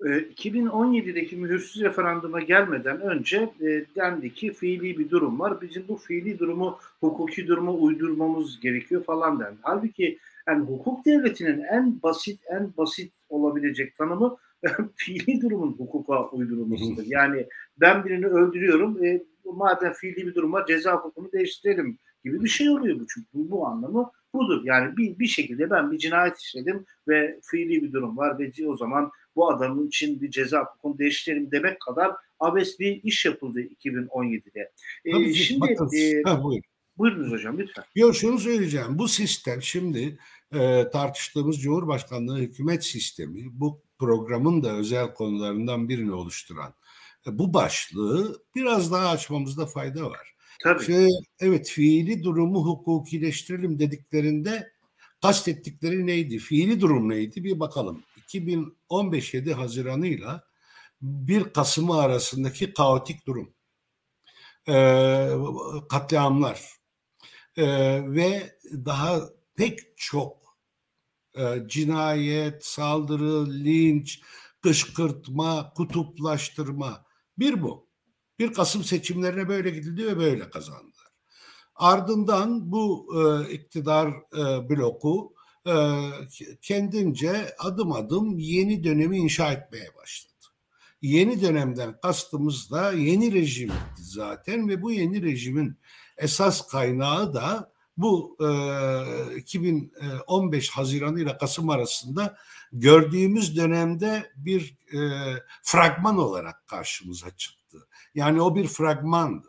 2017'deki 0.00 1.36
ee, 1.36 1.38
mühürsüz 1.38 1.82
referanduma 1.82 2.40
gelmeden 2.40 3.00
önce 3.00 3.36
e, 3.60 3.84
dendi 3.96 4.34
ki 4.34 4.52
fiili 4.52 4.98
bir 4.98 5.10
durum 5.10 5.40
var. 5.40 5.60
Bizim 5.60 5.88
bu 5.88 5.96
fiili 5.96 6.38
durumu 6.38 6.78
hukuki 7.00 7.46
duruma 7.46 7.72
uydurmamız 7.72 8.60
gerekiyor 8.60 9.04
falan 9.04 9.40
dendi. 9.40 9.58
Halbuki 9.62 10.18
yani 10.48 10.66
hukuk 10.66 11.04
devletinin 11.04 11.62
en 11.62 12.02
basit 12.02 12.40
en 12.50 12.72
basit 12.76 13.12
olabilecek 13.28 13.96
tanımı 13.96 14.36
fiili 14.96 15.40
durumun 15.40 15.72
hukuka 15.72 16.28
uydurulmasıdır. 16.28 17.04
Yani 17.06 17.46
ben 17.80 18.04
birini 18.04 18.26
öldürüyorum. 18.26 19.04
E, 19.04 19.22
madem 19.44 19.92
fiili 19.92 20.26
bir 20.26 20.34
durum 20.34 20.52
var 20.52 20.66
ceza 20.66 20.94
hukukunu 20.94 21.32
değiştirelim 21.32 21.98
gibi 22.24 22.44
bir 22.44 22.48
şey 22.48 22.70
oluyor 22.70 23.00
bu 23.00 23.06
çünkü 23.06 23.26
bu, 23.34 23.50
bu 23.50 23.66
anlamı 23.66 24.10
budur. 24.34 24.62
Yani 24.64 24.96
bir, 24.96 25.18
bir 25.18 25.26
şekilde 25.26 25.70
ben 25.70 25.90
bir 25.92 25.98
cinayet 25.98 26.38
işledim 26.38 26.86
ve 27.08 27.40
fiili 27.42 27.82
bir 27.82 27.92
durum 27.92 28.16
var 28.16 28.38
ve 28.38 28.66
o 28.66 28.76
zaman 28.76 29.10
bu 29.36 29.50
adamın 29.50 29.86
için 29.86 30.20
bir 30.20 30.30
ceza 30.30 30.64
hukukunu 30.64 30.98
değiştirelim 30.98 31.50
demek 31.50 31.80
kadar 31.80 32.12
abes 32.40 32.80
bir 32.80 33.02
iş 33.02 33.24
yapıldı 33.24 33.60
2017'de. 33.60 34.72
Ee, 35.04 35.32
şimdi 35.32 35.76
e, 35.96 36.22
ha, 36.24 36.44
buyurun. 36.44 36.62
Buyurunuz 36.98 37.32
hocam 37.32 37.58
lütfen. 37.58 37.84
Yok 37.94 38.16
şunu 38.16 38.38
söyleyeceğim. 38.38 38.98
Bu 38.98 39.08
sistem 39.08 39.62
şimdi 39.62 40.18
e, 40.52 40.90
tartıştığımız 40.92 41.62
Cumhurbaşkanlığı 41.62 42.38
hükümet 42.38 42.84
sistemi 42.84 43.40
bu 43.52 43.80
programın 43.98 44.62
da 44.62 44.72
özel 44.72 45.14
konularından 45.14 45.88
birini 45.88 46.12
oluşturan 46.12 46.74
e, 47.26 47.38
bu 47.38 47.54
başlığı 47.54 48.42
biraz 48.54 48.92
daha 48.92 49.08
açmamızda 49.08 49.66
fayda 49.66 50.10
var. 50.10 50.34
Tabii. 50.62 50.84
Şey, 50.84 51.08
evet 51.40 51.68
fiili 51.70 52.22
durumu 52.22 52.66
hukukileştirelim 52.66 53.78
dediklerinde 53.78 54.72
kastettikleri 55.22 56.06
neydi? 56.06 56.38
Fiili 56.38 56.80
durum 56.80 57.08
neydi? 57.08 57.44
Bir 57.44 57.60
bakalım. 57.60 58.02
2015 58.16 59.34
7 59.34 59.54
Haziran'ıyla 59.54 60.44
1 61.02 61.44
Kasım'ı 61.44 62.00
arasındaki 62.00 62.74
kaotik 62.74 63.26
durum. 63.26 63.54
Ee, 64.68 65.28
katliamlar 65.88 66.78
ee, 67.56 67.64
ve 68.06 68.58
daha 68.72 69.20
pek 69.56 69.78
çok 69.96 70.37
e, 71.38 71.68
cinayet, 71.68 72.64
saldırı, 72.64 73.50
linç, 73.50 74.20
kışkırtma, 74.62 75.72
kutuplaştırma. 75.76 77.04
Bir 77.38 77.62
bu. 77.62 77.88
1 78.38 78.52
Kasım 78.52 78.84
seçimlerine 78.84 79.48
böyle 79.48 79.70
gidildi 79.70 80.06
ve 80.06 80.18
böyle 80.18 80.50
kazandılar. 80.50 81.08
Ardından 81.74 82.72
bu 82.72 83.06
e, 83.16 83.52
iktidar 83.52 84.08
e, 84.08 84.68
bloku 84.68 85.34
e, 85.66 85.74
kendince 86.62 87.54
adım 87.58 87.92
adım 87.92 88.38
yeni 88.38 88.84
dönemi 88.84 89.18
inşa 89.18 89.52
etmeye 89.52 89.94
başladı. 89.96 90.34
Yeni 91.02 91.42
dönemden 91.42 92.00
kastımız 92.00 92.70
da 92.70 92.92
yeni 92.92 93.32
rejimdi 93.32 93.74
zaten 93.96 94.68
ve 94.68 94.82
bu 94.82 94.92
yeni 94.92 95.22
rejimin 95.22 95.78
esas 96.16 96.68
kaynağı 96.68 97.34
da 97.34 97.72
bu 97.98 98.36
e, 98.40 99.36
2015 99.36 100.70
Haziran 100.70 101.16
ile 101.16 101.38
Kasım 101.38 101.70
arasında 101.70 102.36
gördüğümüz 102.72 103.56
dönemde 103.56 104.32
bir 104.36 104.76
e, 104.92 104.98
fragman 105.62 106.18
olarak 106.18 106.66
karşımıza 106.66 107.30
çıktı. 107.30 107.88
Yani 108.14 108.42
o 108.42 108.56
bir 108.56 108.66
fragmandı. 108.66 109.48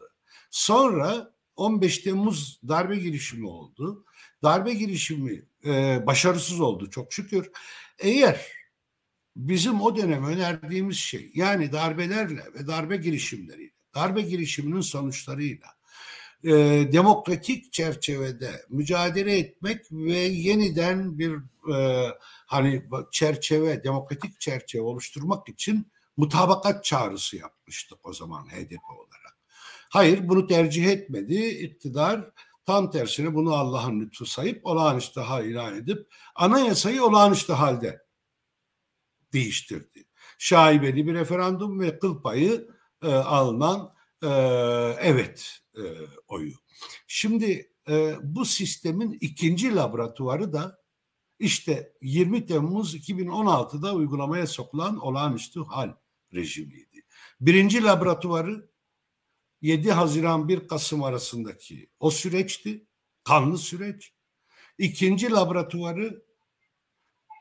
Sonra 0.51 1.31
15 1.55 1.97
Temmuz 1.97 2.59
darbe 2.67 2.97
girişimi 2.97 3.47
oldu. 3.47 4.05
Darbe 4.43 4.73
girişimi 4.73 5.45
e, 5.65 6.03
başarısız 6.07 6.59
oldu 6.61 6.89
çok 6.89 7.13
şükür. 7.13 7.51
Eğer 7.99 8.51
bizim 9.35 9.81
o 9.81 9.97
dönem 9.97 10.25
önerdiğimiz 10.25 10.97
şey 10.97 11.31
yani 11.33 11.71
darbelerle 11.71 12.43
ve 12.53 12.67
darbe 12.67 12.97
girişimleriyle, 12.97 13.71
darbe 13.95 14.21
girişiminin 14.21 14.81
sonuçlarıyla 14.81 15.67
e, 16.43 16.51
demokratik 16.91 17.73
çerçevede 17.73 18.65
mücadele 18.69 19.37
etmek 19.37 19.91
ve 19.91 20.17
yeniden 20.17 21.19
bir 21.19 21.35
e, 21.75 22.07
hani 22.45 22.85
çerçeve, 23.11 23.83
demokratik 23.83 24.39
çerçeve 24.39 24.81
oluşturmak 24.81 25.49
için 25.49 25.91
mutabakat 26.17 26.83
çağrısı 26.83 27.37
yapmıştık 27.37 28.07
o 28.07 28.13
zaman 28.13 28.45
HDP 28.45 28.89
olarak. 28.89 29.37
Hayır 29.89 30.29
bunu 30.29 30.47
tercih 30.47 30.85
etmedi. 30.85 31.45
İktidar 31.45 32.31
tam 32.65 32.91
tersine 32.91 33.35
bunu 33.35 33.53
Allah'ın 33.53 33.99
lütfu 33.99 34.25
sayıp 34.25 34.65
olağanüstü 34.65 35.19
hal 35.19 35.45
ilan 35.45 35.75
edip 35.75 36.07
anayasayı 36.35 37.03
olağanüstü 37.03 37.53
halde 37.53 38.01
değiştirdi. 39.33 40.05
Şaibeli 40.37 41.07
bir 41.07 41.13
referandum 41.13 41.79
ve 41.79 41.99
kıl 41.99 42.21
payı 42.21 42.69
e, 43.03 43.13
alınan 43.13 43.93
e, 44.23 44.27
evet 45.01 45.59
e, 45.77 45.83
oyu. 46.27 46.53
Şimdi 47.07 47.71
e, 47.89 48.15
bu 48.23 48.45
sistemin 48.45 49.17
ikinci 49.21 49.75
laboratuvarı 49.75 50.53
da 50.53 50.79
işte 51.39 51.93
20 52.01 52.45
Temmuz 52.45 52.95
2016'da 52.95 53.95
uygulamaya 53.95 54.47
sokulan 54.47 54.99
olağanüstü 54.99 55.63
hal 55.63 55.93
rejimiydi. 56.33 57.05
Birinci 57.41 57.83
laboratuvarı 57.83 58.69
7 59.61 59.91
Haziran 59.91 60.47
1 60.47 60.67
Kasım 60.67 61.03
arasındaki 61.03 61.89
o 61.99 62.11
süreçti. 62.11 62.85
Kanlı 63.23 63.57
süreç. 63.57 64.13
İkinci 64.77 65.31
laboratuvarı 65.31 66.23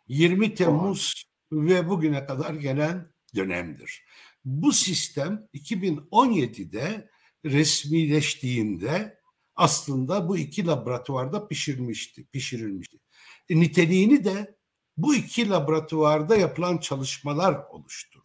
20 0.08 0.54
Temmuz 0.54 1.24
ve 1.52 1.88
bugüne 1.88 2.26
kadar 2.26 2.54
gelen 2.54 3.06
dönemdir. 3.34 4.04
Bu 4.48 4.72
sistem 4.72 5.48
2017'de 5.54 7.10
resmileştiğinde 7.44 9.20
aslında 9.56 10.28
bu 10.28 10.38
iki 10.38 10.66
laboratuvarda 10.66 11.48
pişirmişti, 11.48 12.26
pişirilmişti. 12.26 12.98
E, 13.48 13.60
niteliğini 13.60 14.24
de 14.24 14.56
bu 14.96 15.14
iki 15.14 15.48
laboratuvarda 15.48 16.36
yapılan 16.36 16.78
çalışmalar 16.78 17.60
oluşturdu. 17.70 18.24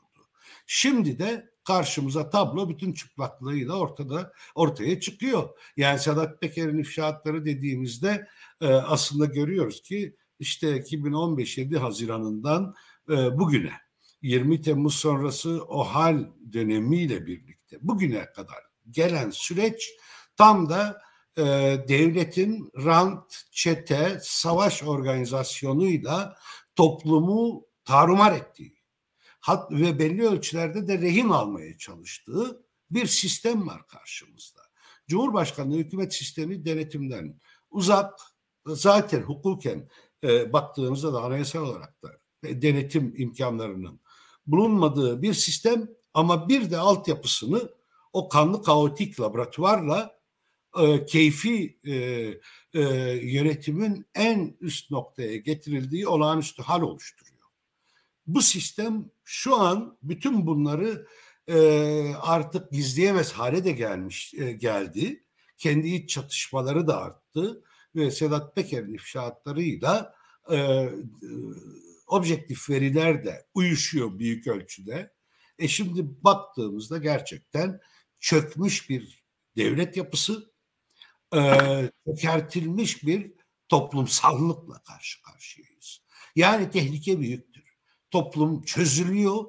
Şimdi 0.67 1.19
de 1.19 1.49
karşımıza 1.63 2.29
tablo 2.29 2.69
bütün 2.69 2.93
çıplaklığıyla 2.93 3.73
ortada 3.73 4.33
ortaya 4.55 4.99
çıkıyor. 4.99 5.49
Yani 5.77 5.99
Sedat 5.99 6.41
Peker'in 6.41 6.77
ifşaatları 6.77 7.45
dediğimizde 7.45 8.27
e, 8.61 8.67
aslında 8.67 9.25
görüyoruz 9.25 9.81
ki 9.81 10.15
işte 10.39 10.79
2015 10.79 11.57
7 11.57 11.77
Haziran'ından 11.77 12.73
e, 13.09 13.13
bugüne 13.39 13.82
20 14.23 14.61
Temmuz 14.61 14.95
sonrası 14.95 15.63
o 15.67 15.83
hal 15.83 16.25
dönemiyle 16.53 17.25
birlikte 17.25 17.77
bugüne 17.81 18.25
kadar 18.25 18.63
gelen 18.89 19.29
süreç 19.29 19.91
tam 20.35 20.69
da 20.69 21.01
e, 21.37 21.43
devletin 21.87 22.71
rant, 22.85 23.45
çete, 23.51 24.19
savaş 24.21 24.83
organizasyonuyla 24.83 26.37
toplumu 26.75 27.65
tarumar 27.85 28.31
ettiği 28.31 28.83
hat 29.39 29.71
ve 29.71 29.99
belli 29.99 30.27
ölçülerde 30.27 30.87
de 30.87 31.01
rehin 31.01 31.29
almaya 31.29 31.77
çalıştığı 31.77 32.63
bir 32.91 33.05
sistem 33.05 33.67
var 33.67 33.87
karşımızda. 33.87 34.61
Cumhurbaşkanlığı 35.07 35.77
hükümet 35.77 36.13
sistemi 36.13 36.65
denetimden 36.65 37.39
uzak 37.71 38.19
zaten 38.65 39.21
hukuken 39.21 39.89
e, 40.23 40.53
baktığımızda 40.53 41.13
da 41.13 41.21
anayasal 41.21 41.61
olarak 41.61 42.03
da 42.03 42.09
denetim 42.43 43.13
imkanlarının 43.17 44.02
bulunmadığı 44.47 45.21
bir 45.21 45.33
sistem 45.33 45.89
ama 46.13 46.49
bir 46.49 46.71
de 46.71 46.77
altyapısını 46.77 47.69
o 48.13 48.29
kanlı 48.29 48.63
kaotik 48.63 49.19
laboratuvarla 49.19 50.19
e, 50.79 51.05
keyfi 51.05 51.79
e, 51.85 51.93
e, 52.73 52.81
yönetimin 53.21 54.05
en 54.15 54.57
üst 54.61 54.91
noktaya 54.91 55.37
getirildiği 55.37 56.07
olağanüstü 56.07 56.63
hal 56.63 56.81
oluşturuyor. 56.81 57.33
Bu 58.27 58.41
sistem 58.41 59.09
şu 59.23 59.55
an 59.55 59.97
bütün 60.03 60.47
bunları 60.47 61.07
e, 61.47 61.57
artık 62.21 62.71
gizleyemez 62.71 63.31
hale 63.31 63.65
de 63.65 63.71
gelmiş 63.71 64.33
e, 64.33 64.51
geldi. 64.51 65.23
Kendi 65.57 65.87
iç 65.87 66.09
çatışmaları 66.09 66.87
da 66.87 66.97
arttı 66.97 67.63
ve 67.95 68.11
Sedat 68.11 68.55
Peker'in 68.55 68.93
ifşaatlarıyla 68.93 70.15
e, 70.49 70.55
e, 70.57 70.89
objektif 72.07 72.69
veriler 72.69 73.25
de 73.25 73.45
uyuşuyor 73.53 74.19
büyük 74.19 74.47
ölçüde. 74.47 75.13
E 75.59 75.67
şimdi 75.67 76.23
baktığımızda 76.23 76.97
gerçekten 76.97 77.79
çökmüş 78.19 78.89
bir 78.89 79.23
devlet 79.57 79.97
yapısı, 79.97 80.53
e, 81.35 81.39
çökertilmiş 82.05 83.03
bir 83.03 83.33
toplumsallıkla 83.69 84.83
karşı 84.83 85.21
karşıyayız. 85.21 86.03
Yani 86.35 86.71
tehlike 86.71 87.19
büyüktür. 87.19 87.63
Toplum 88.11 88.63
çözülüyor, 88.63 89.45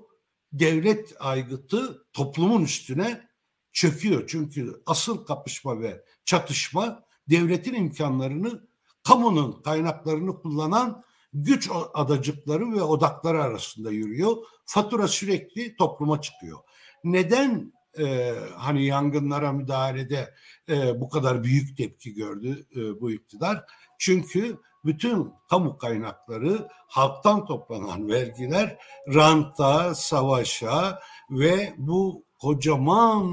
devlet 0.53 1.15
aygıtı 1.21 2.07
toplumun 2.13 2.63
üstüne 2.63 3.29
çöküyor. 3.73 4.25
Çünkü 4.27 4.83
asıl 4.87 5.25
kapışma 5.25 5.81
ve 5.81 6.05
çatışma 6.25 7.05
devletin 7.31 7.75
imkanlarını, 7.75 8.69
kamunun 9.03 9.63
kaynaklarını 9.63 10.41
kullanan 10.41 11.05
güç 11.35 11.71
adacıkları 11.95 12.73
ve 12.73 12.83
odakları 12.83 13.43
arasında 13.43 13.91
yürüyor. 13.91 14.37
Fatura 14.67 15.09
sürekli 15.09 15.77
topluma 15.77 16.21
çıkıyor. 16.21 16.59
Neden 17.05 17.73
e, 17.99 18.35
hani 18.57 18.85
yangınlara 18.85 19.53
müdahalede 19.53 20.35
e, 20.69 21.01
bu 21.01 21.09
kadar 21.09 21.45
büyük 21.45 21.77
tepki 21.77 22.15
gördü 22.15 22.67
e, 22.77 23.01
bu 23.01 23.11
iktidar? 23.11 23.65
Çünkü 23.99 24.59
bütün 24.85 25.33
kamu 25.51 25.79
kaynakları 25.79 26.69
halktan 26.89 27.47
toplanan 27.47 28.09
vergiler 28.13 28.79
ranta, 29.15 29.95
savaşa 29.95 31.01
ve 31.31 31.75
bu 31.79 32.25
kocaman 32.39 33.33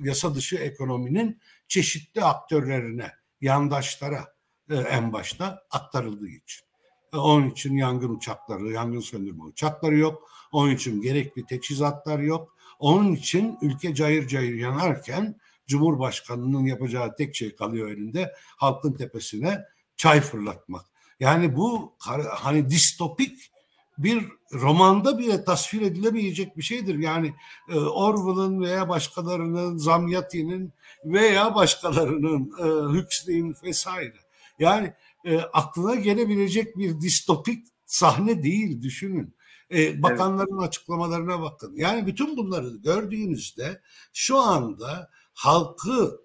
yasa 0.00 0.34
dışı 0.34 0.56
ekonominin 0.56 1.40
çeşitli 1.68 2.24
aktörlerine, 2.24 3.12
yandaşlara 3.40 4.24
e, 4.70 4.76
en 4.76 5.12
başta 5.12 5.62
aktarıldığı 5.70 6.28
için. 6.28 6.67
E, 7.14 7.16
onun 7.16 7.50
için 7.50 7.76
yangın 7.76 8.16
uçakları, 8.16 8.72
yangın 8.72 9.00
söndürme 9.00 9.42
uçakları 9.42 9.98
yok. 9.98 10.30
Onun 10.52 10.70
için 10.70 11.02
gerekli 11.02 11.46
teçhizatlar 11.46 12.18
yok. 12.18 12.56
Onun 12.78 13.12
için 13.12 13.58
ülke 13.62 13.94
cayır 13.94 14.28
cayır 14.28 14.54
yanarken 14.54 15.36
Cumhurbaşkanı'nın 15.66 16.64
yapacağı 16.64 17.16
tek 17.16 17.36
şey 17.36 17.56
kalıyor 17.56 17.90
elinde 17.90 18.34
halkın 18.56 18.92
tepesine 18.92 19.64
çay 19.96 20.20
fırlatmak. 20.20 20.86
Yani 21.20 21.56
bu 21.56 21.94
hani 22.30 22.70
distopik 22.70 23.50
bir 23.98 24.24
romanda 24.52 25.18
bile 25.18 25.44
tasvir 25.44 25.82
edilemeyecek 25.82 26.56
bir 26.56 26.62
şeydir. 26.62 26.98
Yani 26.98 27.34
e, 27.68 27.78
Orwell'ın 27.78 28.60
veya 28.60 28.88
başkalarının, 28.88 29.76
Zamyatin'in 29.76 30.72
veya 31.04 31.54
başkalarının, 31.54 32.52
e, 32.58 32.98
Huxley'in 32.98 33.56
vesaire. 33.64 34.16
Yani 34.58 34.92
e, 35.24 35.38
aklına 35.38 35.94
gelebilecek 35.94 36.78
bir 36.78 37.00
distopik 37.00 37.66
sahne 37.84 38.42
değil 38.42 38.82
düşünün. 38.82 39.34
E, 39.72 40.02
bakanların 40.02 40.58
evet. 40.58 40.68
açıklamalarına 40.68 41.42
bakın. 41.42 41.72
Yani 41.76 42.06
bütün 42.06 42.36
bunları 42.36 42.76
gördüğünüzde 42.76 43.80
şu 44.12 44.38
anda 44.38 45.10
halkı 45.34 46.20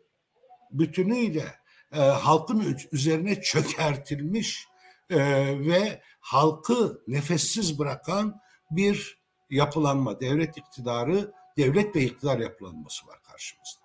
bütünüyle 0.72 1.56
e, 1.92 2.00
halkın 2.00 2.78
üzerine 2.92 3.42
çökertilmiş 3.42 4.68
e, 5.10 5.20
ve 5.60 6.02
halkı 6.20 7.02
nefessiz 7.08 7.80
bırakan 7.80 8.42
bir 8.72 9.24
yapılanma, 9.50 10.20
devlet 10.20 10.58
iktidarı, 10.58 11.34
devlet 11.58 11.96
ve 11.96 12.02
iktidar 12.02 12.40
yapılanması 12.40 13.08
var 13.08 13.24
karşımızda. 13.24 13.84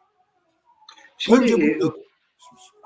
Şimdi, 1.19 1.41
Önce 1.41 1.81
bu, 1.81 2.08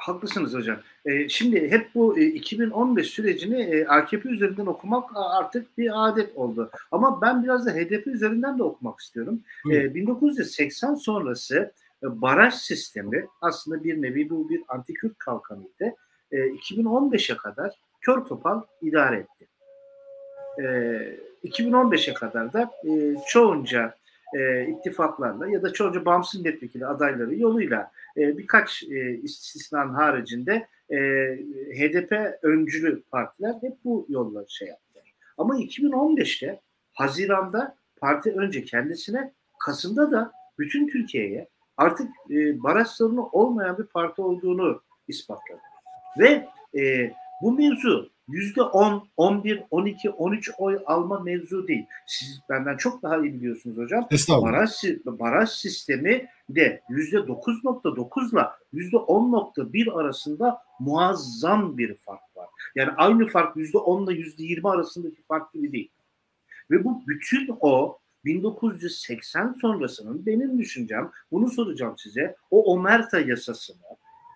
haklısınız 0.02 0.54
hocam. 0.54 0.76
E, 1.04 1.28
şimdi 1.28 1.70
hep 1.70 1.94
bu 1.94 2.18
e, 2.18 2.24
2015 2.24 3.10
sürecini 3.10 3.62
e, 3.62 3.86
AKP 3.86 4.28
üzerinden 4.28 4.66
okumak 4.66 5.10
artık 5.14 5.78
bir 5.78 6.08
adet 6.08 6.36
oldu. 6.36 6.70
Ama 6.90 7.22
ben 7.22 7.44
biraz 7.44 7.66
da 7.66 7.70
HDP 7.70 8.06
üzerinden 8.06 8.58
de 8.58 8.62
okumak 8.62 9.00
istiyorum. 9.00 9.40
E, 9.70 9.94
1980 9.94 10.94
sonrası 10.94 11.72
e, 12.02 12.20
baraj 12.22 12.54
sistemi 12.54 13.26
aslında 13.40 13.84
bir 13.84 14.02
nevi 14.02 14.30
bu 14.30 14.48
bir 14.48 14.62
antikürt 14.68 15.18
kalkanıydı. 15.18 15.94
E, 16.32 16.36
2015'e 16.36 17.36
kadar 17.36 17.72
kör 18.00 18.24
topal 18.24 18.62
idare 18.82 19.16
etti. 19.16 19.46
E, 20.58 21.48
2015'e 21.48 22.14
kadar 22.14 22.52
da 22.52 22.70
e, 22.84 23.16
çoğunca 23.28 23.94
e, 24.34 24.66
ittifaklarla 24.66 25.48
ya 25.48 25.62
da 25.62 25.72
çoğunca 25.72 26.04
bağımsız 26.04 26.40
milletvekili 26.40 26.86
adayları 26.86 27.34
yoluyla 27.34 27.90
e, 28.16 28.38
birkaç 28.38 28.82
e, 28.82 29.20
istisnan 29.22 29.88
haricinde 29.88 30.68
e, 30.90 30.96
HDP 31.74 32.38
öncülü 32.42 33.02
partiler 33.02 33.54
hep 33.60 33.72
bu 33.84 34.06
yolla 34.08 34.44
şey 34.48 34.68
yaptılar. 34.68 35.14
Ama 35.38 35.56
2015'te 35.56 36.60
Haziran'da 36.92 37.76
parti 38.00 38.32
önce 38.32 38.64
kendisine 38.64 39.32
Kasım'da 39.58 40.12
da 40.12 40.32
bütün 40.58 40.88
Türkiye'ye 40.88 41.48
artık 41.76 42.08
e, 42.30 42.62
baraj 42.62 42.88
sorunu 42.88 43.28
olmayan 43.32 43.78
bir 43.78 43.84
parti 43.84 44.22
olduğunu 44.22 44.82
ispatladı. 45.08 45.60
Ve 46.18 46.48
e, 46.78 47.12
bu 47.42 47.52
mevzu 47.52 48.11
yüzde 48.28 48.62
10, 48.62 49.08
11, 49.16 49.62
12, 49.70 50.10
13 50.10 50.50
oy 50.58 50.78
alma 50.86 51.20
mevzu 51.20 51.68
değil. 51.68 51.86
Siz 52.06 52.40
benden 52.48 52.76
çok 52.76 53.02
daha 53.02 53.18
iyi 53.18 53.34
biliyorsunuz 53.34 53.76
hocam. 53.76 54.06
Baraj, 54.42 54.70
baraj 55.06 55.50
sistemi 55.50 56.28
de 56.48 56.82
yüzde 56.88 57.16
9.9 57.16 58.32
ile 58.32 58.46
yüzde 58.72 58.96
10.1 58.96 60.00
arasında 60.00 60.58
muazzam 60.80 61.78
bir 61.78 61.94
fark 61.94 62.36
var. 62.36 62.48
Yani 62.74 62.90
aynı 62.90 63.28
fark 63.28 63.56
yüzde 63.56 63.78
10 63.78 64.06
ile 64.06 64.18
yüzde 64.18 64.42
20 64.42 64.68
arasındaki 64.68 65.22
fark 65.22 65.52
gibi 65.52 65.72
değil. 65.72 65.90
Ve 66.70 66.84
bu 66.84 67.02
bütün 67.06 67.56
o 67.60 67.98
1980 68.24 69.56
sonrasının 69.60 70.26
benim 70.26 70.58
düşüncem, 70.58 71.10
bunu 71.32 71.50
soracağım 71.50 71.94
size, 71.98 72.36
o 72.50 72.72
Omerta 72.72 73.20
yasasını, 73.20 73.82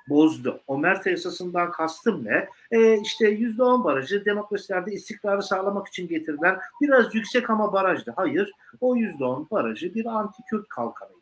bozdu. 0.09 0.61
Omerta 0.66 1.11
yasasından 1.11 1.70
kastım 1.70 2.24
ne? 2.24 2.48
E, 2.70 3.00
işte 3.00 3.34
%10 3.34 3.84
barajı 3.84 4.24
demokrasilerde 4.24 4.92
istikrarı 4.92 5.42
sağlamak 5.42 5.88
için 5.88 6.09
getirilen 6.09 6.59
biraz 6.80 7.14
yüksek 7.14 7.50
ama 7.50 7.72
barajdı. 7.72 8.12
Hayır, 8.16 8.52
o 8.80 8.96
%10 8.96 9.50
barajı 9.50 9.94
bir 9.94 10.04
anti-Kürt 10.04 10.68
kalkanıydı. 10.68 11.16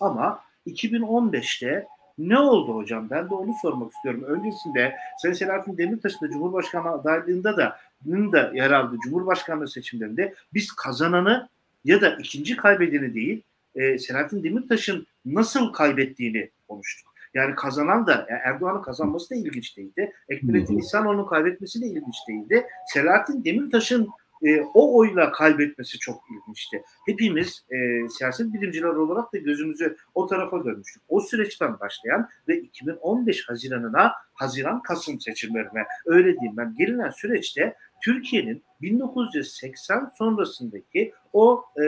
Ama 0.00 0.40
2015'te 0.66 1.86
ne 2.18 2.38
oldu 2.38 2.74
hocam? 2.74 3.10
Ben 3.10 3.30
de 3.30 3.34
onu 3.34 3.52
sormak 3.62 3.92
istiyorum. 3.92 4.22
Öncesinde 4.22 4.96
Sayın 5.22 5.34
Selahattin 5.34 5.78
Demirtaş'ın 5.78 6.26
da 6.26 6.30
Cumhurbaşkanı 6.30 6.90
adaylığında 6.90 7.56
da 7.56 7.78
da 8.06 8.50
yer 8.54 8.70
aldı 8.70 8.96
Cumhurbaşkanlığı 9.04 9.68
seçimlerinde 9.68 10.34
biz 10.54 10.72
kazananı 10.72 11.48
ya 11.84 12.00
da 12.00 12.16
ikinci 12.16 12.56
kaybedeni 12.56 13.14
değil 13.14 13.42
e, 13.74 13.98
Selahattin 13.98 14.44
Demirtaş'ın 14.44 15.06
nasıl 15.24 15.72
kaybettiğini 15.72 16.50
konuştuk. 16.68 17.07
Yani 17.34 17.54
kazanan 17.54 18.06
da 18.06 18.26
yani 18.30 18.40
Erdoğan'ın 18.44 18.82
kazanması 18.82 19.30
da 19.30 19.34
ilginç 19.34 19.76
değildi. 19.76 20.12
Ekmelettin 20.28 20.78
İhsanoğlu'nun 20.78 21.26
kaybetmesi 21.26 21.82
de 21.82 21.86
ilginç 21.86 22.16
değildi. 22.28 22.66
Selahattin 22.86 23.44
Demirtaş'ın 23.44 24.08
e, 24.42 24.60
o 24.60 24.98
oyla 24.98 25.32
kaybetmesi 25.32 25.98
çok 25.98 26.22
ilginçti. 26.30 26.82
Hepimiz 27.06 27.64
e, 27.70 28.08
siyaset 28.08 28.52
bilimciler 28.52 28.88
olarak 28.88 29.32
da 29.32 29.38
gözümüzü 29.38 29.96
o 30.14 30.26
tarafa 30.26 30.64
dönmüştük. 30.64 31.02
O 31.08 31.20
süreçten 31.20 31.80
başlayan 31.80 32.28
ve 32.48 32.60
2015 32.60 33.48
Haziran'ına 33.48 34.12
Haziran-Kasım 34.34 35.20
seçimlerine 35.20 35.84
öyle 36.06 36.32
diyeyim 36.32 36.56
ben 36.56 36.74
gelinen 36.78 37.10
süreçte 37.10 37.74
Türkiye'nin 38.02 38.62
1980 38.82 40.12
sonrasındaki 40.18 41.12
o 41.32 41.64
e, 41.82 41.84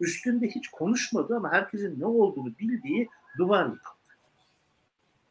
üstünde 0.00 0.46
hiç 0.46 0.68
konuşmadığı 0.68 1.36
ama 1.36 1.52
herkesin 1.52 2.00
ne 2.00 2.06
olduğunu 2.06 2.58
bildiği 2.58 3.08
duvar 3.38 3.64
yıkıldı. 3.64 3.93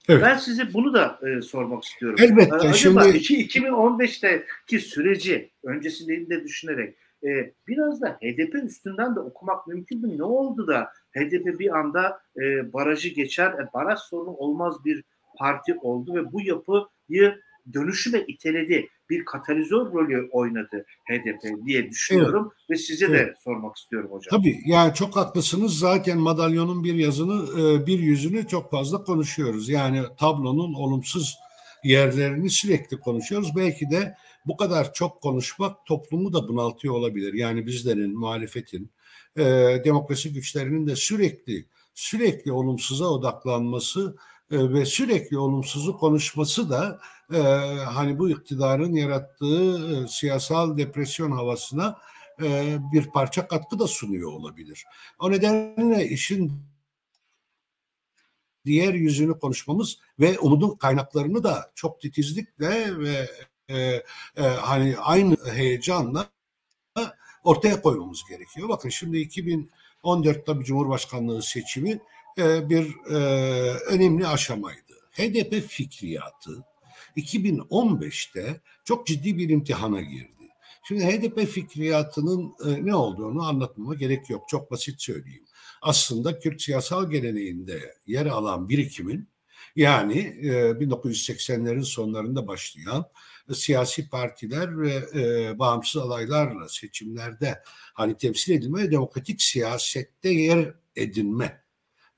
Evet. 0.09 0.23
Ben 0.23 0.37
size 0.37 0.73
bunu 0.73 0.93
da 0.93 1.19
e, 1.27 1.41
sormak 1.41 1.83
istiyorum. 1.83 2.17
Elbette. 2.21 2.55
Acaba 2.55 2.73
şimdi 2.73 3.43
2015'teki 3.43 4.79
süreci 4.79 5.51
öncesinde 5.63 6.29
de 6.29 6.43
düşünerek 6.43 6.95
e, 7.23 7.53
biraz 7.67 8.01
da 8.01 8.17
HDP 8.21 8.55
üstünden 8.55 9.15
de 9.15 9.19
okumak 9.19 9.67
mümkün 9.67 10.01
mü? 10.01 10.17
Ne 10.17 10.23
oldu 10.23 10.67
da 10.67 10.89
HDP 11.15 11.59
bir 11.59 11.79
anda 11.79 12.19
e, 12.37 12.73
barajı 12.73 13.09
geçer, 13.09 13.51
e, 13.51 13.73
baraj 13.73 13.99
sorunu 13.99 14.31
olmaz 14.31 14.75
bir 14.85 15.03
parti 15.37 15.75
oldu 15.75 16.15
ve 16.15 16.31
bu 16.33 16.41
yapıyı 16.41 17.41
dönüşüme 17.73 18.23
iteledi. 18.27 18.87
Bir 19.09 19.25
katalizör 19.25 19.85
rolü 19.85 20.29
oynadı 20.31 20.85
HDP 21.09 21.65
diye 21.65 21.89
düşünüyorum 21.89 22.51
evet. 22.51 22.69
ve 22.69 22.75
size 22.75 23.05
evet. 23.05 23.27
de 23.27 23.33
sormak 23.43 23.77
istiyorum 23.77 24.11
hocam. 24.11 24.39
Tabii 24.39 24.59
yani 24.65 24.93
çok 24.93 25.15
haklısınız. 25.15 25.79
Zaten 25.79 26.17
madalyonun 26.17 26.83
bir 26.83 26.93
yazını 26.93 27.61
e, 27.61 27.87
bir 27.87 27.99
yüzünü 27.99 28.47
çok 28.47 28.71
fazla 28.71 29.03
konuşuyoruz. 29.03 29.69
Yani 29.69 30.01
tablonun 30.19 30.73
olumsuz 30.73 31.35
yerlerini 31.83 32.49
sürekli 32.49 32.99
konuşuyoruz. 32.99 33.55
Belki 33.55 33.89
de 33.89 34.15
bu 34.45 34.57
kadar 34.57 34.93
çok 34.93 35.21
konuşmak 35.21 35.85
toplumu 35.85 36.33
da 36.33 36.47
bunaltıyor 36.47 36.93
olabilir. 36.93 37.33
Yani 37.33 37.65
bizlerin, 37.65 38.19
muhalefetin, 38.19 38.91
e, 39.37 39.43
demokrasi 39.85 40.33
güçlerinin 40.33 40.87
de 40.87 40.95
sürekli 40.95 41.65
sürekli 41.93 42.51
olumsuza 42.51 43.05
odaklanması 43.05 44.15
e, 44.51 44.73
ve 44.73 44.85
sürekli 44.85 45.37
olumsuzu 45.37 45.97
konuşması 45.97 46.69
da 46.69 46.99
e, 47.33 47.37
hani 47.83 48.19
bu 48.19 48.29
iktidarın 48.29 48.93
yarattığı 48.93 49.95
e, 49.95 50.07
siyasal 50.07 50.77
depresyon 50.77 51.31
havasına 51.31 51.99
e, 52.41 52.77
bir 52.93 53.07
parça 53.07 53.47
katkı 53.47 53.79
da 53.79 53.87
sunuyor 53.87 54.31
olabilir. 54.31 54.85
O 55.19 55.31
nedenle 55.31 56.07
işin 56.09 56.51
diğer 58.65 58.93
yüzünü 58.93 59.39
konuşmamız 59.39 59.99
ve 60.19 60.39
umudun 60.39 60.75
kaynaklarını 60.75 61.43
da 61.43 61.71
çok 61.75 62.01
titizlikle 62.01 62.99
ve 62.99 63.29
e, 63.69 63.77
e, 64.37 64.43
hani 64.43 64.97
aynı 64.97 65.37
heyecanla 65.53 66.29
ortaya 67.43 67.81
koymamız 67.81 68.23
gerekiyor. 68.29 68.69
Bakın 68.69 68.89
şimdi 68.89 69.17
2014 69.17 70.45
tabii 70.45 70.63
Cumhurbaşkanlığı 70.63 71.43
seçimi 71.43 71.99
e, 72.37 72.69
bir 72.69 72.95
e, 73.09 73.17
önemli 73.73 74.27
aşamaydı. 74.27 74.93
HDP 75.11 75.67
fikriyatı 75.67 76.63
2015'te 77.17 78.61
çok 78.83 79.07
ciddi 79.07 79.37
bir 79.37 79.49
imtihana 79.49 80.01
girdi. 80.01 80.27
Şimdi 80.87 81.05
HDP 81.05 81.47
fikriyatının 81.47 82.53
e, 82.65 82.85
ne 82.85 82.95
olduğunu 82.95 83.43
anlatmama 83.43 83.95
gerek 83.95 84.29
yok. 84.29 84.49
Çok 84.49 84.71
basit 84.71 85.01
söyleyeyim. 85.01 85.45
Aslında 85.81 86.39
Kürt 86.39 86.61
siyasal 86.61 87.09
geleneğinde 87.09 87.95
yer 88.07 88.25
alan 88.25 88.69
birikimin 88.69 89.27
yani 89.75 90.35
1980'lerin 90.79 91.83
sonlarında 91.83 92.47
başlayan 92.47 93.05
siyasi 93.53 94.09
partiler 94.09 94.81
ve 94.81 95.59
bağımsız 95.59 96.01
adaylarla 96.01 96.69
seçimlerde 96.69 97.63
hani 97.93 98.17
temsil 98.17 98.53
edilme 98.53 98.83
ve 98.83 98.91
demokratik 98.91 99.41
siyasette 99.41 100.29
yer 100.29 100.73
edinme 100.95 101.63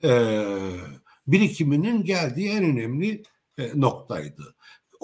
e, 0.04 0.42
birikiminin 1.28 2.04
geldiği 2.04 2.50
en 2.50 2.64
önemli 2.64 3.24
e, 3.58 3.72
noktaydı. 3.76 4.56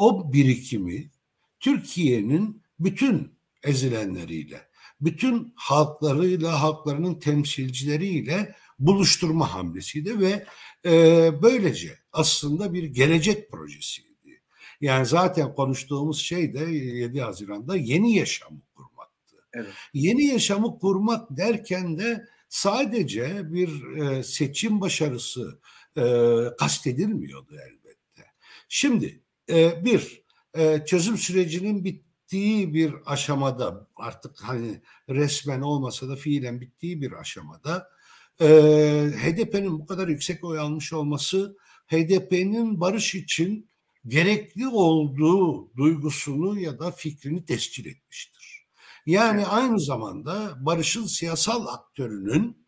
O 0.02 0.34
birikimi 0.34 1.12
Türkiye'nin 1.60 2.64
bütün 2.80 3.32
ezilenleriyle, 3.64 4.62
bütün 5.02 5.54
halklarıyla, 5.56 6.62
halklarının 6.62 7.20
temsilcileriyle 7.20 8.56
buluşturma 8.80 9.54
hamlesiydi 9.54 10.20
ve 10.20 10.46
e, 10.86 11.30
böylece 11.42 12.00
aslında 12.14 12.74
bir 12.74 12.84
gelecek 12.84 13.52
projesiydi. 13.52 14.42
Yani 14.82 15.06
zaten 15.06 15.56
konuştuğumuz 15.56 16.22
şey 16.22 16.54
de 16.54 16.60
7 16.60 17.22
Haziran'da 17.22 17.76
yeni 17.76 18.16
yaşamı 18.16 18.62
kurmaktı. 18.76 19.36
Evet. 19.54 19.74
Yeni 19.94 20.26
yaşamı 20.26 20.80
kurmak 20.80 21.38
derken 21.38 21.98
de 21.98 22.28
sadece 22.50 23.54
bir 23.54 23.98
e, 23.98 24.24
seçim 24.24 24.82
başarısı 24.82 25.60
e, 25.98 26.04
kastedilmiyordu 26.60 27.56
elbette. 27.56 28.32
Şimdi 28.70 29.22
e, 29.52 29.86
bir 29.86 30.24
e, 30.58 30.86
çözüm 30.86 31.18
sürecinin 31.18 31.86
bittiği 31.86 32.74
bir 32.74 32.94
aşamada 33.06 33.88
artık 33.96 34.42
hani 34.44 34.82
resmen 35.10 35.62
olmasa 35.62 36.10
da 36.10 36.16
fiilen 36.16 36.62
bittiği 36.62 37.02
bir 37.02 37.12
aşamada 37.12 37.90
e, 38.42 38.48
HDP'nin 39.18 39.80
bu 39.80 39.86
kadar 39.86 40.08
yüksek 40.08 40.44
oy 40.44 40.60
almış 40.60 40.94
olması 40.94 41.58
HDP'nin 41.88 42.82
barış 42.82 43.16
için 43.16 43.70
gerekli 44.08 44.68
olduğu 44.68 45.76
duygusunu 45.78 46.60
ya 46.60 46.80
da 46.80 46.92
fikrini 46.92 47.46
tescil 47.46 47.86
etmiştir. 47.86 48.66
Yani 49.06 49.46
aynı 49.46 49.80
zamanda 49.80 50.66
barışın 50.66 51.06
siyasal 51.06 51.68
aktörünün 51.68 52.66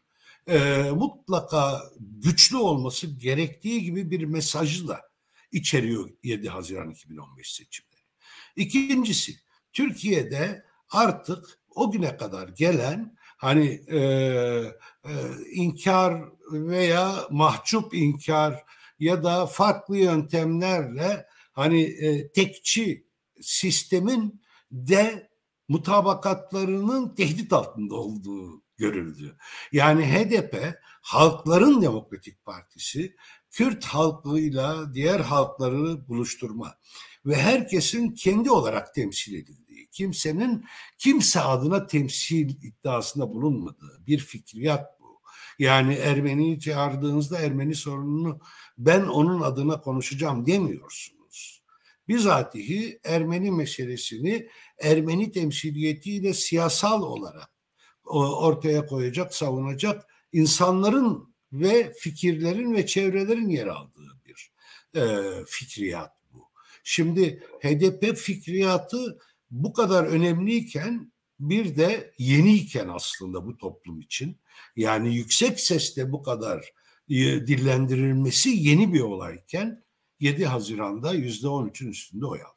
e, 0.47 0.84
mutlaka 0.95 1.81
güçlü 1.99 2.57
olması 2.57 3.07
gerektiği 3.07 3.84
gibi 3.84 4.11
bir 4.11 4.25
mesajı 4.25 4.88
da 4.88 5.12
içeriyor 5.54 6.10
7 6.24 6.49
Haziran 6.49 6.89
2015 6.89 7.54
seçimleri. 7.56 8.01
İkincisi 8.56 9.36
Türkiye'de 9.74 10.66
artık 10.89 11.60
o 11.70 11.91
güne 11.91 12.18
kadar 12.18 12.47
gelen 12.47 13.18
hani 13.38 13.84
e, 13.88 13.97
e, 13.97 15.14
inkar 15.51 16.24
veya 16.51 17.28
mahcup 17.32 17.93
inkar 17.93 18.64
ya 18.99 19.24
da 19.24 19.45
farklı 19.45 19.97
yöntemlerle 19.97 21.26
hani 21.51 21.82
e, 21.82 22.32
tekçi 22.32 23.08
sistemin 23.41 24.41
de 24.72 25.30
mutabakatlarının 25.68 27.16
tehdit 27.16 27.54
altında 27.54 27.95
olduğu 27.95 28.64
görüldü. 28.78 29.38
Yani 29.72 30.06
HDP 30.06 30.76
Halkların 31.01 31.82
Demokratik 31.82 32.45
Partisi 32.45 33.16
Kürt 33.54 33.86
halkıyla 33.86 34.93
diğer 34.93 35.20
halkları 35.20 36.08
buluşturma 36.08 36.76
ve 37.26 37.36
herkesin 37.36 38.12
kendi 38.12 38.51
olarak 38.51 38.93
temsil 38.93 39.34
edildiği, 39.34 39.88
kimsenin 39.91 40.66
kimse 40.97 41.39
adına 41.39 41.88
temsil 41.88 42.49
iddiasında 42.49 43.30
bulunmadığı 43.30 44.04
bir 44.08 44.20
fikriyat 44.20 44.99
bu. 44.99 45.22
Yani 45.60 45.93
Ermeni'yi 45.93 46.60
çağırdığınızda 46.60 47.39
Ermeni 47.39 47.76
sorununu 47.76 48.39
ben 48.78 49.01
onun 49.01 49.41
adına 49.41 49.82
konuşacağım 49.82 50.45
demiyorsunuz. 50.45 51.64
bizatihi 52.08 52.99
Ermeni 53.04 53.51
meselesini 53.51 54.49
Ermeni 54.80 55.32
temsiliyetiyle 55.32 56.34
siyasal 56.34 57.01
olarak 57.01 57.49
ortaya 58.04 58.86
koyacak, 58.86 59.36
savunacak 59.36 60.06
insanların 60.32 61.32
ve 61.54 61.93
fikirlerin 61.93 62.74
ve 62.74 62.86
çevrelerin 62.86 63.49
yer 63.49 63.68
aldığı 63.68 64.20
bir 64.26 64.51
e, 64.99 65.22
fikriyat 65.45 66.12
bu. 66.34 66.49
Şimdi 66.84 67.43
HDP 67.60 68.18
fikriyatı 68.18 69.20
bu 69.51 69.74
kadar 69.74 70.04
önemliyken 70.04 71.12
bir 71.39 71.76
de 71.76 72.14
yeniyken 72.18 72.88
aslında 72.88 73.45
bu 73.45 73.58
toplum 73.58 73.99
için 73.99 74.38
yani 74.76 75.16
yüksek 75.16 75.60
sesle 75.60 76.12
bu 76.12 76.24
kadar 76.24 76.74
e, 77.10 77.16
dillendirilmesi 77.47 78.49
yeni 78.49 78.93
bir 78.93 78.99
olayken 78.99 79.84
7 80.20 80.45
Haziran'da 80.45 81.14
yüzde 81.14 81.47
13'ün 81.47 81.89
üstünde 81.89 82.26
oy 82.26 82.41
aldı. 82.41 82.54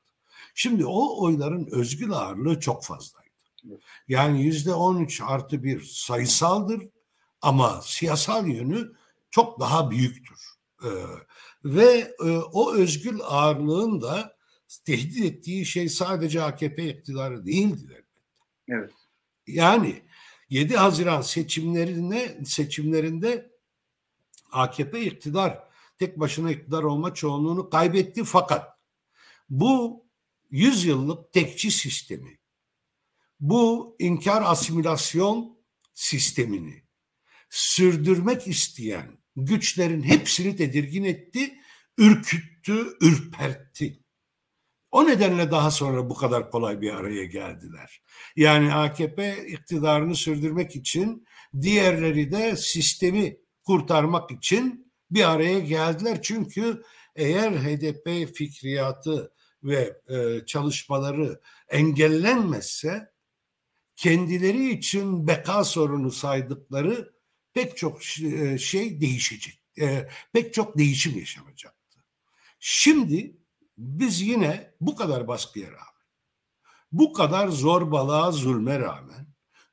Şimdi 0.55 0.87
o 0.87 1.25
oyların 1.25 1.69
özgül 1.71 2.13
ağırlığı 2.13 2.61
çok 2.61 2.85
fazlaydı. 2.85 3.27
Yani 4.09 4.45
yüzde 4.45 4.75
13 4.75 5.21
artı 5.27 5.63
bir 5.63 5.83
sayısaldır 5.83 6.83
ama 7.43 7.81
siyasal 7.83 8.47
yönü 8.49 8.93
çok 9.31 9.61
daha 9.61 9.91
büyüktür. 9.91 10.41
Ee, 10.85 10.89
ve 11.65 12.15
e, 12.25 12.31
o 12.39 12.75
özgül 12.75 13.21
ağırlığın 13.23 14.01
da 14.01 14.37
tehdit 14.85 15.25
ettiği 15.25 15.67
şey 15.67 15.89
sadece 15.89 16.43
AKP 16.43 16.89
iktidarı 16.89 17.47
değildir 17.47 18.07
Evet. 18.69 18.93
Yani 19.47 20.03
7 20.51 20.77
Haziran 20.77 21.21
seçimlerine 21.21 22.45
seçimlerinde 22.45 23.51
AKP 24.53 25.01
iktidar 25.01 25.65
tek 25.99 26.21
başına 26.21 26.51
iktidar 26.51 26.83
olma 26.83 27.15
çoğunluğunu 27.15 27.71
kaybetti 27.71 28.25
fakat 28.25 28.79
bu 29.51 30.07
100 30.51 30.85
yıllık 30.85 31.33
tekçi 31.33 31.71
sistemi 31.71 32.39
bu 33.41 33.97
inkar 33.99 34.43
asimilasyon 34.47 35.59
sistemini 35.95 36.86
sürdürmek 37.51 38.49
isteyen 38.49 39.19
güçlerin 39.37 40.03
hepsini 40.03 40.57
tedirgin 40.57 41.05
etti, 41.05 41.55
ürküttü, 41.99 42.97
ürpertti. 43.01 44.03
O 44.91 45.07
nedenle 45.07 45.51
daha 45.51 45.71
sonra 45.71 46.11
bu 46.11 46.15
kadar 46.15 46.51
kolay 46.51 46.81
bir 46.81 46.91
araya 46.91 47.25
geldiler. 47.25 48.03
Yani 48.37 48.75
AKP 48.75 49.47
iktidarını 49.47 50.15
sürdürmek 50.15 50.77
için 50.77 51.27
diğerleri 51.61 52.33
de 52.33 52.57
sistemi 52.57 53.37
kurtarmak 53.65 54.31
için 54.31 54.93
bir 55.11 55.31
araya 55.31 55.59
geldiler. 55.59 56.23
Çünkü 56.23 56.83
eğer 57.17 57.53
HDP 57.53 58.37
fikriyatı 58.37 59.33
ve 59.63 60.01
e, 60.09 60.47
çalışmaları 60.47 61.41
engellenmezse 61.69 63.09
kendileri 63.97 64.71
için 64.71 65.27
beka 65.27 65.65
sorunu 65.65 66.11
saydıkları 66.11 67.16
pek 67.57 67.77
çok 67.77 68.01
e, 68.23 68.59
şey 68.59 69.01
değişecek. 69.01 69.61
E, 69.81 70.09
pek 70.33 70.55
çok 70.55 70.79
değişim 70.79 71.19
yaşanacaktı. 71.19 71.99
Şimdi 72.61 73.37
biz 73.79 74.21
yine 74.21 74.75
bu 74.81 74.97
kadar 74.97 75.29
baskıya 75.29 75.67
rağmen, 75.67 76.07
bu 76.93 77.13
kadar 77.13 77.49
zorbalığa, 77.49 78.33
zulme 78.33 78.79
rağmen 78.79 79.27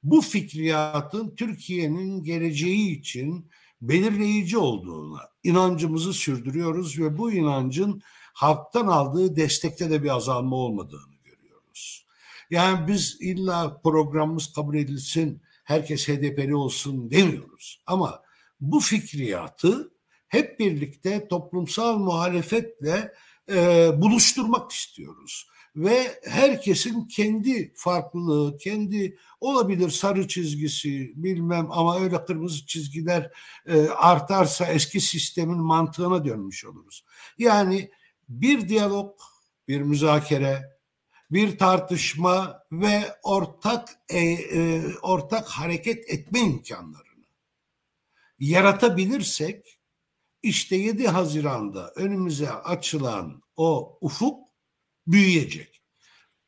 bu 0.04 0.22
fikriyatın 0.22 1.36
Türkiye'nin 1.36 2.24
geleceği 2.24 3.00
için 3.00 3.50
belirleyici 3.82 4.58
olduğuna 4.58 5.30
inancımızı 5.44 6.14
sürdürüyoruz 6.14 7.00
ve 7.00 7.18
bu 7.18 7.32
inancın 7.32 8.02
halktan 8.34 8.88
aldığı 8.88 9.36
destekte 9.36 9.90
de 9.90 10.04
bir 10.04 10.10
azalma 10.10 10.56
olmadığını 10.56 11.16
görüyoruz. 11.24 12.06
Yani 12.50 12.88
biz 12.88 13.18
illa 13.22 13.82
programımız 13.82 14.54
kabul 14.54 14.76
edilsin, 14.76 15.42
herkes 15.64 16.08
HDP'li 16.08 16.56
olsun 16.56 17.12
demiyoruz. 17.12 17.84
Ama 17.86 18.24
bu 18.62 18.80
fikriyatı 18.80 19.92
hep 20.28 20.60
birlikte 20.60 21.28
toplumsal 21.28 21.98
muhalefetle 21.98 23.14
e, 23.50 23.90
buluşturmak 24.02 24.72
istiyoruz. 24.72 25.48
Ve 25.76 26.20
herkesin 26.24 27.06
kendi 27.08 27.74
farklılığı, 27.76 28.58
kendi 28.58 29.18
olabilir 29.42 29.90
sarı 29.90 30.28
çizgisi 30.28 31.14
bilmem 31.16 31.68
ama 31.72 32.00
öyle 32.00 32.26
kırmızı 32.26 32.66
çizgiler 32.66 33.32
e, 33.68 33.88
artarsa 33.88 34.66
eski 34.66 35.02
sistemin 35.02 35.58
mantığına 35.58 36.26
dönmüş 36.26 36.66
oluruz. 36.66 37.06
Yani 37.38 37.92
bir 38.30 38.70
diyalog, 38.70 39.20
bir 39.68 39.82
müzakere, 39.82 40.73
bir 41.32 41.58
tartışma 41.58 42.64
ve 42.72 43.16
ortak 43.24 43.90
e, 44.10 44.20
e, 44.20 44.82
ortak 45.02 45.48
hareket 45.48 46.10
etme 46.10 46.40
imkanlarını 46.40 47.26
yaratabilirsek 48.40 49.80
işte 50.42 50.76
7 50.76 51.08
Haziran'da 51.08 51.92
önümüze 51.96 52.52
açılan 52.52 53.42
o 53.56 53.98
ufuk 54.02 54.48
büyüyecek. 55.08 55.82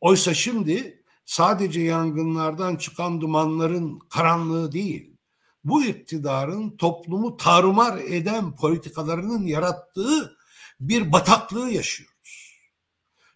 Oysa 0.01 0.33
şimdi 0.33 1.03
sadece 1.25 1.81
yangınlardan 1.81 2.75
çıkan 2.75 3.21
dumanların 3.21 3.99
karanlığı 3.99 4.71
değil, 4.71 5.17
bu 5.63 5.85
iktidarın 5.85 6.77
toplumu 6.77 7.37
tarumar 7.37 7.97
eden 7.97 8.55
politikalarının 8.55 9.45
yarattığı 9.45 10.37
bir 10.79 11.11
bataklığı 11.11 11.69
yaşıyoruz. 11.69 12.14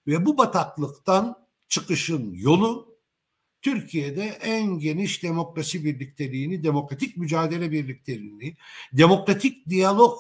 Ve 0.10 0.26
bu 0.26 0.38
bataklıktan 0.38 1.48
çıkışın 1.68 2.34
yolu 2.34 3.00
Türkiye'de 3.62 4.24
en 4.24 4.80
geniş 4.80 5.24
demokrasi 5.24 5.86
birlikteliğini, 5.86 6.64
demokratik 6.64 7.18
mücadele 7.18 7.72
birlikteliğini, 7.72 8.56
demokratik 8.94 9.70
diyalog 9.70 10.20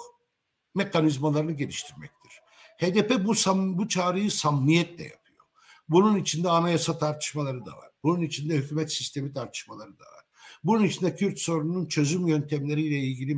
mekanizmalarını 0.75 1.51
geliştirmektir. 1.51 2.41
HDP 2.77 3.25
bu 3.25 3.33
bu 3.77 3.87
çağrıyı 3.87 4.31
samimiyetle 4.31 5.03
yapıyor. 5.03 5.45
Bunun 5.89 6.17
içinde 6.17 6.49
anayasa 6.49 6.97
tartışmaları 6.97 7.65
da 7.65 7.71
var. 7.71 7.89
Bunun 8.03 8.21
içinde 8.21 8.55
hükümet 8.55 8.93
sistemi 8.93 9.33
tartışmaları 9.33 9.99
da 9.99 10.03
var. 10.03 10.23
Bunun 10.63 10.83
içinde 10.83 11.15
Kürt 11.15 11.39
sorununun 11.39 11.85
çözüm 11.85 12.27
yöntemleriyle 12.27 12.97
ilgili 12.97 13.37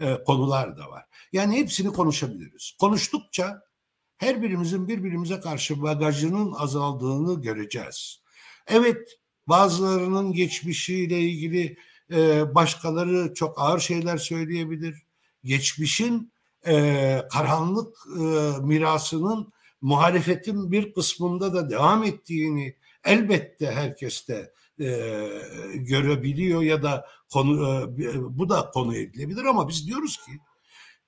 e, 0.00 0.24
konular 0.24 0.78
da 0.78 0.90
var. 0.90 1.04
Yani 1.32 1.56
hepsini 1.56 1.92
konuşabiliriz. 1.92 2.76
Konuştukça 2.80 3.69
her 4.20 4.42
birimizin 4.42 4.88
birbirimize 4.88 5.40
karşı 5.40 5.82
bagajının 5.82 6.52
azaldığını 6.52 7.42
göreceğiz. 7.42 8.22
Evet 8.66 9.18
bazılarının 9.46 10.32
geçmişiyle 10.32 11.20
ilgili 11.20 11.76
e, 12.12 12.54
başkaları 12.54 13.34
çok 13.34 13.60
ağır 13.60 13.80
şeyler 13.80 14.16
söyleyebilir. 14.16 15.02
Geçmişin 15.44 16.32
e, 16.66 17.22
karanlık 17.32 17.96
e, 18.16 18.20
mirasının 18.62 19.52
muhalefetin 19.80 20.72
bir 20.72 20.92
kısmında 20.94 21.54
da 21.54 21.70
devam 21.70 22.04
ettiğini 22.04 22.76
elbette 23.04 23.70
herkes 23.70 24.28
de 24.28 24.52
e, 24.80 25.28
görebiliyor 25.74 26.62
ya 26.62 26.82
da 26.82 27.06
konu 27.32 27.82
e, 27.98 28.38
bu 28.38 28.48
da 28.48 28.70
konu 28.70 28.96
edilebilir 28.96 29.44
ama 29.44 29.68
biz 29.68 29.86
diyoruz 29.86 30.16
ki 30.16 30.32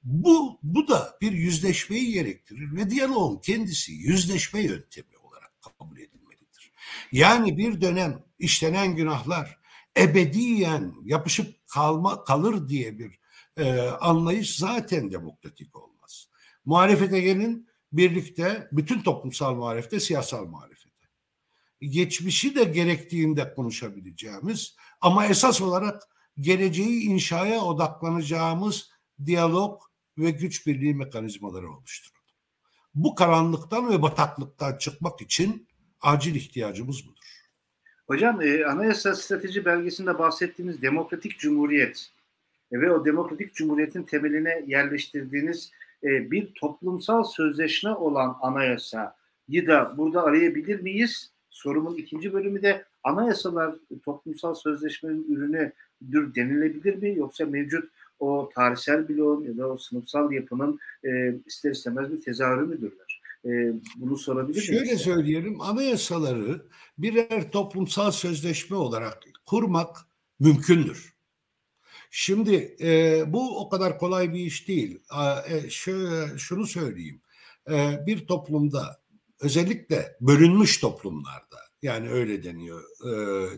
bu 0.05 0.59
bu 0.63 0.89
da 0.89 1.19
bir 1.21 1.33
yüzleşmeyi 1.33 2.13
gerektirir 2.13 2.77
ve 2.77 2.91
diyaloğun 2.91 3.39
kendisi 3.39 3.93
yüzleşme 3.93 4.61
yöntemi 4.61 5.17
olarak 5.23 5.53
kabul 5.61 5.97
edilmelidir. 5.97 6.73
Yani 7.13 7.59
bir 7.59 7.81
dönem 7.81 8.25
işlenen 8.39 8.97
günahlar 8.97 9.59
ebediyen 9.99 10.95
yapışıp 11.05 11.69
kalma 11.69 12.25
kalır 12.25 12.69
diye 12.69 12.99
bir 12.99 13.19
e, 13.57 13.81
anlayış 13.81 14.57
zaten 14.57 15.11
demokratik 15.11 15.77
olmaz. 15.77 16.29
Muhalefete 16.65 17.21
gelin 17.21 17.69
birlikte 17.93 18.69
bütün 18.73 19.03
toplumsal 19.03 19.55
muhalefete, 19.55 20.01
siyasal 20.01 20.47
muhalefete. 20.47 20.93
Geçmişi 21.81 22.55
de 22.55 22.65
gerektiğinde 22.65 23.55
konuşabileceğimiz 23.55 24.77
ama 25.01 25.27
esas 25.27 25.61
olarak 25.61 26.03
geleceği 26.41 27.03
inşaya 27.03 27.61
odaklanacağımız 27.61 28.91
diyalog 29.25 29.92
ve 30.19 30.31
güç 30.31 30.67
birliği 30.67 30.95
mekanizmaları 30.95 31.71
oluşturuldu. 31.71 32.19
Bu 32.95 33.15
karanlıktan 33.15 33.91
ve 33.91 34.03
bataklıktan 34.03 34.79
çıkmak 34.79 35.21
için 35.21 35.69
acil 36.01 36.35
ihtiyacımız 36.35 37.07
budur. 37.07 37.43
Hocam 38.07 38.43
e, 38.43 38.65
Anayasa 38.65 39.15
Strateji 39.15 39.65
Belgesi'nde 39.65 40.19
bahsettiğimiz 40.19 40.83
demokratik 40.83 41.39
cumhuriyet 41.39 42.11
e, 42.73 42.81
ve 42.81 42.93
o 42.93 43.05
demokratik 43.05 43.55
cumhuriyetin 43.55 44.03
temeline 44.03 44.65
yerleştirdiğiniz 44.67 45.71
e, 46.05 46.31
bir 46.31 46.55
toplumsal 46.55 47.25
sözleşme 47.25 47.91
olan 47.91 48.37
anayasayı 48.41 49.67
da 49.67 49.95
burada 49.97 50.23
arayabilir 50.23 50.81
miyiz? 50.81 51.33
Sorumun 51.51 51.97
ikinci 51.97 52.33
bölümü 52.33 52.63
de 52.63 52.85
anayasalar 53.03 53.75
toplumsal 54.05 54.55
sözleşmenin 54.55 55.35
ürünüdür 55.35 56.35
denilebilir 56.35 56.95
mi? 56.95 57.19
Yoksa 57.19 57.47
mevcut 57.47 57.91
o 58.23 58.49
tarihsel 58.55 59.09
bloğun 59.09 59.45
ya 59.45 59.59
da 59.59 59.69
o 59.69 59.77
sınıfsal 59.77 60.33
yapının 60.33 60.79
e, 61.05 61.35
ister 61.47 61.71
istemez 61.71 62.13
bir 62.13 62.21
tezahürü 62.21 62.67
müdürler? 62.67 63.23
E, 63.45 63.51
bunu 63.97 64.17
sorabilir 64.17 64.69
miyim? 64.69 64.85
Şöyle 64.85 64.99
söyleyelim, 64.99 65.61
anayasaları 65.61 66.63
birer 66.99 67.51
toplumsal 67.51 68.11
sözleşme 68.11 68.77
olarak 68.77 69.19
kurmak 69.47 69.97
mümkündür. 70.41 71.13
Şimdi 72.11 72.77
e, 72.81 73.23
bu 73.27 73.61
o 73.61 73.69
kadar 73.69 73.99
kolay 73.99 74.35
bir 74.35 74.41
iş 74.41 74.69
değil. 74.69 75.01
E, 75.49 75.71
şöyle, 75.71 76.39
şunu 76.39 76.67
söyleyeyim. 76.67 77.21
E, 77.71 78.07
bir 78.07 78.27
toplumda 78.27 79.01
özellikle 79.41 80.17
bölünmüş 80.21 80.81
toplumlarda 80.81 81.62
yani 81.83 82.11
öyle 82.11 82.45
deniyor 82.45 82.85
e, 83.05 83.13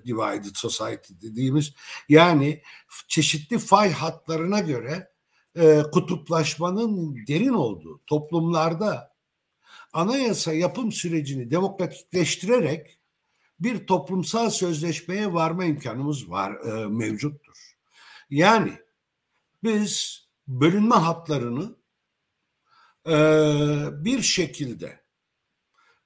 divided 0.06 0.54
society 0.54 1.12
dediğimiz 1.22 1.74
yani 2.08 2.62
çeşitli 3.08 3.58
fay 3.58 3.92
hatlarına 3.92 4.60
göre 4.60 5.12
e, 5.56 5.82
kutuplaşmanın 5.92 7.26
derin 7.26 7.54
olduğu 7.54 8.00
toplumlarda 8.06 9.14
anayasa 9.92 10.52
yapım 10.52 10.92
sürecini 10.92 11.50
demokratikleştirerek 11.50 12.98
bir 13.60 13.86
toplumsal 13.86 14.50
sözleşmeye 14.50 15.32
varma 15.32 15.64
imkanımız 15.64 16.30
var 16.30 16.52
e, 16.52 16.86
mevcuttur. 16.86 17.74
Yani 18.30 18.72
biz 19.62 20.24
bölünme 20.48 20.94
hatlarını 20.94 21.76
e, 23.06 23.14
bir 24.04 24.22
şekilde 24.22 25.00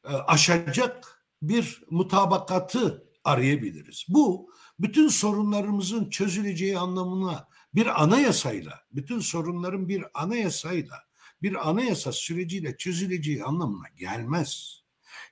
e, 0.05 0.09
aşacak 0.09 1.18
bir 1.43 1.83
mutabakatı 1.91 3.05
arayabiliriz. 3.25 4.05
Bu 4.09 4.51
bütün 4.79 5.09
sorunlarımızın 5.09 6.11
çözüleceği 6.11 6.79
anlamına 6.79 7.49
bir 7.75 8.03
anayasayla, 8.03 8.81
bütün 8.93 9.21
sorunların 9.21 9.89
bir 9.89 10.05
anayasayla, 10.15 10.97
bir 11.43 11.69
anayasa 11.69 12.13
süreciyle 12.13 12.77
çözüleceği 12.77 13.45
anlamına 13.45 13.89
gelmez. 13.97 14.83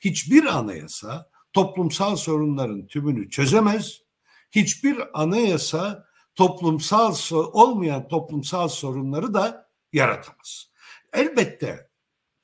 Hiçbir 0.01 0.45
anayasa 0.45 1.31
toplumsal 1.53 2.17
sorunların 2.17 2.87
tümünü 2.87 3.31
çözemez. 3.31 4.03
Hiçbir 4.51 5.23
anayasa 5.23 6.07
toplumsal 6.35 7.15
olmayan 7.33 8.09
toplumsal 8.09 8.69
sorunları 8.69 9.35
da 9.35 9.71
yaratamaz. 9.93 10.71
Elbette 11.13 11.91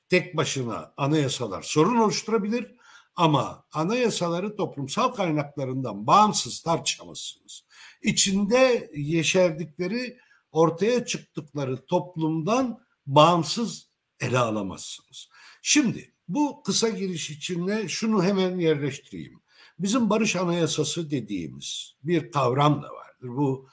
tek 0.09 0.37
başına 0.37 0.93
anayasalar 0.97 1.61
sorun 1.61 1.97
oluşturabilir 1.97 2.75
ama 3.15 3.65
anayasaları 3.71 4.55
toplumsal 4.55 5.07
kaynaklarından 5.07 6.07
bağımsız 6.07 6.61
tartışamazsınız. 6.61 7.65
İçinde 8.01 8.91
yeşerdikleri, 8.95 10.17
ortaya 10.51 11.05
çıktıkları 11.05 11.85
toplumdan 11.85 12.79
bağımsız 13.05 13.89
ele 14.19 14.39
alamazsınız. 14.39 15.29
Şimdi 15.61 16.13
bu 16.27 16.63
kısa 16.63 16.89
giriş 16.89 17.29
içinde 17.29 17.87
şunu 17.87 18.23
hemen 18.23 18.59
yerleştireyim. 18.59 19.41
Bizim 19.79 20.09
barış 20.09 20.35
anayasası 20.35 21.11
dediğimiz 21.11 21.95
bir 22.03 22.31
kavram 22.31 22.83
da 22.83 22.87
vardır. 22.93 23.27
Bu 23.27 23.69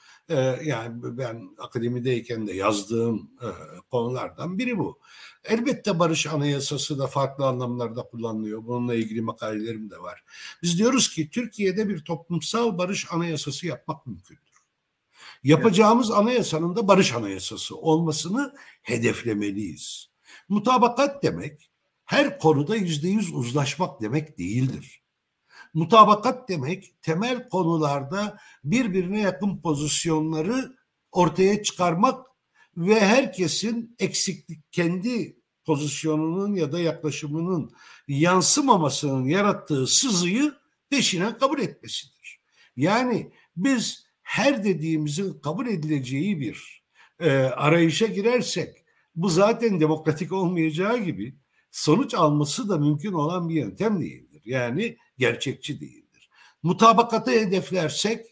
yani 0.63 1.17
ben 1.17 1.49
akademideyken 1.57 2.47
de 2.47 2.53
yazdığım 2.53 3.31
e, 3.41 3.47
konulardan 3.91 4.57
biri 4.57 4.77
bu. 4.77 4.99
Elbette 5.43 5.99
barış 5.99 6.27
anayasası 6.27 6.99
da 6.99 7.07
farklı 7.07 7.45
anlamlarda 7.45 8.03
kullanılıyor. 8.03 8.65
Bununla 8.65 8.95
ilgili 8.95 9.21
makalelerim 9.21 9.89
de 9.89 10.01
var. 10.01 10.23
Biz 10.61 10.77
diyoruz 10.77 11.09
ki 11.09 11.29
Türkiye'de 11.29 11.89
bir 11.89 12.03
toplumsal 12.03 12.77
barış 12.77 13.07
anayasası 13.11 13.67
yapmak 13.67 14.07
mümkündür. 14.07 14.41
Yapacağımız 15.43 16.11
anayasanın 16.11 16.75
da 16.75 16.87
barış 16.87 17.13
anayasası 17.13 17.77
olmasını 17.77 18.55
hedeflemeliyiz. 18.81 20.09
Mutabakat 20.49 21.23
demek 21.23 21.71
her 22.05 22.39
konuda 22.39 22.75
yüzde 22.75 23.07
yüz 23.07 23.33
uzlaşmak 23.33 24.01
demek 24.01 24.37
değildir. 24.37 25.00
Mutabakat 25.73 26.49
demek 26.49 27.01
temel 27.01 27.49
konularda 27.49 28.37
birbirine 28.63 29.19
yakın 29.19 29.61
pozisyonları 29.61 30.75
ortaya 31.11 31.63
çıkarmak 31.63 32.25
ve 32.77 32.99
herkesin 32.99 33.95
eksiklik 33.99 34.71
kendi 34.71 35.41
pozisyonunun 35.65 36.55
ya 36.55 36.71
da 36.71 36.79
yaklaşımının 36.79 37.71
yansımamasının 38.07 39.25
yarattığı 39.25 39.87
sızıyı 39.87 40.53
peşine 40.89 41.37
kabul 41.37 41.59
etmesidir. 41.59 42.39
Yani 42.75 43.31
biz 43.55 44.05
her 44.21 44.63
dediğimizin 44.63 45.39
kabul 45.39 45.67
edileceği 45.67 46.39
bir 46.39 46.83
e, 47.19 47.31
arayışa 47.37 48.05
girersek 48.05 48.77
bu 49.15 49.29
zaten 49.29 49.79
demokratik 49.79 50.31
olmayacağı 50.31 50.97
gibi 50.97 51.35
sonuç 51.71 52.13
alması 52.13 52.69
da 52.69 52.77
mümkün 52.77 53.13
olan 53.13 53.49
bir 53.49 53.55
yöntem 53.55 54.01
değildir. 54.45 54.51
Yani 54.53 54.97
gerçekçi 55.17 55.79
değildir. 55.79 56.29
Mutabakatı 56.63 57.31
hedeflersek 57.31 58.25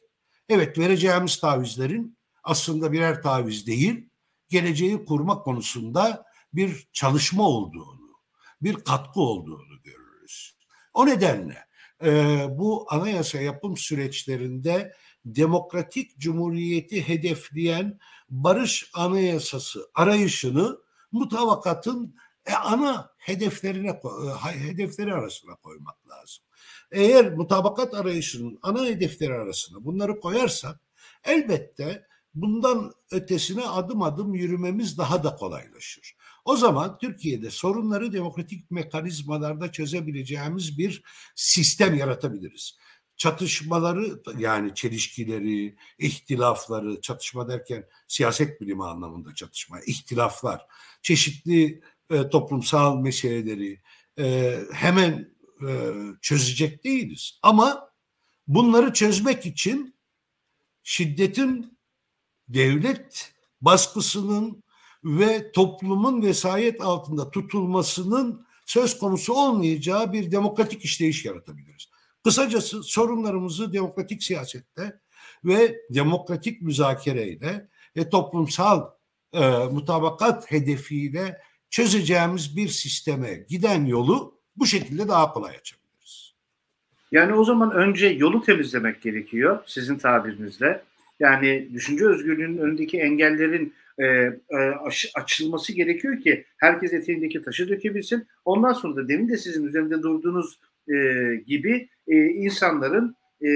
evet 0.50 0.78
vereceğimiz 0.78 1.40
tavizlerin 1.40 2.18
aslında 2.44 2.92
birer 2.92 3.22
taviz 3.22 3.68
değil, 3.68 4.10
geleceği 4.50 5.06
kurma 5.06 5.42
konusunda 5.42 6.26
bir 6.54 6.88
çalışma 6.94 7.44
olduğunu, 7.44 8.20
bir 8.62 8.76
katkı 8.76 9.20
olduğunu 9.20 9.82
görürüz. 9.84 10.58
O 10.94 11.06
nedenle 11.06 11.58
e, 12.04 12.46
bu 12.50 12.86
anayasa 12.90 13.42
yapım 13.42 13.78
süreçlerinde 13.78 14.94
demokratik 15.26 16.18
cumhuriyeti 16.20 17.08
hedefleyen 17.08 18.00
barış 18.30 18.90
anayasası 18.94 19.90
arayışını 19.96 20.78
mutabakatın 21.12 22.16
e, 22.46 22.54
ana 22.54 23.10
hedeflerine 23.18 23.90
e, 24.46 24.50
hedefleri 24.50 25.14
arasına 25.14 25.56
koymak 25.56 26.08
lazım. 26.10 26.46
Eğer 26.92 27.34
mutabakat 27.34 27.94
arayışının 27.94 28.60
ana 28.62 28.86
hedefleri 28.86 29.34
arasına 29.34 29.86
bunları 29.86 30.20
koyarsak 30.20 30.82
elbette 31.24 32.10
bundan 32.34 32.94
ötesine 33.12 33.66
adım 33.68 34.02
adım 34.02 34.34
yürümemiz 34.34 34.98
daha 34.98 35.24
da 35.24 35.36
kolaylaşır. 35.36 36.16
O 36.46 36.58
zaman 36.58 36.98
Türkiye'de 36.98 37.50
sorunları 37.50 38.14
demokratik 38.14 38.72
mekanizmalarda 38.72 39.72
çözebileceğimiz 39.72 40.78
bir 40.78 41.04
sistem 41.36 41.96
yaratabiliriz. 41.96 42.78
Çatışmaları 43.18 44.22
yani 44.38 44.76
çelişkileri, 44.76 45.76
ihtilafları, 45.98 47.02
çatışma 47.02 47.50
derken 47.50 47.88
siyaset 48.08 48.62
bilimi 48.62 48.86
anlamında 48.86 49.36
çatışma, 49.36 49.80
ihtilaflar, 49.82 50.66
çeşitli 51.02 51.82
e, 52.10 52.30
toplumsal 52.30 52.98
meseleleri 52.98 53.82
e, 54.20 54.58
hemen 54.74 55.34
e, 55.68 55.94
çözecek 56.22 56.84
değiliz. 56.84 57.40
Ama 57.44 57.92
bunları 58.48 58.94
çözmek 58.94 59.46
için 59.46 59.96
şiddetin 60.84 61.80
devlet 62.48 63.34
baskısının 63.62 64.64
ve 65.04 65.52
toplumun 65.52 66.22
vesayet 66.22 66.82
altında 66.82 67.32
tutulmasının 67.32 68.46
söz 68.66 69.00
konusu 69.00 69.34
olmayacağı 69.34 70.14
bir 70.14 70.32
demokratik 70.32 70.86
işleyiş 70.86 71.26
yaratabiliriz. 71.26 71.90
Kısacası 72.24 72.84
sorunlarımızı 72.84 73.74
demokratik 73.74 74.24
siyasette 74.24 75.00
ve 75.46 75.76
demokratik 75.90 76.62
müzakereyle 76.62 77.70
ve 77.96 78.10
toplumsal 78.10 78.90
e, 79.34 79.50
mutabakat 79.50 80.52
hedefiyle 80.52 81.42
çözeceğimiz 81.70 82.58
bir 82.58 82.68
sisteme 82.68 83.46
giden 83.50 83.86
yolu 83.86 84.40
bu 84.56 84.66
şekilde 84.66 85.08
daha 85.08 85.34
kolay 85.34 85.56
açabiliriz. 85.56 86.34
Yani 87.12 87.34
o 87.34 87.44
zaman 87.44 87.72
önce 87.72 88.08
yolu 88.08 88.44
temizlemek 88.44 89.02
gerekiyor 89.02 89.64
sizin 89.66 89.98
tabirinizle. 89.98 90.82
Yani 91.20 91.70
düşünce 91.74 92.06
özgürlüğünün 92.06 92.58
önündeki 92.58 93.00
engellerin 93.00 93.74
e, 93.98 94.06
e, 94.06 94.58
aş, 94.86 95.12
açılması 95.16 95.74
gerekiyor 95.74 96.22
ki 96.22 96.46
herkes 96.58 96.94
eteğindeki 96.94 97.42
taşı 97.42 97.70
dökebilsin. 97.70 98.28
Ondan 98.46 98.74
sonra 98.74 98.96
da 98.96 99.08
demin 99.08 99.30
de 99.30 99.38
sizin 99.38 99.68
üzerinde 99.68 100.04
durduğunuz 100.04 100.60
e, 100.90 100.96
gibi 101.48 101.90
e, 102.08 102.16
insanların 102.16 103.16
e, 103.46 103.50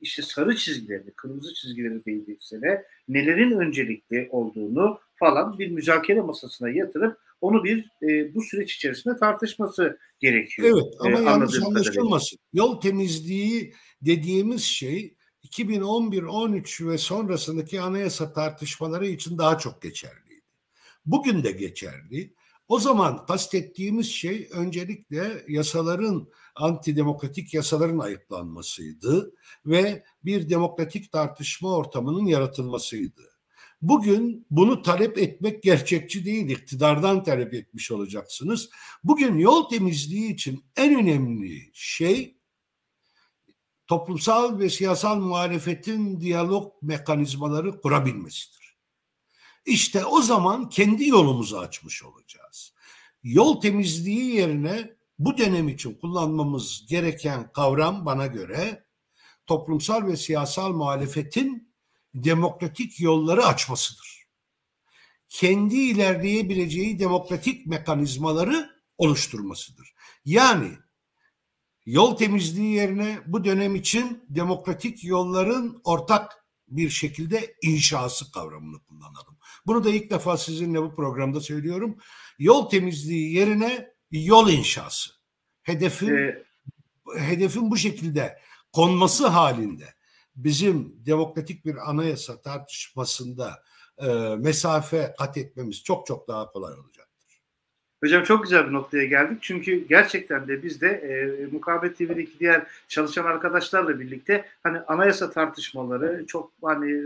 işte 0.00 0.22
sarı 0.22 0.56
çizgilerini, 0.56 1.10
kırmızı 1.10 1.54
çizgileri 1.54 2.04
değildiyse 2.04 2.62
de 2.62 2.86
nelerin 3.08 3.50
öncelikli 3.50 4.28
olduğunu 4.30 5.00
falan 5.20 5.58
bir 5.58 5.70
müzakere 5.70 6.20
masasına 6.20 6.70
yatırıp 6.70 7.18
onu 7.40 7.64
bir 7.64 7.90
e, 8.02 8.34
bu 8.34 8.42
süreç 8.42 8.74
içerisinde 8.74 9.16
tartışması 9.16 9.98
gerekiyor. 10.20 10.68
Evet 10.72 10.94
ama 11.00 11.20
e, 11.20 11.22
yanlış 11.22 11.62
anlaşılmasın. 11.62 12.38
Yol 12.52 12.80
temizliği 12.80 13.74
dediğimiz 14.02 14.62
şey 14.62 15.16
2011-13 15.44 16.88
ve 16.88 16.98
sonrasındaki 16.98 17.80
anayasa 17.80 18.32
tartışmaları 18.32 19.06
için 19.06 19.38
daha 19.38 19.58
çok 19.58 19.82
geçerliydi. 19.82 20.44
Bugün 21.06 21.44
de 21.44 21.52
geçerli. 21.52 22.34
O 22.68 22.78
zaman 22.78 23.26
kastettiğimiz 23.26 24.10
şey 24.10 24.48
öncelikle 24.52 25.44
yasaların, 25.48 26.28
antidemokratik 26.54 27.54
yasaların 27.54 27.98
ayıklanmasıydı 27.98 29.34
ve 29.66 30.04
bir 30.24 30.50
demokratik 30.50 31.12
tartışma 31.12 31.76
ortamının 31.76 32.26
yaratılmasıydı. 32.26 33.29
Bugün 33.82 34.46
bunu 34.50 34.82
talep 34.82 35.18
etmek 35.18 35.62
gerçekçi 35.62 36.24
değil, 36.24 36.48
iktidardan 36.48 37.24
talep 37.24 37.54
etmiş 37.54 37.90
olacaksınız. 37.90 38.70
Bugün 39.04 39.38
yol 39.38 39.68
temizliği 39.68 40.34
için 40.34 40.64
en 40.76 40.98
önemli 40.98 41.70
şey 41.72 42.36
toplumsal 43.86 44.58
ve 44.58 44.70
siyasal 44.70 45.16
muhalefetin 45.16 46.20
diyalog 46.20 46.72
mekanizmaları 46.82 47.80
kurabilmesidir. 47.80 48.76
İşte 49.66 50.04
o 50.04 50.22
zaman 50.22 50.68
kendi 50.68 51.08
yolumuzu 51.08 51.58
açmış 51.58 52.02
olacağız. 52.02 52.74
Yol 53.22 53.60
temizliği 53.60 54.34
yerine 54.34 54.96
bu 55.18 55.38
dönem 55.38 55.68
için 55.68 55.94
kullanmamız 55.94 56.86
gereken 56.88 57.52
kavram 57.52 58.06
bana 58.06 58.26
göre 58.26 58.84
toplumsal 59.46 60.06
ve 60.06 60.16
siyasal 60.16 60.72
muhalefetin 60.72 61.69
demokratik 62.14 63.00
yolları 63.00 63.46
açmasıdır. 63.46 64.26
Kendi 65.28 65.76
ilerleyebileceği 65.76 66.98
demokratik 66.98 67.66
mekanizmaları 67.66 68.70
oluşturmasıdır. 68.98 69.94
Yani 70.24 70.70
yol 71.86 72.16
temizliği 72.16 72.74
yerine 72.74 73.18
bu 73.26 73.44
dönem 73.44 73.74
için 73.74 74.24
demokratik 74.28 75.04
yolların 75.04 75.80
ortak 75.84 76.46
bir 76.68 76.90
şekilde 76.90 77.54
inşası 77.62 78.32
kavramını 78.32 78.80
kullanalım. 78.82 79.38
Bunu 79.66 79.84
da 79.84 79.90
ilk 79.90 80.10
defa 80.10 80.36
sizinle 80.36 80.82
bu 80.82 80.94
programda 80.94 81.40
söylüyorum. 81.40 81.98
Yol 82.38 82.68
temizliği 82.68 83.34
yerine 83.34 83.88
yol 84.10 84.50
inşası. 84.50 85.10
Hedefin 85.62 86.16
ee, 86.16 86.44
hedefin 87.16 87.70
bu 87.70 87.76
şekilde 87.76 88.38
konması 88.72 89.26
halinde 89.26 89.94
bizim 90.44 90.96
demokratik 91.06 91.64
bir 91.64 91.90
anayasa 91.90 92.40
tartışmasında 92.40 93.62
e, 93.98 94.36
mesafe 94.38 95.14
kat 95.18 95.36
etmemiz 95.36 95.84
çok 95.84 96.06
çok 96.06 96.28
daha 96.28 96.52
kolay 96.52 96.74
olacaktır. 96.74 97.10
Hocam 98.04 98.24
çok 98.24 98.42
güzel 98.42 98.66
bir 98.66 98.72
noktaya 98.72 99.04
geldik. 99.04 99.38
Çünkü 99.40 99.88
gerçekten 99.88 100.48
de 100.48 100.62
biz 100.62 100.80
de 100.80 100.88
e, 100.88 101.46
Mukabet 101.46 101.98
TV'deki 101.98 102.38
diğer 102.40 102.66
çalışan 102.88 103.24
arkadaşlarla 103.24 104.00
birlikte 104.00 104.44
hani 104.62 104.80
anayasa 104.80 105.30
tartışmaları 105.30 106.26
çok 106.26 106.52
hani 106.62 107.02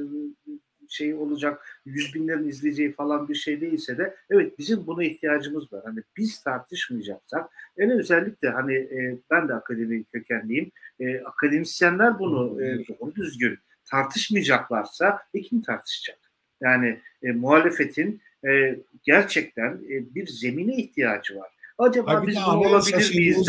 şey 0.88 1.14
olacak, 1.14 1.80
yüz 1.84 2.14
binlerin 2.14 2.48
izleyeceği 2.48 2.92
falan 2.92 3.28
bir 3.28 3.34
şey 3.34 3.60
değilse 3.60 3.98
de 3.98 4.16
evet 4.30 4.58
bizim 4.58 4.86
buna 4.86 5.04
ihtiyacımız 5.04 5.72
var. 5.72 5.82
Hani 5.84 6.00
biz 6.16 6.42
tartışmayacaksak 6.42 7.50
en 7.76 7.90
özellikle 7.90 8.48
hani 8.48 8.74
e, 8.74 9.18
ben 9.30 9.48
de 9.48 9.54
akademi 9.54 10.04
kökenliyim. 10.04 10.70
E, 11.00 11.20
akademisyenler 11.20 12.18
bunu 12.18 12.62
e, 12.62 12.88
doğru 12.88 13.14
düzgün 13.14 13.58
tartışmayacaklarsa 13.84 15.18
e, 15.34 15.40
kim 15.40 15.62
tartışacak? 15.62 16.18
Yani 16.60 17.00
e, 17.22 17.32
muhalefetin 17.32 18.22
e, 18.46 18.78
gerçekten 19.02 19.72
e, 19.72 20.14
bir 20.14 20.26
zemine 20.26 20.76
ihtiyacı 20.76 21.36
var. 21.36 21.50
Acaba 21.78 22.10
Abi 22.10 22.26
biz 22.26 22.36
bunu 22.36 22.58
olabilir 22.58 23.14
miyiz? 23.14 23.48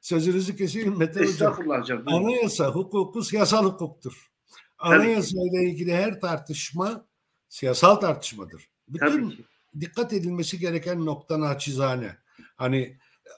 Sözünüzü 0.00 0.56
keseyim 0.56 0.98
Mete 0.98 1.24
Estağfurullah 1.24 1.80
hocam. 1.80 2.02
Anayasa 2.06 2.66
hukuku 2.66 3.22
siyasal 3.22 3.64
hukuktur. 3.64 4.30
Anayasa 4.78 5.36
ile 5.38 5.70
ilgili 5.70 5.94
her 5.94 6.20
tartışma 6.20 7.06
siyasal 7.48 7.94
tartışmadır. 7.94 8.68
Bütün 8.88 9.46
dikkat 9.80 10.12
edilmesi 10.12 10.58
gereken 10.58 11.06
nokta 11.06 11.40
naçizane. 11.40 12.16
Hani 12.56 12.96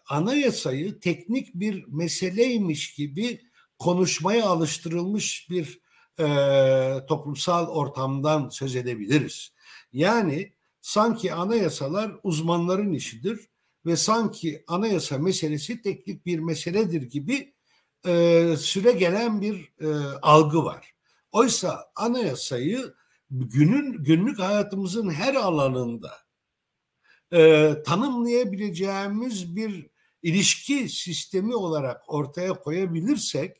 anayasayı 0.08 1.00
teknik 1.00 1.54
bir 1.54 1.84
meseleymiş 1.88 2.94
gibi 2.94 3.40
konuşmaya 3.78 4.46
alıştırılmış 4.46 5.50
bir 5.50 5.80
e, 6.18 6.26
toplumsal 7.08 7.68
ortamdan 7.68 8.48
söz 8.48 8.76
edebiliriz. 8.76 9.52
Yani 9.92 10.52
sanki 10.80 11.34
anayasalar 11.34 12.12
uzmanların 12.22 12.92
işidir 12.92 13.40
ve 13.86 13.96
sanki 13.96 14.64
anayasa 14.66 15.18
meselesi 15.18 15.82
teknik 15.82 16.26
bir 16.26 16.38
meseledir 16.38 17.02
gibi 17.02 17.54
e, 18.06 18.54
süre 18.58 18.92
gelen 18.92 19.40
bir 19.40 19.72
e, 19.80 19.88
algı 20.22 20.64
var. 20.64 20.94
Oysa 21.32 21.92
anayasayı 21.96 22.94
günün 23.30 24.04
günlük 24.04 24.38
hayatımızın 24.38 25.10
her 25.10 25.34
alanında 25.34 26.12
e, 27.32 27.74
tanımlayabileceğimiz 27.86 29.56
bir 29.56 29.90
ilişki 30.22 30.88
sistemi 30.88 31.54
olarak 31.54 32.02
ortaya 32.08 32.52
koyabilirsek 32.52 33.56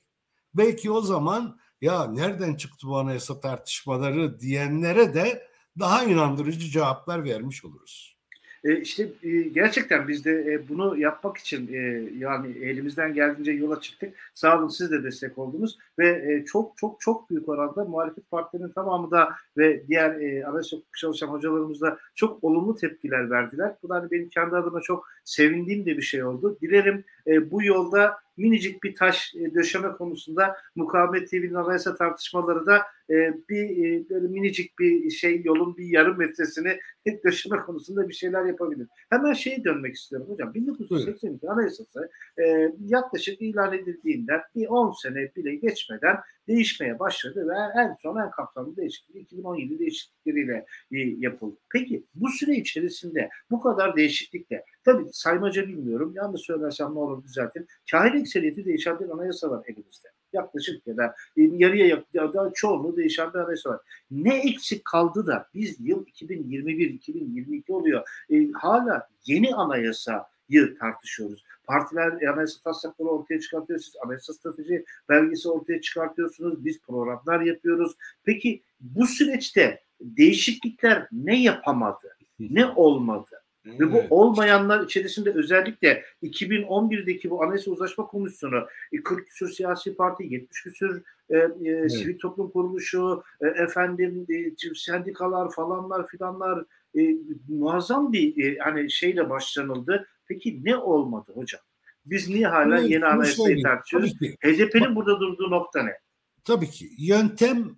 belki 0.54 0.90
o 0.90 1.00
zaman 1.00 1.60
ya 1.80 2.06
nereden 2.06 2.54
çıktı 2.54 2.86
bu 2.86 2.98
anayasa 2.98 3.40
tartışmaları 3.40 4.40
diyenlere 4.40 5.14
de 5.14 5.50
daha 5.78 6.04
inandırıcı 6.04 6.68
cevaplar 6.68 7.24
vermiş 7.24 7.64
oluruz. 7.64 8.19
E, 8.64 8.80
işte 8.80 9.08
e, 9.22 9.40
gerçekten 9.40 10.08
biz 10.08 10.24
de 10.24 10.52
e, 10.52 10.68
bunu 10.68 10.98
yapmak 10.98 11.36
için 11.36 11.72
e, 11.72 11.78
yani 12.18 12.58
elimizden 12.58 13.14
geldiğince 13.14 13.52
yola 13.52 13.80
çıktık. 13.80 14.14
Sağ 14.34 14.58
olun 14.58 14.68
siz 14.68 14.90
de 14.90 15.02
destek 15.02 15.38
oldunuz 15.38 15.78
ve 15.98 16.08
e, 16.08 16.44
çok 16.44 16.76
çok 16.76 17.00
çok 17.00 17.30
büyük 17.30 17.48
oranda 17.48 17.84
muhalefet 17.84 18.30
partilerinin 18.30 18.72
tamamı 18.72 19.10
da 19.10 19.32
ve 19.56 19.86
diğer 19.88 20.20
e, 20.20 20.46
anayasa 20.46 20.76
çalışan 20.96 21.28
hocalarımız 21.28 21.80
da 21.80 21.98
çok 22.14 22.44
olumlu 22.44 22.76
tepkiler 22.76 23.30
verdiler. 23.30 23.74
Bu 23.82 23.88
da 23.88 23.94
hani 23.94 24.10
benim 24.10 24.28
kendi 24.28 24.56
adıma 24.56 24.80
çok 24.80 25.08
sevindiğim 25.24 25.86
de 25.86 25.96
bir 25.96 26.02
şey 26.02 26.24
oldu. 26.24 26.58
Dilerim 26.62 27.04
e, 27.30 27.50
bu 27.50 27.62
yolda 27.62 28.16
minicik 28.36 28.82
bir 28.82 28.94
taş 28.94 29.34
e, 29.34 29.54
döşeme 29.54 29.92
konusunda 29.92 30.56
mukavemet 30.74 31.30
TV'nin 31.30 31.54
anayasa 31.54 31.94
tartışmaları 31.94 32.66
da 32.66 32.82
e, 33.10 33.34
bir 33.48 33.84
e, 33.84 34.08
böyle 34.10 34.28
minicik 34.28 34.78
bir 34.78 35.10
şey 35.10 35.42
yolun 35.44 35.76
bir 35.76 35.84
yarım 35.84 36.18
metresini 36.18 36.78
döşeme 37.24 37.56
konusunda 37.56 38.08
bir 38.08 38.14
şeyler 38.14 38.44
yapabilir. 38.44 38.86
Hemen 39.10 39.32
şeye 39.32 39.64
dönmek 39.64 39.94
istiyorum 39.94 40.28
hocam. 40.30 40.54
1982 40.54 41.50
anayasası 41.50 42.10
e, 42.38 42.72
yaklaşık 42.86 43.42
ilan 43.42 43.72
edildiğinden 43.72 44.40
bir 44.56 44.66
10 44.66 44.90
sene 44.90 45.34
bile 45.36 45.54
geçmeden 45.54 46.16
değişmeye 46.50 46.98
başladı 46.98 47.48
ve 47.48 47.80
en 47.80 47.96
son 48.02 48.16
en 48.16 48.30
kapsamlı 48.30 48.76
değişiklik 48.76 49.16
2017 49.16 49.78
değişiklikleriyle 49.78 50.66
e, 50.92 50.98
yapıldı. 50.98 51.56
Peki 51.72 52.04
bu 52.14 52.28
süre 52.28 52.56
içerisinde 52.56 53.28
bu 53.50 53.60
kadar 53.60 53.96
değişiklikle 53.96 54.64
tabii 54.84 55.04
saymaca 55.12 55.68
bilmiyorum 55.68 56.12
yanlış 56.16 56.40
söylersem 56.40 56.94
ne 56.94 56.98
olur 56.98 57.24
düzeltin. 57.24 57.66
Kahir 57.90 58.14
ekseriyeti 58.14 58.64
değişen 58.64 59.00
bir 59.00 59.08
anayasa 59.08 59.50
var 59.50 59.64
elimizde. 59.66 60.08
Yaklaşık 60.32 60.86
ya 60.86 60.96
da 60.96 61.14
e, 61.36 61.42
yarıya 61.42 62.02
ya 62.14 62.32
da 62.32 62.50
çoğunluğu 62.54 62.96
değişen 62.96 63.34
bir 63.34 63.38
anayasa 63.38 63.70
var. 63.70 63.80
Ne 64.10 64.38
eksik 64.38 64.84
kaldı 64.84 65.26
da 65.26 65.48
biz 65.54 65.80
yıl 65.80 66.06
2021-2022 66.06 67.72
oluyor. 67.72 68.08
E, 68.30 68.50
hala 68.52 69.08
yeni 69.26 69.54
anayasayı 69.54 70.78
tartışıyoruz. 70.80 71.44
Partiler 71.70 72.32
anayasa 72.32 72.60
taslakları 72.64 73.08
ortaya 73.08 73.40
çıkartıyor. 73.40 73.78
Siz 73.78 73.94
anayasa 74.04 74.32
strateji 74.32 74.84
belgesi 75.08 75.48
ortaya 75.48 75.80
çıkartıyorsunuz. 75.80 76.64
Biz 76.64 76.80
programlar 76.80 77.40
yapıyoruz. 77.40 77.96
Peki 78.24 78.62
bu 78.80 79.06
süreçte 79.06 79.82
değişiklikler 80.00 81.08
ne 81.12 81.42
yapamadı? 81.42 82.16
Ne 82.40 82.66
olmadı? 82.66 83.42
Evet. 83.66 83.80
Ve 83.80 83.92
bu 83.92 84.02
olmayanlar 84.10 84.84
içerisinde 84.84 85.30
özellikle 85.30 86.04
2011'deki 86.22 87.30
bu 87.30 87.42
Anayasa 87.42 87.70
Uzlaşma 87.70 88.06
Komisyonu 88.06 88.66
40 89.04 89.20
e, 89.20 89.24
küsur 89.24 89.48
siyasi 89.48 89.94
parti, 89.94 90.24
70 90.24 90.62
küsur 90.62 91.00
e, 91.30 91.36
e, 91.36 91.50
evet. 91.64 91.92
sivil 91.92 92.18
toplum 92.18 92.50
kuruluşu, 92.50 93.22
e, 93.40 93.46
efendim 93.46 94.26
e, 94.30 94.74
sendikalar 94.74 95.50
falanlar 95.50 96.06
filanlar 96.06 96.64
e, 96.98 97.16
muazzam 97.48 98.12
bir 98.12 98.44
e, 98.44 98.58
hani 98.58 98.90
şeyle 98.90 99.30
başlanıldı. 99.30 100.06
Peki 100.30 100.60
ne 100.64 100.76
olmadı 100.76 101.32
hocam? 101.34 101.60
Biz 102.04 102.28
niye 102.28 102.46
hala 102.46 102.80
evet, 102.80 102.90
yeni 102.90 103.06
anayasayı 103.06 103.62
tartışıyoruz? 103.62 104.14
HDP'nin 104.20 104.96
burada 104.96 105.20
durduğu 105.20 105.50
nokta 105.50 105.82
ne? 105.82 105.92
Tabii 106.44 106.70
ki. 106.70 106.90
Yöntem 106.98 107.76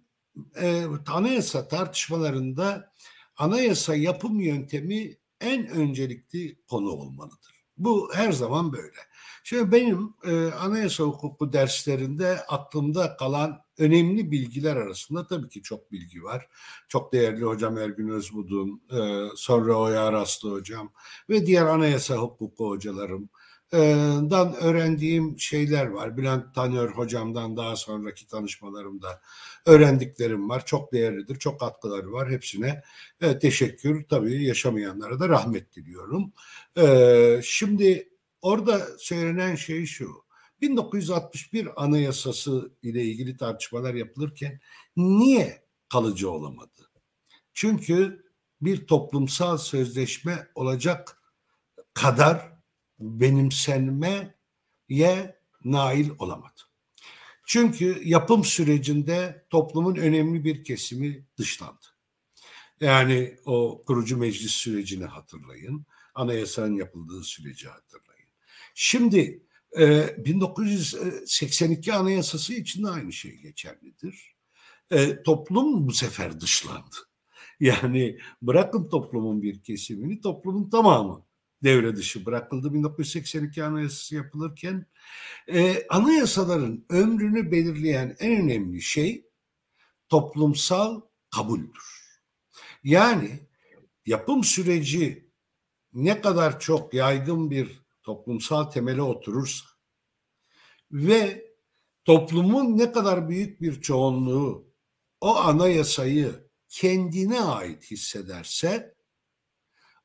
e, 0.61 0.85
anayasa 1.07 1.69
tartışmalarında 1.69 2.93
anayasa 3.37 3.95
yapım 3.95 4.41
yöntemi 4.41 5.17
en 5.41 5.67
öncelikli 5.67 6.57
konu 6.71 6.91
olmalıdır. 6.91 7.52
Bu 7.79 8.11
her 8.15 8.33
zaman 8.33 8.73
böyle. 8.73 8.97
Şimdi 9.45 9.73
benim 9.73 10.15
e, 10.25 10.47
anayasa 10.47 11.05
hukuku 11.05 11.53
derslerinde 11.53 12.39
aklımda 12.49 13.17
kalan 13.17 13.63
önemli 13.79 14.31
bilgiler 14.31 14.77
arasında 14.77 15.27
tabii 15.27 15.49
ki 15.49 15.63
çok 15.63 15.93
bilgi 15.93 16.23
var. 16.23 16.49
Çok 16.89 17.13
değerli 17.13 17.45
hocam 17.45 17.79
Ergün 17.79 18.09
Özbudun, 18.09 18.83
e, 18.93 19.29
sonra 19.37 19.75
Oya 19.75 20.05
Araslı 20.05 20.53
hocam 20.53 20.93
ve 21.29 21.47
diğer 21.47 21.67
anayasa 21.67 22.17
hukuku 22.17 22.69
hocalarım, 22.69 23.29
dan 24.31 24.55
öğrendiğim 24.55 25.39
şeyler 25.39 25.87
var. 25.87 26.17
Bülent 26.17 26.55
Tanör 26.55 26.91
hocamdan 26.91 27.57
daha 27.57 27.77
sonraki 27.77 28.27
tanışmalarımda 28.27 29.21
öğrendiklerim 29.67 30.49
var. 30.49 30.67
Çok 30.67 30.93
değerlidir, 30.93 31.39
çok 31.39 31.61
katkıları 31.61 32.13
var. 32.13 32.31
Hepsine 32.31 32.83
e, 33.21 33.39
teşekkür. 33.39 34.05
Tabii 34.09 34.45
yaşamayanlara 34.45 35.21
da 35.21 35.29
rahmet 35.29 35.77
diliyorum. 35.77 36.33
Şimdi 37.43 38.09
orada 38.43 38.87
söylenen 38.99 39.55
şey 39.55 39.87
şu. 39.87 40.23
1961 40.61 41.85
Anayasası 41.85 42.73
ile 42.83 43.05
ilgili 43.05 43.37
tartışmalar 43.37 43.95
yapılırken 43.95 44.61
niye 44.97 45.63
kalıcı 45.89 46.31
olamadı? 46.31 46.91
Çünkü 47.55 48.25
bir 48.61 48.87
toplumsal 48.87 49.59
sözleşme 49.59 50.49
olacak 50.55 51.23
kadar 51.95 52.52
benimsenmeye 53.03 54.35
nail 55.65 56.11
olamadı. 56.19 56.61
Çünkü 57.47 58.01
yapım 58.05 58.45
sürecinde 58.45 59.47
toplumun 59.51 59.97
önemli 59.97 60.45
bir 60.45 60.65
kesimi 60.65 61.27
dışlandı. 61.39 61.87
Yani 62.81 63.37
o 63.45 63.83
kurucu 63.87 64.17
meclis 64.17 64.53
sürecini 64.53 65.05
hatırlayın. 65.05 65.87
Anayasanın 66.15 66.77
yapıldığı 66.77 67.25
süreci 67.25 67.69
hatırlayın. 67.69 68.29
Şimdi 68.75 69.47
1982 69.77 71.91
e, 71.91 71.95
Anayasası 71.95 72.55
için 72.55 72.85
de 72.85 72.89
aynı 72.89 73.13
şey 73.13 73.37
geçerlidir. 73.37 74.35
E, 74.91 75.23
toplum 75.23 75.87
bu 75.87 75.93
sefer 75.93 76.41
dışlandı. 76.41 76.97
Yani 77.61 78.19
bırakın 78.43 78.89
toplumun 78.89 79.43
bir 79.43 79.63
kesimini, 79.63 80.21
toplumun 80.21 80.71
tamamı 80.71 81.25
devre 81.63 81.97
dışı 81.97 82.27
bırakıldı 82.27 82.75
1982 82.75 83.65
Anayasası 83.65 84.15
yapılırken. 84.15 84.87
E, 85.49 85.87
anayasaların 85.89 86.85
ömrünü 86.91 87.53
belirleyen 87.53 88.17
en 88.19 88.43
önemli 88.43 88.83
şey 88.83 89.27
toplumsal 90.09 91.01
kabuldür. 91.31 92.03
Yani 92.85 93.49
yapım 94.07 94.45
süreci 94.45 95.31
ne 95.93 96.21
kadar 96.21 96.61
çok 96.61 96.95
yaygın 96.95 97.51
bir 97.51 97.83
toplumsal 98.03 98.65
temele 98.65 99.03
oturursa 99.03 99.67
ve 100.93 101.53
toplumun 102.05 102.79
ne 102.79 102.93
kadar 102.93 103.29
büyük 103.29 103.61
bir 103.61 103.81
çoğunluğu 103.81 104.73
o 105.21 105.37
anayasayı 105.37 106.49
kendine 106.69 107.41
ait 107.41 107.91
hissederse 107.91 108.95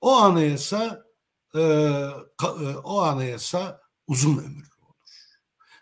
o 0.01 0.11
anayasa 0.11 1.06
o 2.83 3.01
anayasa 3.01 3.81
uzun 4.07 4.37
ömürlü 4.37 4.75
olur. 4.81 4.95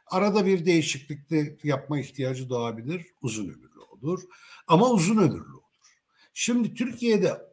Arada 0.07 0.45
bir 0.45 0.65
değişiklik 0.65 1.29
de 1.29 1.57
yapma 1.63 1.99
ihtiyacı 1.99 2.49
doğabilir, 2.49 3.05
uzun 3.21 3.43
ömürlü 3.43 3.79
olur. 3.79 4.23
Ama 4.67 4.89
uzun 4.89 5.17
ömürlü 5.17 5.53
olur. 5.53 5.61
Şimdi 6.33 6.73
Türkiye'de 6.73 7.51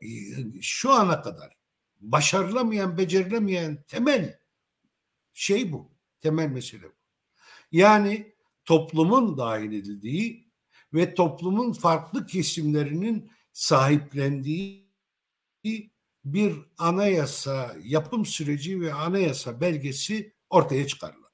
şu 0.61 0.93
ana 0.93 1.23
kadar 1.23 1.57
başarılamayan, 2.01 2.99
becerilemeyen 2.99 3.85
temel 3.89 4.39
şey 5.33 5.73
bu. 5.73 5.93
Temel 6.21 6.49
mesele 6.49 6.85
bu. 6.85 6.95
Yani 7.73 8.35
toplumun 8.65 9.39
dahil 9.39 9.73
edildiği 9.73 10.53
ve 10.95 11.15
toplumun 11.15 11.73
farklı 11.73 12.27
kesimlerinin 12.27 13.31
sahiplendiği 13.53 14.93
bir 16.25 16.55
anayasa 16.79 17.77
yapım 17.85 18.27
süreci 18.27 18.81
ve 18.81 18.95
anayasa 18.95 19.61
belgesi 19.61 20.35
ortaya 20.51 20.87
çıkarılamadı. 20.87 21.33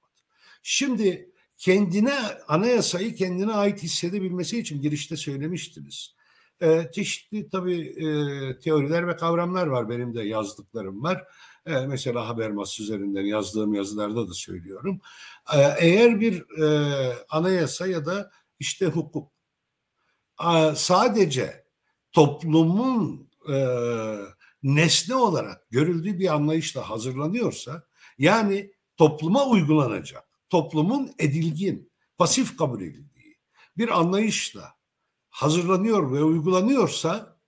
Şimdi 0.62 1.32
kendine 1.56 2.14
anayasayı 2.48 3.14
kendine 3.14 3.52
ait 3.52 3.82
hissedebilmesi 3.82 4.58
için 4.58 4.82
girişte 4.82 5.16
söylemiştiniz. 5.16 6.14
Ee, 6.62 6.90
çeşitli 6.94 7.50
tabii 7.50 7.80
e, 7.80 8.58
teoriler 8.58 9.08
ve 9.08 9.16
kavramlar 9.16 9.66
var 9.66 9.88
benim 9.88 10.14
de 10.14 10.22
yazdıklarım 10.22 11.02
var. 11.02 11.24
Ee, 11.66 11.86
mesela 11.86 12.28
Habermas 12.28 12.80
üzerinden 12.80 13.22
yazdığım 13.22 13.74
yazılarda 13.74 14.28
da 14.28 14.34
söylüyorum. 14.34 15.00
Ee, 15.54 15.74
eğer 15.78 16.20
bir 16.20 16.60
e, 16.62 17.12
anayasa 17.30 17.86
ya 17.86 18.06
da 18.06 18.30
işte 18.58 18.86
hukuk 18.86 19.32
sadece 20.74 21.64
toplumun 22.12 23.30
e, 23.48 23.54
nesne 24.62 25.14
olarak 25.14 25.70
görüldüğü 25.70 26.18
bir 26.18 26.34
anlayışla 26.34 26.90
hazırlanıyorsa 26.90 27.82
yani 28.18 28.72
topluma 28.96 29.46
uygulanacak, 29.46 30.28
toplumun 30.48 31.12
edilgin, 31.18 31.92
pasif 32.18 32.56
kabul 32.56 32.80
edildiği 32.80 33.38
bir 33.76 33.98
anlayışla 33.98 34.74
hazırlanıyor 35.30 36.12
ve 36.12 36.22
uygulanıyorsa 36.22 37.38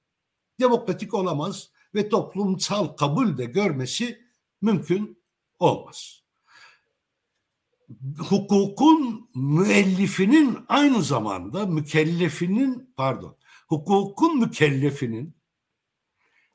demokratik 0.60 1.14
olamaz 1.14 1.70
ve 1.94 2.08
toplumsal 2.08 2.86
kabul 2.86 3.38
de 3.38 3.44
görmesi 3.44 4.20
mümkün 4.62 5.22
olmaz. 5.58 6.20
Hukukun 8.18 9.30
müellifinin 9.34 10.58
aynı 10.68 11.02
zamanda 11.02 11.66
mükellefinin 11.66 12.92
pardon 12.96 13.36
hukukun 13.68 14.38
mükellefinin 14.38 15.39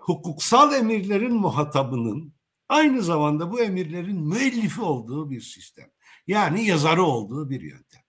hukuksal 0.05 0.73
emirlerin 0.73 1.33
muhatabının 1.33 2.33
aynı 2.69 3.01
zamanda 3.01 3.51
bu 3.51 3.61
emirlerin 3.61 4.21
müellifi 4.21 4.81
olduğu 4.81 5.29
bir 5.29 5.41
sistem. 5.41 5.91
Yani 6.27 6.65
yazarı 6.65 7.03
olduğu 7.03 7.49
bir 7.49 7.61
yöntem. 7.61 8.01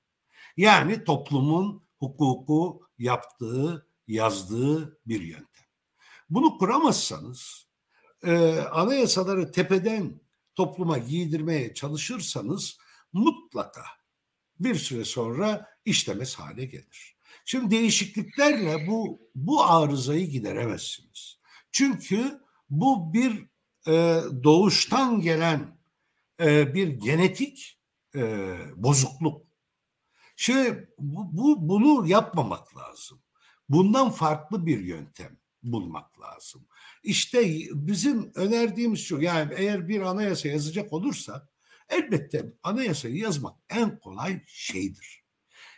Yani 0.57 1.05
toplumun 1.05 1.83
hukuku 1.99 2.81
yaptığı, 2.99 3.87
yazdığı 4.09 4.99
bir 5.07 5.21
yöntem. 5.21 5.65
Bunu 6.31 6.59
kuramazsanız, 6.59 7.67
e, 8.23 8.59
anayasaları 8.59 9.53
tepeden 9.53 10.21
topluma 10.55 10.99
giydirmeye 10.99 11.75
çalışırsanız 11.75 12.79
mutlaka 13.13 13.85
bir 14.61 14.75
süre 14.75 15.05
sonra 15.05 15.67
işlemez 15.85 16.35
hale 16.35 16.65
gelir. 16.65 17.17
Şimdi 17.45 17.71
değişikliklerle 17.71 18.87
bu 18.87 19.21
bu 19.35 19.65
arızayı 19.65 20.27
gideremezsiniz. 20.27 21.36
Çünkü 21.77 22.41
bu 22.71 23.13
bir 23.13 23.47
e, 23.87 24.21
doğuştan 24.45 25.21
gelen 25.21 25.79
e, 26.41 26.75
bir 26.75 26.89
genetik 26.89 27.81
e, 28.15 28.21
bozukluk. 28.77 29.47
Şimdi 30.37 30.91
bu, 30.99 31.37
bu 31.37 31.69
bunu 31.69 32.07
yapmamak 32.07 32.77
lazım. 32.77 33.23
Bundan 33.69 34.11
farklı 34.11 34.67
bir 34.67 34.79
yöntem 34.79 35.39
bulmak 35.63 36.21
lazım. 36.21 36.67
İşte 37.03 37.61
bizim 37.71 38.33
önerdiğimiz 38.35 39.01
şu 39.01 39.21
yani 39.21 39.55
eğer 39.57 39.89
bir 39.89 40.01
anayasa 40.01 40.49
yazacak 40.49 40.93
olursa 40.93 41.49
elbette 41.89 42.53
anayasayı 42.63 43.17
yazmak 43.17 43.57
en 43.69 43.99
kolay 43.99 44.43
şeydir. 44.47 45.26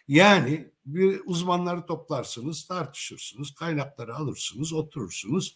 Yani 0.09 0.70
bir 0.86 1.20
uzmanları 1.26 1.86
toplarsınız, 1.86 2.66
tartışırsınız, 2.66 3.54
kaynakları 3.54 4.16
alırsınız, 4.16 4.72
oturursunuz. 4.72 5.54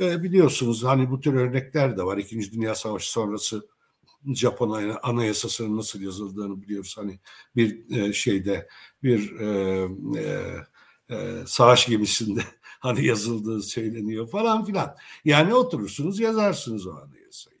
E, 0.00 0.22
biliyorsunuz 0.22 0.84
hani 0.84 1.10
bu 1.10 1.20
tür 1.20 1.34
örnekler 1.34 1.96
de 1.96 2.02
var. 2.02 2.18
İkinci 2.18 2.52
Dünya 2.52 2.74
Savaşı 2.74 3.12
sonrası 3.12 3.68
Japon 4.34 4.98
anayasasının 5.02 5.76
nasıl 5.76 6.00
yazıldığını 6.00 6.62
biliyoruz. 6.62 6.94
Hani 6.98 7.20
bir 7.56 7.96
e, 7.96 8.12
şeyde 8.12 8.68
bir 9.02 9.40
e, 9.40 9.88
e, 10.20 10.56
e, 11.10 11.42
savaş 11.46 11.86
gemisinde 11.86 12.40
hani 12.80 13.06
yazıldığı 13.06 13.62
söyleniyor 13.62 14.28
falan 14.28 14.64
filan. 14.64 14.96
Yani 15.24 15.54
oturursunuz 15.54 16.20
yazarsınız 16.20 16.86
o 16.86 16.90
anayasayı. 16.90 17.56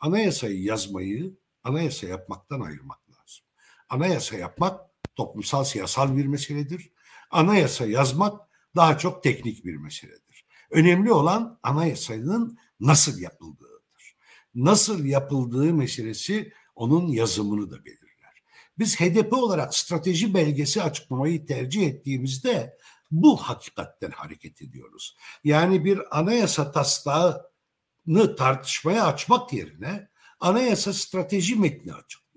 Anayasayı 0.00 0.62
yazmayı 0.62 1.36
anayasa 1.64 2.06
yapmaktan 2.06 2.60
ayırmak 2.60 3.10
lazım. 3.10 3.44
Anayasa 3.88 4.36
yapmak 4.36 4.87
toplumsal 5.18 5.64
siyasal 5.64 6.16
bir 6.16 6.26
meseledir. 6.26 6.90
Anayasa 7.30 7.86
yazmak 7.86 8.40
daha 8.76 8.98
çok 8.98 9.22
teknik 9.22 9.64
bir 9.64 9.76
meseledir. 9.76 10.46
Önemli 10.70 11.12
olan 11.12 11.58
anayasanın 11.62 12.58
nasıl 12.80 13.20
yapıldığıdır. 13.20 14.16
Nasıl 14.54 15.04
yapıldığı 15.04 15.74
meselesi 15.74 16.52
onun 16.74 17.08
yazımını 17.08 17.70
da 17.70 17.84
belirler. 17.84 18.42
Biz 18.78 19.00
HDP 19.00 19.32
olarak 19.32 19.74
strateji 19.74 20.34
belgesi 20.34 20.82
açıklamayı 20.82 21.46
tercih 21.46 21.86
ettiğimizde 21.86 22.78
bu 23.10 23.36
hakikatten 23.36 24.10
hareket 24.10 24.62
ediyoruz. 24.62 25.16
Yani 25.44 25.84
bir 25.84 26.18
anayasa 26.18 26.72
taslağını 26.72 28.36
tartışmaya 28.38 29.06
açmak 29.06 29.52
yerine 29.52 30.08
anayasa 30.40 30.92
strateji 30.92 31.56
metni 31.56 31.94
açıklıyoruz. 31.94 32.27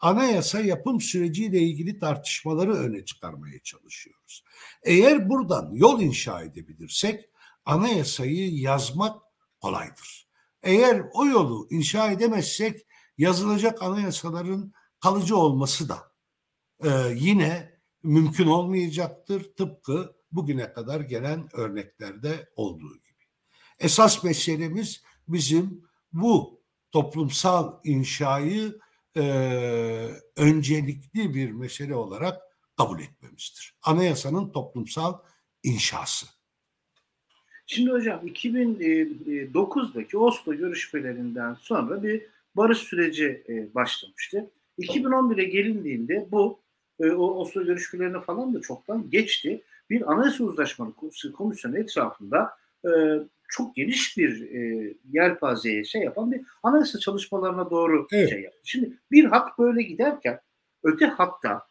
Anayasa 0.00 0.60
yapım 0.60 1.00
süreciyle 1.00 1.58
ilgili 1.58 1.98
tartışmaları 1.98 2.72
öne 2.72 3.04
çıkarmaya 3.04 3.58
çalışıyoruz. 3.58 4.44
Eğer 4.82 5.28
buradan 5.28 5.70
yol 5.72 6.00
inşa 6.00 6.42
edebilirsek 6.42 7.30
anayasayı 7.64 8.54
yazmak 8.54 9.22
kolaydır. 9.60 10.28
Eğer 10.62 11.02
o 11.12 11.26
yolu 11.26 11.66
inşa 11.70 12.10
edemezsek 12.10 12.86
yazılacak 13.18 13.82
anayasaların 13.82 14.72
kalıcı 15.00 15.36
olması 15.36 15.88
da 15.88 16.12
e, 16.84 16.88
yine 17.14 17.80
mümkün 18.02 18.46
olmayacaktır. 18.46 19.54
Tıpkı 19.56 20.16
bugüne 20.32 20.72
kadar 20.72 21.00
gelen 21.00 21.48
örneklerde 21.52 22.50
olduğu 22.56 22.94
gibi. 22.94 23.24
Esas 23.78 24.24
meselemiz 24.24 25.02
bizim 25.28 25.84
bu 26.12 26.60
toplumsal 26.90 27.80
inşayı 27.84 28.78
e, 29.16 29.22
öncelikli 30.36 31.34
bir 31.34 31.50
mesele 31.50 31.94
olarak 31.94 32.42
kabul 32.76 33.00
etmemizdir. 33.00 33.74
Anayasanın 33.82 34.50
toplumsal 34.50 35.18
inşası. 35.62 36.26
Şimdi 37.66 37.90
hocam 37.90 38.26
2009'daki 38.26 40.18
Oslo 40.18 40.54
görüşmelerinden 40.54 41.54
sonra 41.54 42.02
bir 42.02 42.26
barış 42.54 42.78
süreci 42.78 43.44
başlamıştı. 43.74 44.50
2011'e 44.78 45.44
gelindiğinde 45.44 46.28
bu 46.30 46.60
o 47.00 47.40
Oslo 47.40 47.64
görüşmelerine 47.64 48.20
falan 48.20 48.54
da 48.54 48.60
çoktan 48.60 49.10
geçti. 49.10 49.62
Bir 49.90 50.12
anayasa 50.12 50.44
uzlaşmalı 50.44 50.94
komisyonu 51.34 51.78
etrafında 51.78 52.50
çok 53.50 53.76
geniş 53.76 54.18
bir 54.18 54.50
e, 54.50 54.92
yelpazeye 55.10 55.84
şey 55.84 56.02
yapan 56.02 56.32
bir 56.32 56.40
anayasa 56.62 56.98
çalışmalarına 56.98 57.70
doğru 57.70 58.06
evet. 58.12 58.30
şey 58.30 58.40
yaptı. 58.40 58.58
Şimdi 58.64 58.98
bir 59.10 59.24
hat 59.24 59.58
böyle 59.58 59.82
giderken 59.82 60.40
öte 60.82 61.06
hatta 61.06 61.62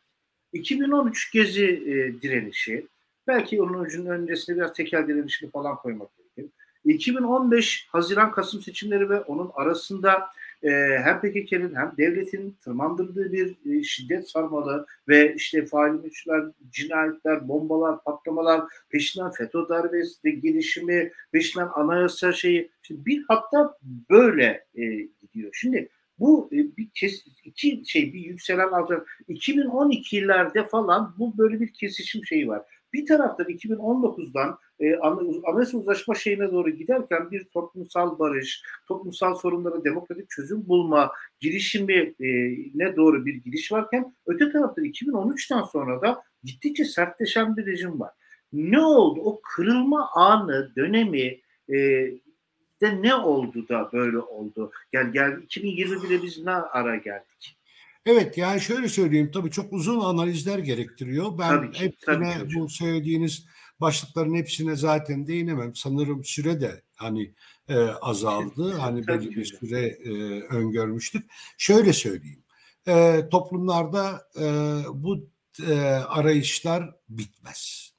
2013 0.54 1.32
gezi 1.34 1.66
e, 1.66 2.22
direnişi, 2.22 2.88
belki 3.28 3.62
onun 3.62 3.80
ucunun 3.80 4.10
öncesinde 4.10 4.58
biraz 4.58 4.74
tekel 4.74 5.08
direnişini 5.08 5.52
falan 5.52 5.76
koymak 5.76 6.10
gerekir. 6.18 6.54
2015 6.86 7.88
Haziran-Kasım 7.92 8.62
seçimleri 8.62 9.10
ve 9.10 9.22
onun 9.22 9.52
arasında 9.54 10.30
e, 10.64 10.70
hem 11.04 11.22
PKK'nin 11.22 11.76
hem 11.76 11.94
devletin 11.98 12.52
tırmandırdığı 12.52 13.32
bir 13.32 13.58
e, 13.66 13.84
şiddet 13.84 14.30
sarmalı 14.30 14.86
ve 15.08 15.36
işte 15.36 15.66
faili 15.66 16.02
meçhuller, 16.02 16.46
cinayetler, 16.72 17.48
bombalar, 17.48 18.04
patlamalar, 18.04 18.62
peşinden 18.90 19.32
FETÖ 19.32 19.70
darbesi 19.70 20.42
girişimi, 20.42 21.12
peşinden 21.32 21.70
anayasa 21.76 22.34
şeyi. 22.34 22.72
Şimdi 22.82 23.06
bir 23.06 23.26
hatta 23.28 23.78
böyle 24.10 24.66
e, 24.76 24.84
gidiyor. 25.22 25.50
Şimdi 25.54 25.90
bu 26.20 26.50
e, 26.52 26.58
bir 26.78 26.90
kes, 26.96 27.26
iki 27.44 27.84
şey 27.86 28.14
bir 28.14 28.20
yükselen 28.20 28.72
alternatif. 28.72 29.08
2012'lerde 29.30 30.68
falan 30.68 31.16
bu 31.20 31.38
böyle 31.38 31.60
bir 31.60 31.74
kesişim 31.74 32.26
şeyi 32.26 32.48
var. 32.48 32.62
Bir 32.94 33.06
taraftan 33.06 33.48
2019'dan 33.48 34.58
e, 34.80 34.96
anayasa 35.46 35.78
uzlaşma 35.78 36.16
şeyine 36.16 36.52
doğru 36.52 36.70
giderken 36.70 37.32
bir 37.32 37.44
toplumsal 37.44 38.20
barış, 38.20 38.64
toplumsal 38.88 39.36
sorunlara 39.36 39.84
demokratik 39.84 40.30
çözüm 40.30 40.68
bulma 40.68 41.12
girişimi 41.40 42.14
e, 42.20 42.28
ne 42.76 42.96
doğru 42.96 43.26
bir 43.26 43.34
giriş 43.34 43.72
varken 43.72 44.16
öte 44.26 44.52
taraftan 44.52 44.86
2013'ten 44.86 45.62
sonra 45.62 46.02
da 46.02 46.24
gittikçe 46.44 46.86
sertleşen 46.86 47.58
bir 47.58 47.66
rejim 47.66 48.00
var. 48.00 48.12
Ne 48.54 48.82
oldu? 48.82 49.22
O 49.24 49.42
kırılma 49.42 50.10
anı, 50.16 50.72
dönemi 50.76 51.40
e, 51.70 51.78
de 52.82 53.02
ne 53.02 53.16
oldu 53.16 53.68
da 53.70 53.90
böyle 53.94 54.18
oldu? 54.18 54.72
Yani 54.94 55.14
gel 55.14 55.32
2021'e 55.32 56.24
biz 56.24 56.46
ne 56.46 56.52
ara 56.52 56.96
geldik? 56.96 57.60
Evet 58.06 58.38
yani 58.38 58.62
şöyle 58.62 58.90
söyleyeyim 58.90 59.32
tabii 59.34 59.52
çok 59.52 59.74
uzun 59.74 60.00
analizler 60.00 60.60
gerektiriyor. 60.60 61.38
Ben 61.38 61.50
tabii 61.50 61.72
ki, 61.72 61.86
hepsine 61.86 62.34
tabii 62.34 62.50
ki 62.50 62.60
bu 62.60 62.70
söylediğiniz 62.70 63.46
başlıkların 63.82 64.36
hepsine 64.36 64.76
zaten 64.76 65.28
değinemem. 65.28 65.76
Sanırım 65.76 66.24
süre 66.24 66.62
de 66.62 66.82
hani 66.96 67.34
e, 67.68 67.78
azaldı. 67.78 68.74
hani 68.74 69.08
belli 69.08 69.30
bir 69.30 69.46
süre 69.46 69.82
e, 69.88 70.12
öngörmüştük. 70.42 71.32
Şöyle 71.58 71.94
söyleyeyim. 71.94 72.44
E, 72.88 73.26
toplumlarda 73.32 74.28
e, 74.40 74.46
bu 74.94 75.30
e, 75.68 75.74
arayışlar 75.90 76.96
bitmez. 77.10 77.90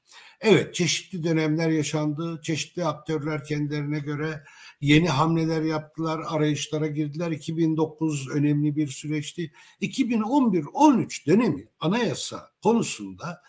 Evet 0.41 0.75
çeşitli 0.75 1.25
dönemler 1.25 1.71
yaşandı. 1.71 2.41
Çeşitli 2.43 2.85
aktörler 2.85 3.45
kendilerine 3.45 3.99
göre 3.99 4.45
yeni 4.81 5.09
hamleler 5.09 5.63
yaptılar, 5.63 6.21
arayışlara 6.29 6.87
girdiler. 6.87 7.31
2009 7.31 8.29
önemli 8.31 8.77
bir 8.77 8.89
süreçti. 8.89 9.53
2011-13 9.83 11.27
dönemi 11.27 11.69
anayasa 11.81 12.51
konusunda 12.63 13.43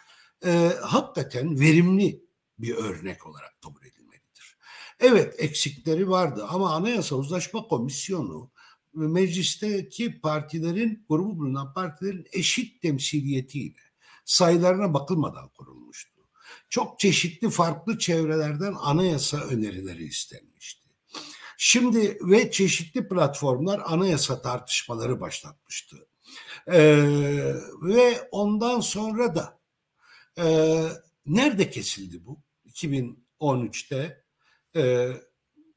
e, 0.45 0.49
hakikaten 0.81 1.59
verimli 1.59 2.25
bir 2.59 2.75
örnek 2.75 3.27
olarak 3.27 3.61
kabul 3.61 3.85
edilmelidir. 3.85 4.57
Evet 4.99 5.35
eksikleri 5.37 6.09
vardı 6.09 6.45
ama 6.49 6.75
Anayasa 6.75 7.15
Uzlaşma 7.15 7.67
Komisyonu 7.67 8.51
meclisteki 8.93 10.21
partilerin, 10.21 11.05
grubu 11.09 11.39
bulunan 11.39 11.73
partilerin 11.73 12.27
eşit 12.31 12.81
temsiliyetiyle 12.81 13.81
sayılarına 14.25 14.93
bakılmadan 14.93 15.49
kurulmuştu. 15.49 16.21
Çok 16.69 16.99
çeşitli 16.99 17.49
farklı 17.49 17.97
çevrelerden 17.97 18.73
anayasa 18.73 19.37
önerileri 19.37 20.03
istenmişti. 20.03 20.89
Şimdi 21.57 22.19
ve 22.21 22.51
çeşitli 22.51 23.07
platformlar 23.07 23.81
anayasa 23.85 24.41
tartışmaları 24.41 25.21
başlatmıştı. 25.21 26.07
Ee, 26.67 27.53
ve 27.81 28.27
ondan 28.31 28.79
sonra 28.79 29.35
da 29.35 29.60
e, 30.37 30.87
nerede 31.25 31.69
kesildi 31.69 32.25
bu? 32.25 32.41
2013'te 32.67 34.23
e, 34.75 35.11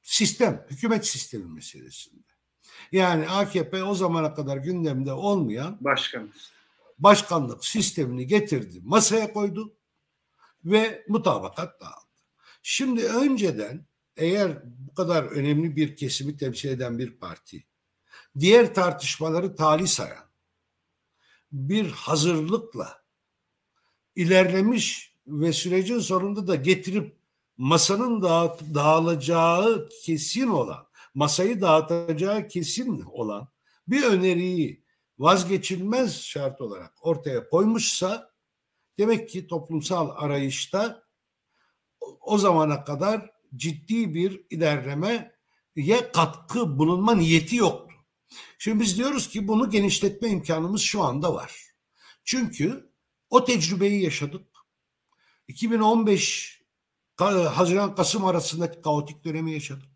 sistem, 0.02 0.66
hükümet 0.70 1.07
sistemi 1.07 1.52
meselesinde. 1.52 2.24
Yani 2.92 3.28
AKP 3.28 3.82
o 3.84 3.94
zamana 3.94 4.34
kadar 4.34 4.57
gündemde 4.57 5.12
olmayan 5.12 5.78
başkanlık, 5.80 6.34
başkanlık 6.98 7.64
sistemini 7.64 8.26
getirdi, 8.26 8.80
masaya 8.84 9.32
koydu 9.32 9.76
ve 10.64 11.05
mutabakat 11.09 11.80
dağıldı. 11.80 12.05
Şimdi 12.62 13.05
önceden 13.05 13.86
eğer 14.16 14.62
bu 14.64 14.94
kadar 14.94 15.24
önemli 15.24 15.76
bir 15.76 15.96
kesimi 15.96 16.36
temsil 16.36 16.68
eden 16.68 16.98
bir 16.98 17.11
parti 17.11 17.64
diğer 18.38 18.74
tartışmaları 18.74 19.57
tali 19.57 19.88
sayan 19.88 20.24
bir 21.52 21.90
hazırlıkla 21.90 23.03
ilerlemiş 24.16 25.14
ve 25.26 25.52
sürecin 25.52 25.98
sonunda 25.98 26.46
da 26.46 26.54
getirip 26.54 27.16
masanın 27.56 28.22
dağıt, 28.22 28.60
dağılacağı 28.74 29.88
kesin 30.02 30.48
olan, 30.48 30.86
masayı 31.14 31.60
dağıtacağı 31.60 32.48
kesin 32.48 33.00
olan 33.00 33.48
bir 33.88 34.02
öneriyi 34.02 34.84
vazgeçilmez 35.18 36.20
şart 36.20 36.60
olarak 36.60 36.92
ortaya 37.06 37.48
koymuşsa 37.48 38.30
demek 38.98 39.28
ki 39.28 39.46
toplumsal 39.46 40.10
arayışta 40.16 41.02
o 42.20 42.38
zamana 42.38 42.84
kadar 42.84 43.30
ciddi 43.56 44.14
bir 44.14 44.46
ilerlemeye 44.50 45.34
katkı 46.12 46.78
bulunma 46.78 47.14
niyeti 47.14 47.56
yoktu. 47.56 47.94
Şimdi 48.58 48.80
biz 48.80 48.98
diyoruz 48.98 49.28
ki 49.28 49.48
bunu 49.48 49.70
genişletme 49.70 50.28
imkanımız 50.28 50.80
şu 50.80 51.02
anda 51.02 51.34
var. 51.34 51.62
Çünkü 52.24 52.93
o 53.31 53.45
tecrübeyi 53.45 54.03
yaşadık. 54.03 54.47
2015 55.49 56.62
Haziran-Kasım 57.16 58.25
arasındaki 58.25 58.83
kaotik 58.83 59.25
dönemi 59.25 59.53
yaşadık. 59.53 59.89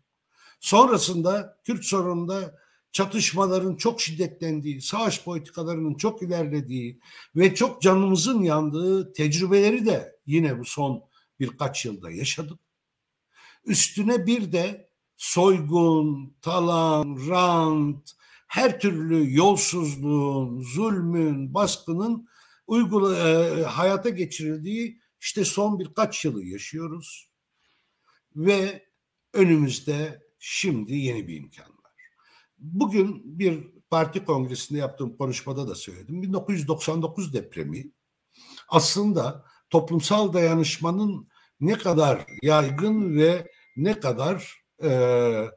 Sonrasında 0.59 1.59
Kürt 1.63 1.85
sorununda 1.85 2.59
çatışmaların 2.91 3.75
çok 3.75 4.01
şiddetlendiği, 4.01 4.81
savaş 4.81 5.23
politikalarının 5.23 5.93
çok 5.93 6.21
ilerlediği 6.21 6.99
ve 7.35 7.55
çok 7.55 7.81
canımızın 7.81 8.41
yandığı 8.41 9.13
tecrübeleri 9.13 9.85
de 9.85 10.19
yine 10.25 10.59
bu 10.59 10.65
son 10.65 11.03
birkaç 11.39 11.85
yılda 11.85 12.11
yaşadık. 12.11 12.59
Üstüne 13.65 14.25
bir 14.25 14.51
de 14.51 14.89
soygun, 15.17 16.33
talan, 16.41 17.29
rant, 17.29 18.11
her 18.47 18.79
türlü 18.79 19.35
yolsuzluğun, 19.35 20.61
zulmün, 20.61 21.53
baskının 21.53 22.29
uygula, 22.69 23.29
e, 23.29 23.63
hayata 23.63 24.09
geçirildiği 24.09 25.01
işte 25.19 25.45
son 25.45 25.79
birkaç 25.79 26.25
yılı 26.25 26.45
yaşıyoruz. 26.45 27.29
Ve 28.35 28.85
önümüzde 29.33 30.23
şimdi 30.39 30.95
yeni 30.95 31.27
bir 31.27 31.37
imkan 31.37 31.69
var. 31.69 31.93
Bugün 32.57 33.39
bir 33.39 33.67
parti 33.89 34.25
kongresinde 34.25 34.79
yaptığım 34.79 35.17
konuşmada 35.17 35.67
da 35.67 35.75
söyledim. 35.75 36.21
1999 36.21 37.33
depremi 37.33 37.91
aslında 38.69 39.45
toplumsal 39.69 40.33
dayanışmanın 40.33 41.27
ne 41.59 41.77
kadar 41.77 42.25
yaygın 42.41 43.17
ve 43.17 43.51
ne 43.75 43.99
kadar 43.99 44.63
e, 44.83 44.87
e, 44.87 45.49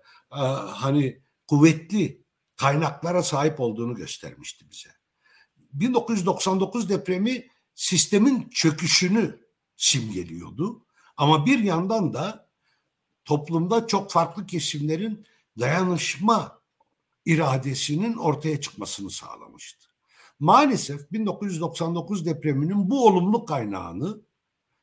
hani 0.66 1.22
kuvvetli 1.46 2.24
kaynaklara 2.56 3.22
sahip 3.22 3.60
olduğunu 3.60 3.94
göstermişti 3.94 4.70
bize. 4.70 5.01
1999 5.72 6.88
depremi 6.88 7.46
sistemin 7.74 8.48
çöküşünü 8.48 9.40
simgeliyordu. 9.76 10.86
Ama 11.16 11.46
bir 11.46 11.58
yandan 11.58 12.14
da 12.14 12.48
toplumda 13.24 13.86
çok 13.86 14.10
farklı 14.10 14.46
kesimlerin 14.46 15.26
dayanışma 15.58 16.62
iradesinin 17.24 18.16
ortaya 18.16 18.60
çıkmasını 18.60 19.10
sağlamıştı. 19.10 19.88
Maalesef 20.40 21.12
1999 21.12 22.26
depreminin 22.26 22.90
bu 22.90 23.06
olumlu 23.06 23.44
kaynağını 23.44 24.20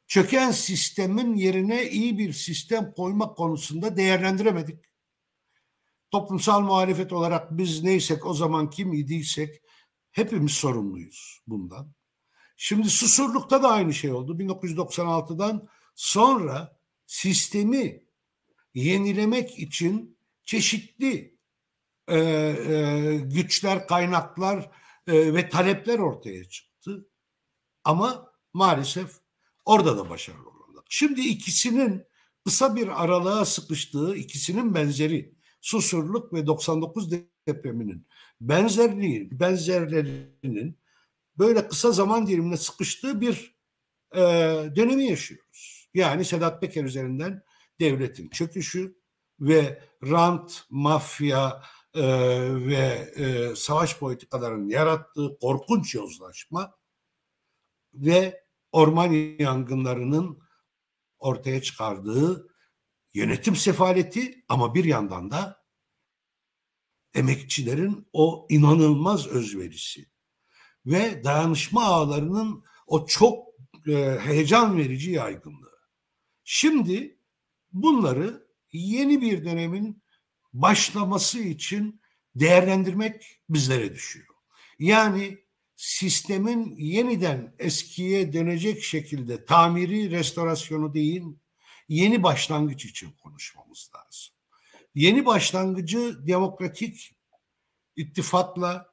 çöken 0.08 0.52
sistemin 0.52 1.36
yerine 1.36 1.90
iyi 1.90 2.18
bir 2.18 2.34
sistem 2.34 2.94
koymak 2.94 3.38
konusunda 3.38 3.98
değerlendiremedik. 3.98 4.86
Toplumsal 6.12 6.62
muhalefet 6.62 7.14
olarak 7.14 7.58
biz 7.58 7.84
neysek 7.84 8.26
o 8.26 8.34
zaman 8.34 8.70
kim 8.70 8.94
idiysek 8.94 9.62
hepimiz 10.12 10.52
sorumluyuz 10.52 11.42
bundan. 11.48 11.94
Şimdi 12.58 12.90
Susurluk'ta 12.90 13.64
da 13.64 13.70
aynı 13.70 13.94
şey 13.94 14.12
oldu. 14.12 14.38
1996'dan 14.40 15.68
sonra 15.96 16.80
sistemi 17.06 18.04
yenilemek 18.74 19.60
için 19.60 20.18
çeşitli 20.44 21.38
e, 22.08 22.18
e, 22.18 23.16
güçler, 23.24 23.88
kaynaklar 23.88 24.72
e, 25.08 25.34
ve 25.34 25.50
talepler 25.50 26.00
ortaya 26.00 26.50
çıktı. 26.50 27.10
Ama 27.84 28.32
maalesef 28.54 29.12
orada 29.66 29.98
da 29.98 30.10
başarılı 30.10 30.50
olamadık. 30.50 30.86
Şimdi 30.90 31.22
ikisinin 31.22 32.04
kısa 32.46 32.76
bir 32.76 33.04
aralığa 33.04 33.46
sıkıştığı, 33.46 34.16
ikisinin 34.16 34.76
benzeri 34.76 35.34
Susurluk 35.62 36.34
ve 36.34 36.48
99 36.48 37.12
depreminin 37.48 38.08
benzerliği, 38.42 39.40
benzerlerinin 39.40 40.80
böyle 41.38 41.68
kısa 41.68 41.92
zaman 41.92 42.28
dilimine 42.28 42.58
sıkıştığı 42.58 43.22
bir 43.22 43.56
e, 44.16 44.20
dönemi 44.76 45.06
yaşıyoruz. 45.06 45.90
Yani 45.94 46.26
Sedat 46.26 46.62
Peker 46.62 46.84
üzerinden 46.84 47.44
devletin 47.80 48.30
çöküşü 48.30 49.00
ve 49.40 49.84
rant, 50.04 50.64
mafya 50.70 51.64
e, 51.94 52.04
ve 52.68 53.12
e, 53.16 53.56
savaş 53.56 54.00
politikalarının 54.00 54.70
yarattığı 54.70 55.38
korkunç 55.42 55.96
yozlaşma 55.96 56.76
ve 57.94 58.44
orman 58.72 59.12
yangınlarının 59.40 60.40
ortaya 61.20 61.62
çıkardığı 61.62 62.48
yönetim 63.14 63.56
sefaleti 63.56 64.46
ama 64.50 64.76
bir 64.76 64.86
yandan 64.86 65.32
da 65.32 65.59
emekçilerin 67.14 68.08
o 68.14 68.48
inanılmaz 68.50 69.28
özverisi 69.28 70.06
ve 70.86 71.24
dayanışma 71.24 71.84
ağlarının 71.84 72.64
o 72.88 73.06
çok 73.06 73.48
e, 73.88 74.20
heyecan 74.20 74.78
verici 74.78 75.12
yaygınlığı. 75.12 75.80
Şimdi 76.44 77.20
bunları 77.74 78.48
yeni 78.72 79.22
bir 79.22 79.46
dönemin 79.46 80.04
başlaması 80.54 81.40
için 81.40 82.02
değerlendirmek 82.36 83.42
bizlere 83.50 83.94
düşüyor. 83.94 84.36
Yani 84.80 85.38
sistemin 85.76 86.76
yeniden 86.78 87.56
eskiye 87.60 88.34
dönecek 88.34 88.84
şekilde 88.84 89.46
tamiri, 89.46 90.12
restorasyonu 90.12 90.94
değil, 90.94 91.24
yeni 91.88 92.24
başlangıç 92.24 92.86
için 92.86 93.12
konuşmamız 93.12 93.92
lazım. 93.96 94.39
Yeni 94.96 95.26
başlangıcı 95.26 96.28
demokratik 96.28 97.16
ittifakla, 97.96 98.90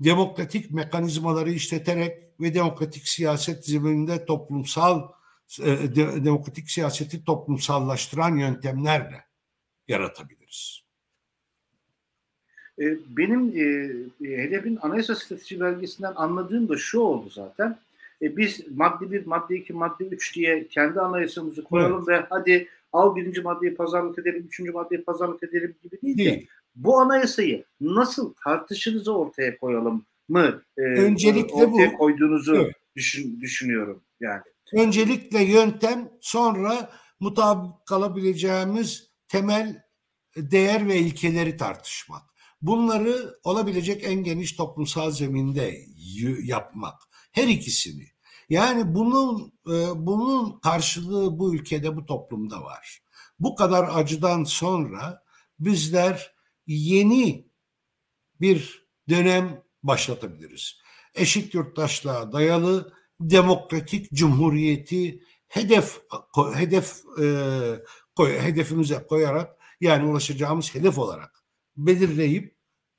demokratik 0.00 0.70
mekanizmaları 0.70 1.50
işleterek 1.50 2.22
ve 2.40 2.54
demokratik 2.54 3.08
siyaset 3.08 3.66
zemininde 3.66 4.24
toplumsal 4.24 5.08
e, 5.60 5.66
de, 5.66 6.24
demokratik 6.24 6.70
siyaseti 6.70 7.24
toplumsallaştıran 7.24 8.36
yöntemlerle 8.36 9.24
yaratabiliriz. 9.88 10.82
E, 12.78 12.84
benim 13.08 13.52
e, 13.56 13.62
e, 14.28 14.38
hedefin 14.38 14.78
anayasa 14.82 15.14
strateji 15.14 15.60
belgesinden 15.60 16.12
anladığım 16.16 16.68
da 16.68 16.76
şu 16.76 17.00
oldu 17.00 17.30
zaten. 17.30 17.78
E, 18.22 18.36
biz 18.36 18.60
madde 18.76 19.10
1, 19.12 19.26
madde 19.26 19.56
2, 19.56 19.72
madde 19.72 20.04
3 20.04 20.36
diye 20.36 20.68
kendi 20.68 21.00
anayasamızı 21.00 21.64
koyalım 21.64 22.04
evet. 22.08 22.22
ve 22.22 22.26
hadi 22.30 22.68
al 22.92 23.16
birinci 23.16 23.40
maddeyi 23.40 23.74
pazarlık 23.74 24.18
edelim, 24.18 24.44
üçüncü 24.46 24.72
maddeyi 24.72 25.04
pazarlık 25.04 25.42
edelim 25.42 25.76
gibi 25.82 26.02
değil, 26.02 26.18
değil. 26.18 26.40
de 26.40 26.46
bu 26.74 27.00
anayasayı 27.00 27.64
nasıl 27.80 28.34
tartışırızı 28.44 29.12
ortaya 29.12 29.58
koyalım 29.58 30.06
mı 30.28 30.62
e, 30.76 30.82
Öncelikle 30.82 31.54
ortaya 31.54 31.92
bu, 31.92 31.98
koyduğunuzu 31.98 32.54
evet. 32.54 32.74
düşün, 32.96 33.40
düşünüyorum 33.40 34.02
yani. 34.20 34.42
Öncelikle 34.72 35.42
yöntem 35.42 36.08
sonra 36.20 36.90
mutabık 37.20 37.86
kalabileceğimiz 37.86 39.10
temel 39.28 39.82
değer 40.36 40.88
ve 40.88 40.96
ilkeleri 40.96 41.56
tartışmak. 41.56 42.22
Bunları 42.62 43.34
olabilecek 43.44 44.04
en 44.04 44.24
geniş 44.24 44.52
toplumsal 44.52 45.10
zeminde 45.10 45.74
yapmak. 46.42 46.94
Her 47.32 47.48
ikisini. 47.48 48.04
Yani 48.48 48.94
bunun 48.94 49.52
e, 49.66 50.06
bunun 50.06 50.60
karşılığı 50.60 51.38
bu 51.38 51.54
ülkede 51.54 51.96
bu 51.96 52.06
toplumda 52.06 52.62
var. 52.62 53.00
Bu 53.38 53.54
kadar 53.54 53.88
acıdan 53.92 54.44
sonra 54.44 55.22
bizler 55.58 56.34
yeni 56.66 57.48
bir 58.40 58.88
dönem 59.08 59.62
başlatabiliriz. 59.82 60.80
Eşit 61.14 61.54
yurttaşlığa 61.54 62.32
dayalı 62.32 62.92
demokratik 63.20 64.12
cumhuriyeti 64.12 65.22
hedef 65.48 66.00
hedef 66.54 67.02
e, 67.20 67.24
hedefimize 68.18 69.06
koyarak 69.08 69.56
yani 69.80 70.10
ulaşacağımız 70.10 70.74
hedef 70.74 70.98
olarak 70.98 71.44
belirleyip 71.76 72.56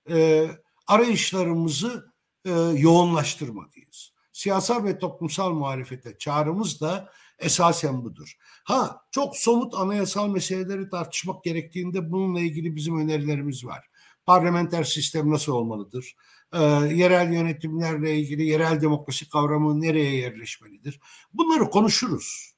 e, 0.10 0.48
arayışlarımızı 0.88 2.14
e, 2.46 2.52
yoğunlaştırmalıyız. 2.76 4.19
Siyasal 4.40 4.84
ve 4.84 4.98
toplumsal 4.98 5.52
muhalefete 5.52 6.18
çağrımız 6.18 6.82
da 6.82 7.12
esasen 7.40 8.04
budur. 8.04 8.38
Ha 8.64 9.02
çok 9.12 9.38
somut 9.38 9.74
anayasal 9.74 10.30
meseleleri 10.30 10.90
tartışmak 10.90 11.44
gerektiğinde 11.44 12.12
bununla 12.12 12.40
ilgili 12.40 12.76
bizim 12.76 13.00
önerilerimiz 13.00 13.66
var. 13.66 13.86
Parlamenter 14.26 14.84
sistem 14.84 15.32
nasıl 15.32 15.52
olmalıdır? 15.54 16.16
Ee, 16.54 16.60
yerel 16.94 17.34
yönetimlerle 17.34 18.20
ilgili 18.20 18.44
yerel 18.44 18.82
demokrasi 18.82 19.30
kavramı 19.30 19.82
nereye 19.82 20.16
yerleşmelidir? 20.16 21.00
Bunları 21.34 21.70
konuşuruz. 21.70 22.54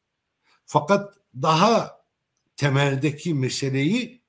Fakat 0.65 1.13
daha 1.35 2.01
temeldeki 2.55 3.33
meseleyi 3.33 4.23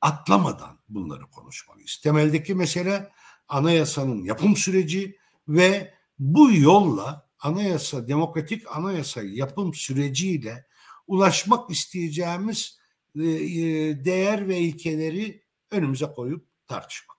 atlamadan 0.00 0.78
bunları 0.88 1.26
konuşmalıyız. 1.30 2.00
Temeldeki 2.02 2.54
mesele 2.54 3.12
anayasanın 3.48 4.24
yapım 4.24 4.56
süreci 4.56 5.18
ve 5.48 5.95
bu 6.18 6.52
yolla 6.52 7.28
anayasa, 7.40 8.08
demokratik 8.08 8.76
anayasa 8.76 9.22
yapım 9.22 9.74
süreciyle 9.74 10.66
ulaşmak 11.06 11.70
isteyeceğimiz 11.70 12.78
e, 13.16 13.24
e, 13.24 14.04
değer 14.04 14.48
ve 14.48 14.58
ilkeleri 14.58 15.42
önümüze 15.70 16.06
koyup 16.06 16.46
tartışmak. 16.66 17.16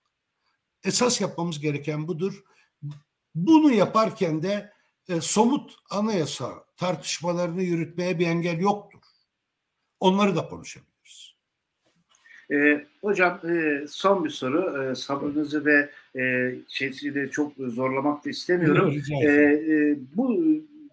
Esas 0.83 1.21
yapmamız 1.21 1.59
gereken 1.59 2.07
budur. 2.07 2.43
Bunu 3.35 3.71
yaparken 3.73 4.43
de 4.43 4.73
e, 5.09 5.21
somut 5.21 5.75
anayasa 5.89 6.65
tartışmalarını 6.75 7.63
yürütmeye 7.63 8.19
bir 8.19 8.27
engel 8.27 8.59
yoktur. 8.59 8.99
Onları 9.99 10.35
da 10.35 10.49
konuşabiliriz. 10.49 10.96
E, 12.51 12.85
hocam 13.01 13.39
e, 13.49 13.85
son 13.87 14.25
bir 14.25 14.29
soru. 14.29 14.83
E, 14.83 14.95
sabrınızı 14.95 15.65
ve 15.65 15.89
e, 16.21 16.55
şeysi 16.67 17.15
de 17.15 17.27
çok 17.27 17.53
zorlamak 17.57 18.25
da 18.25 18.29
istemiyorum. 18.29 19.01
E, 19.23 19.27
e, 19.27 19.97
bu 20.15 20.41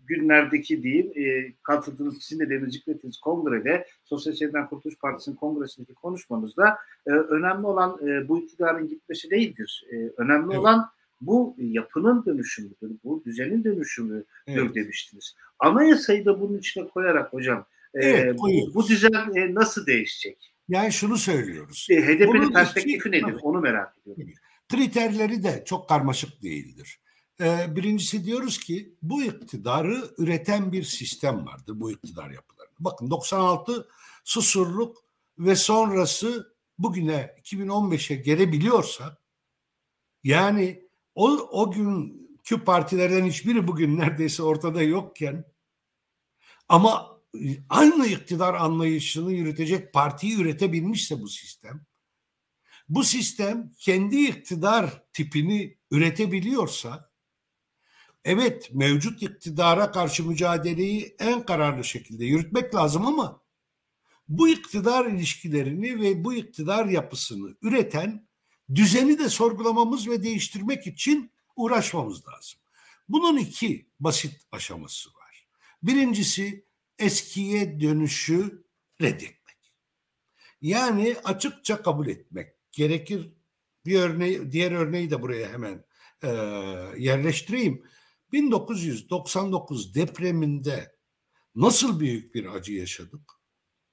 günlerdeki 0.07 0.83
diyeyim 0.83 1.13
e, 1.17 1.53
katıldığınız 1.63 2.23
sizin 2.23 2.45
de 2.45 2.51
demin 2.51 2.71
zikrettiğiniz 2.71 3.21
kongrede 3.21 3.87
Sosyal 4.05 4.35
Çevreden 4.35 4.69
Kurtuluş 4.69 4.99
Partisi'nin 4.99 5.37
kongresindeki 5.37 5.95
konuşmanızda 5.95 6.79
e, 7.07 7.11
önemli 7.11 7.67
olan 7.67 8.09
e, 8.09 8.29
bu 8.29 8.39
iktidarın 8.39 8.89
gitmesi 8.89 9.31
değildir. 9.31 9.85
E, 9.93 9.97
önemli 9.97 10.47
evet. 10.47 10.59
olan 10.59 10.91
bu 11.21 11.57
yapının 11.59 12.25
dönüşümüdür, 12.27 12.91
bu 13.05 13.23
düzenin 13.25 13.65
dönüşümüdür 13.65 14.25
evet. 14.47 14.75
demiştiniz. 14.75 15.37
Anayasayı 15.59 16.25
da 16.25 16.41
bunun 16.41 16.59
içine 16.59 16.89
koyarak 16.89 17.33
hocam 17.33 17.67
evet, 17.95 18.39
bu, 18.39 18.75
bu 18.75 18.89
düzen 18.89 19.35
e, 19.35 19.55
nasıl 19.55 19.87
değişecek? 19.87 20.54
Yani 20.69 20.93
şunu 20.93 21.19
söylüyoruz. 21.19 21.87
E, 21.91 22.03
HDP'nin 22.03 22.53
perspektifi 22.53 23.11
nedir? 23.11 23.23
Tabii. 23.23 23.39
Onu 23.43 23.61
merak 23.61 23.99
ediyorum. 23.99 24.35
Kriterleri 24.69 25.43
de 25.43 25.63
çok 25.67 25.89
karmaşık 25.89 26.43
değildir. 26.43 27.01
Ee, 27.41 27.77
birincisi 27.77 28.25
diyoruz 28.25 28.59
ki 28.59 28.95
bu 29.03 29.23
iktidarı 29.23 30.15
üreten 30.19 30.73
bir 30.73 30.83
sistem 30.83 31.47
vardı 31.47 31.81
bu 31.81 31.91
iktidar 31.91 32.31
yapılarında. 32.31 32.77
Bakın 32.81 33.11
96 33.11 33.89
susurluk 34.25 35.05
ve 35.39 35.57
sonrası 35.57 36.55
bugüne 36.79 37.35
2015'e 37.45 38.17
gelebiliyorsa 38.17 39.19
yani 40.25 40.89
o, 41.15 41.31
o 41.31 41.73
günkü 41.73 42.65
partilerden 42.65 43.25
hiçbiri 43.25 43.69
bugün 43.69 43.99
neredeyse 43.99 44.43
ortada 44.43 44.83
yokken 44.83 45.45
ama 46.69 47.14
aynı 47.69 48.07
iktidar 48.07 48.55
anlayışını 48.55 49.33
yürütecek 49.33 49.93
partiyi 49.93 50.37
üretebilmişse 50.37 51.21
bu 51.21 51.29
sistem 51.29 51.87
bu 52.89 53.05
sistem 53.05 53.73
kendi 53.79 54.17
iktidar 54.17 55.03
tipini 55.13 55.79
üretebiliyorsa 55.91 57.11
evet 58.25 58.71
mevcut 58.73 59.23
iktidara 59.23 59.91
karşı 59.93 60.29
mücadeleyi 60.29 61.17
en 61.19 61.47
kararlı 61.47 61.85
şekilde 61.85 62.25
yürütmek 62.25 62.75
lazım 62.75 63.07
ama 63.07 63.45
bu 64.29 64.49
iktidar 64.49 65.07
ilişkilerini 65.07 66.01
ve 66.01 66.25
bu 66.25 66.35
iktidar 66.35 66.87
yapısını 66.87 67.57
üreten 67.63 68.29
düzeni 68.75 69.19
de 69.19 69.29
sorgulamamız 69.29 70.09
ve 70.09 70.23
değiştirmek 70.23 70.87
için 70.87 71.31
uğraşmamız 71.57 72.29
lazım. 72.29 72.61
Bunun 73.09 73.37
iki 73.37 73.87
basit 74.01 74.43
aşaması 74.53 75.11
var. 75.11 75.47
Birincisi 75.83 76.65
eskiye 76.99 77.81
dönüşü 77.81 78.65
reddetmek. 79.01 79.75
Yani 80.61 81.17
açıkça 81.25 81.83
kabul 81.83 82.09
etmek 82.09 82.55
gerekir. 82.73 83.33
Bir 83.87 84.01
örneği, 84.01 84.53
diğer 84.53 84.73
örneği 84.73 85.11
de 85.11 85.23
buraya 85.23 85.53
hemen 85.53 85.85
e, 86.23 86.29
yerleştireyim. 86.99 87.85
1999 88.33 89.95
depreminde 89.95 90.97
nasıl 91.55 92.01
büyük 92.01 92.35
bir 92.35 92.47
acı 92.47 92.73
yaşadık? 92.73 93.33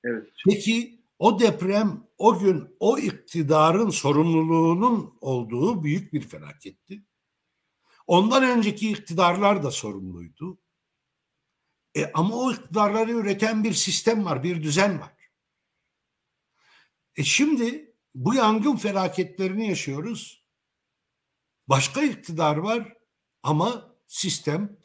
Evet. 0.04 0.30
Peki 0.50 1.02
o 1.20 1.40
deprem 1.40 2.08
o 2.18 2.40
gün 2.40 2.76
o 2.80 2.98
iktidarın 2.98 3.90
sorumluluğunun 3.90 5.18
olduğu 5.22 5.84
büyük 5.84 6.14
bir 6.14 6.22
felaketti. 6.22 7.04
Ondan 8.08 8.44
önceki 8.44 8.92
iktidarlar 8.92 9.64
da 9.64 9.72
sorumluydu. 9.72 10.58
E, 11.96 12.12
ama 12.14 12.36
o 12.36 12.52
iktidarları 12.52 13.12
üreten 13.12 13.64
bir 13.64 13.74
sistem 13.74 14.26
var, 14.26 14.44
bir 14.44 14.64
düzen 14.64 15.00
var. 15.00 15.14
E 17.16 17.24
şimdi 17.24 17.96
bu 18.16 18.34
yangın 18.34 18.76
felaketlerini 18.76 19.70
yaşıyoruz. 19.70 20.46
Başka 21.68 22.02
iktidar 22.02 22.58
var 22.58 22.94
ama 23.44 23.96
sistem 24.08 24.78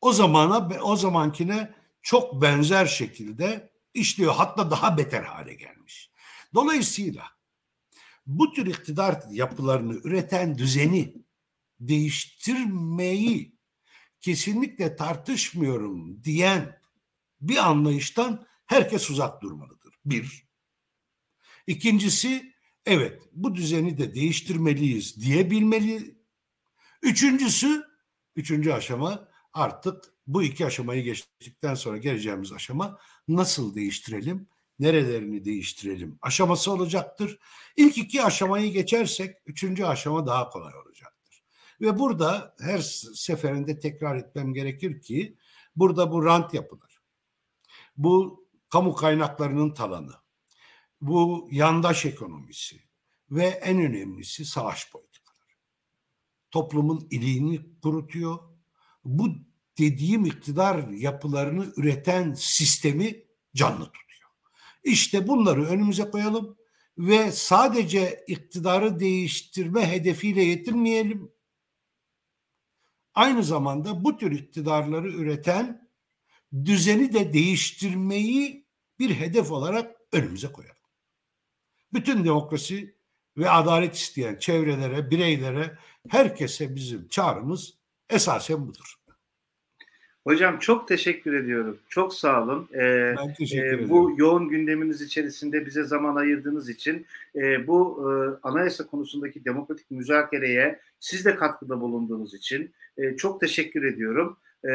o 0.00 0.12
zamana 0.12 0.80
o 0.82 0.96
zamankine 0.96 1.74
çok 2.02 2.42
benzer 2.42 2.86
şekilde 2.86 3.72
işliyor. 3.94 4.34
Hatta 4.34 4.70
daha 4.70 4.98
beter 4.98 5.22
hale 5.22 5.54
gelmiş. 5.54 6.10
Dolayısıyla 6.54 7.24
bu 8.26 8.52
tür 8.52 8.66
iktidar 8.66 9.22
yapılarını 9.30 9.94
üreten 9.94 10.58
düzeni 10.58 11.14
değiştirmeyi 11.80 13.59
kesinlikle 14.20 14.96
tartışmıyorum 14.96 16.24
diyen 16.24 16.80
bir 17.40 17.56
anlayıştan 17.56 18.46
herkes 18.66 19.10
uzak 19.10 19.42
durmalıdır. 19.42 19.94
Bir. 20.04 20.48
İkincisi 21.66 22.54
evet 22.86 23.22
bu 23.32 23.54
düzeni 23.54 23.98
de 23.98 24.14
değiştirmeliyiz 24.14 25.20
diyebilmeli. 25.20 26.20
Üçüncüsü, 27.02 27.84
üçüncü 28.36 28.72
aşama 28.72 29.28
artık 29.52 30.04
bu 30.26 30.42
iki 30.42 30.66
aşamayı 30.66 31.02
geçtikten 31.02 31.74
sonra 31.74 31.96
geleceğimiz 31.96 32.52
aşama 32.52 32.98
nasıl 33.28 33.74
değiştirelim, 33.74 34.48
nerelerini 34.78 35.44
değiştirelim 35.44 36.18
aşaması 36.22 36.72
olacaktır. 36.72 37.38
İlk 37.76 37.98
iki 37.98 38.22
aşamayı 38.22 38.72
geçersek 38.72 39.36
üçüncü 39.46 39.84
aşama 39.84 40.26
daha 40.26 40.48
kolay 40.48 40.74
olacaktır. 40.74 41.09
Ve 41.80 41.98
burada 41.98 42.54
her 42.60 42.78
seferinde 43.14 43.78
tekrar 43.78 44.16
etmem 44.16 44.54
gerekir 44.54 45.02
ki 45.02 45.36
burada 45.76 46.12
bu 46.12 46.24
rant 46.24 46.54
yapılar, 46.54 46.98
bu 47.96 48.46
kamu 48.68 48.94
kaynaklarının 48.94 49.74
talanı, 49.74 50.14
bu 51.00 51.48
yandaş 51.50 52.06
ekonomisi 52.06 52.80
ve 53.30 53.44
en 53.44 53.78
önemlisi 53.78 54.44
savaş 54.44 54.90
politikaları. 54.90 55.40
Toplumun 56.50 57.08
iliğini 57.10 57.80
kurutuyor. 57.82 58.38
Bu 59.04 59.28
dediğim 59.78 60.24
iktidar 60.24 60.88
yapılarını 60.88 61.72
üreten 61.76 62.34
sistemi 62.34 63.24
canlı 63.54 63.84
tutuyor. 63.84 64.30
İşte 64.84 65.28
bunları 65.28 65.66
önümüze 65.66 66.10
koyalım 66.10 66.56
ve 66.98 67.32
sadece 67.32 68.24
iktidarı 68.26 69.00
değiştirme 69.00 69.92
hedefiyle 69.92 70.42
yetinmeyelim. 70.42 71.32
Aynı 73.20 73.44
zamanda 73.44 74.04
bu 74.04 74.16
tür 74.16 74.32
iktidarları 74.32 75.08
üreten 75.08 75.88
düzeni 76.64 77.12
de 77.12 77.32
değiştirmeyi 77.32 78.66
bir 78.98 79.14
hedef 79.14 79.50
olarak 79.50 79.96
önümüze 80.12 80.52
koyalım. 80.52 80.76
Bütün 81.92 82.24
demokrasi 82.24 82.96
ve 83.36 83.50
adalet 83.50 83.94
isteyen 83.94 84.38
çevrelere, 84.38 85.10
bireylere, 85.10 85.78
herkese 86.08 86.74
bizim 86.74 87.08
çağrımız 87.08 87.74
esasen 88.08 88.68
budur. 88.68 88.99
Hocam 90.24 90.58
çok 90.58 90.88
teşekkür 90.88 91.32
ediyorum. 91.34 91.78
Çok 91.88 92.14
sağ 92.14 92.42
olun. 92.42 92.68
Ee, 92.74 93.14
ben 93.18 93.34
teşekkür 93.34 93.64
e, 93.64 93.68
ederim. 93.68 93.90
Bu 93.90 94.14
yoğun 94.16 94.48
gündeminiz 94.48 95.02
içerisinde 95.02 95.66
bize 95.66 95.84
zaman 95.84 96.16
ayırdığınız 96.16 96.68
için 96.68 97.06
e, 97.36 97.66
bu 97.66 98.00
e, 98.02 98.10
anayasa 98.48 98.86
konusundaki 98.86 99.44
demokratik 99.44 99.90
müzakereye 99.90 100.78
siz 101.00 101.24
de 101.24 101.34
katkıda 101.34 101.80
bulunduğunuz 101.80 102.34
için 102.34 102.70
e, 102.98 103.16
çok 103.16 103.40
teşekkür 103.40 103.84
ediyorum 103.84 104.36
e, 104.64 104.72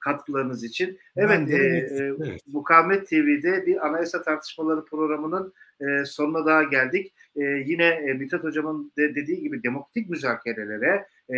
katkılarınız 0.00 0.64
için. 0.64 0.98
Evet, 1.16 1.50
e, 1.50 1.56
evet. 1.56 2.40
Mukavemet 2.46 3.08
TV'de 3.08 3.66
bir 3.66 3.86
anayasa 3.86 4.22
tartışmaları 4.22 4.84
programının 4.84 5.52
e, 5.80 6.04
sonuna 6.04 6.46
daha 6.46 6.62
geldik. 6.62 7.12
E, 7.36 7.42
yine 7.42 7.84
e, 7.84 8.12
Mithat 8.12 8.44
Hocam'ın 8.44 8.92
de 8.98 9.14
dediği 9.14 9.40
gibi 9.40 9.62
demokratik 9.62 10.10
müzakerelere 10.10 11.06
e, 11.30 11.34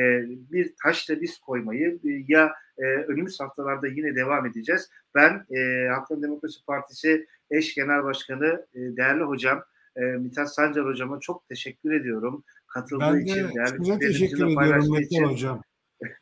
bir 0.53 0.73
taşla 0.83 1.21
biz 1.21 1.39
koymayı 1.39 1.99
e, 2.05 2.25
ya 2.29 2.55
e, 2.79 2.85
önümüz 2.85 3.41
haftalarda 3.41 3.87
yine 3.87 4.15
devam 4.15 4.47
edeceğiz. 4.47 4.91
Ben 5.15 5.47
e, 5.57 5.89
Halkların 5.89 6.23
Demokrasi 6.23 6.65
Partisi 6.65 7.27
eş 7.51 7.75
genel 7.75 8.05
başkanı 8.05 8.67
e, 8.75 8.79
değerli 8.79 9.23
hocam 9.23 9.65
e, 9.97 10.01
Mithat 10.01 10.55
Sancar 10.55 10.87
hocama 10.87 11.21
çok 11.21 11.49
teşekkür 11.49 11.93
ediyorum. 11.93 12.45
Katıldığı 12.67 13.05
ben 13.05 13.15
de 13.15 13.23
için, 13.23 13.35
değerli 13.35 13.99
teşekkür 13.99 14.47
ediyorum 14.47 14.93
Metin 14.93 15.25
hocam. 15.25 15.63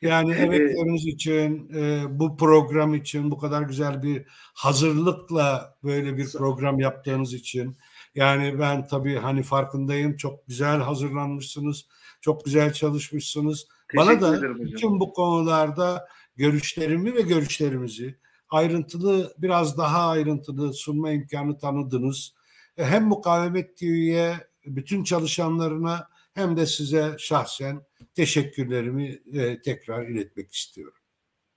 Yani 0.03 0.33
emekleriniz 0.33 1.07
için, 1.07 1.71
e, 1.75 2.05
bu 2.09 2.37
program 2.37 2.95
için, 2.95 3.31
bu 3.31 3.39
kadar 3.39 3.63
güzel 3.63 4.03
bir 4.03 4.25
hazırlıkla 4.55 5.77
böyle 5.85 6.17
bir 6.17 6.33
program 6.33 6.81
yaptığınız 6.81 7.35
için. 7.35 7.77
Yani 8.15 8.59
ben 8.59 8.87
tabii 8.87 9.17
hani 9.17 9.43
farkındayım. 9.43 10.17
Çok 10.17 10.47
güzel 10.47 10.81
hazırlanmışsınız. 10.81 11.87
Çok 12.21 12.45
güzel 12.45 12.73
çalışmışsınız. 12.73 13.67
Bana 13.97 14.21
da 14.21 14.59
bütün 14.59 15.01
bu 15.01 15.13
konularda 15.13 16.09
görüşlerimi 16.37 17.15
ve 17.15 17.21
görüşlerimizi 17.21 18.15
ayrıntılı, 18.49 19.35
biraz 19.39 19.79
daha 19.79 20.11
ayrıntılı 20.11 20.73
sunma 20.73 21.11
imkanı 21.11 21.59
tanıdınız. 21.59 22.35
E, 22.77 22.85
hem 22.85 23.05
Mukavemet 23.05 23.77
TV'ye, 23.77 24.35
bütün 24.67 25.05
çalışanlarına 25.05 26.09
hem 26.35 26.57
de 26.57 26.67
size 26.67 27.15
şahsen 27.19 27.81
teşekkürlerimi 28.15 29.19
e, 29.33 29.61
tekrar 29.61 30.07
iletmek 30.07 30.55
istiyorum. 30.55 30.99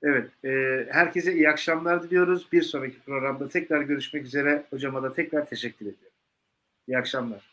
Evet, 0.03 0.31
e, 0.45 0.49
herkese 0.91 1.33
iyi 1.33 1.49
akşamlar 1.49 2.03
diliyoruz. 2.03 2.47
Bir 2.51 2.61
sonraki 2.61 2.99
programda 2.99 3.49
tekrar 3.49 3.81
görüşmek 3.81 4.25
üzere. 4.25 4.65
Hocama 4.69 5.03
da 5.03 5.13
tekrar 5.13 5.45
teşekkür 5.45 5.85
ediyorum. 5.85 6.17
İyi 6.87 6.97
akşamlar. 6.97 7.48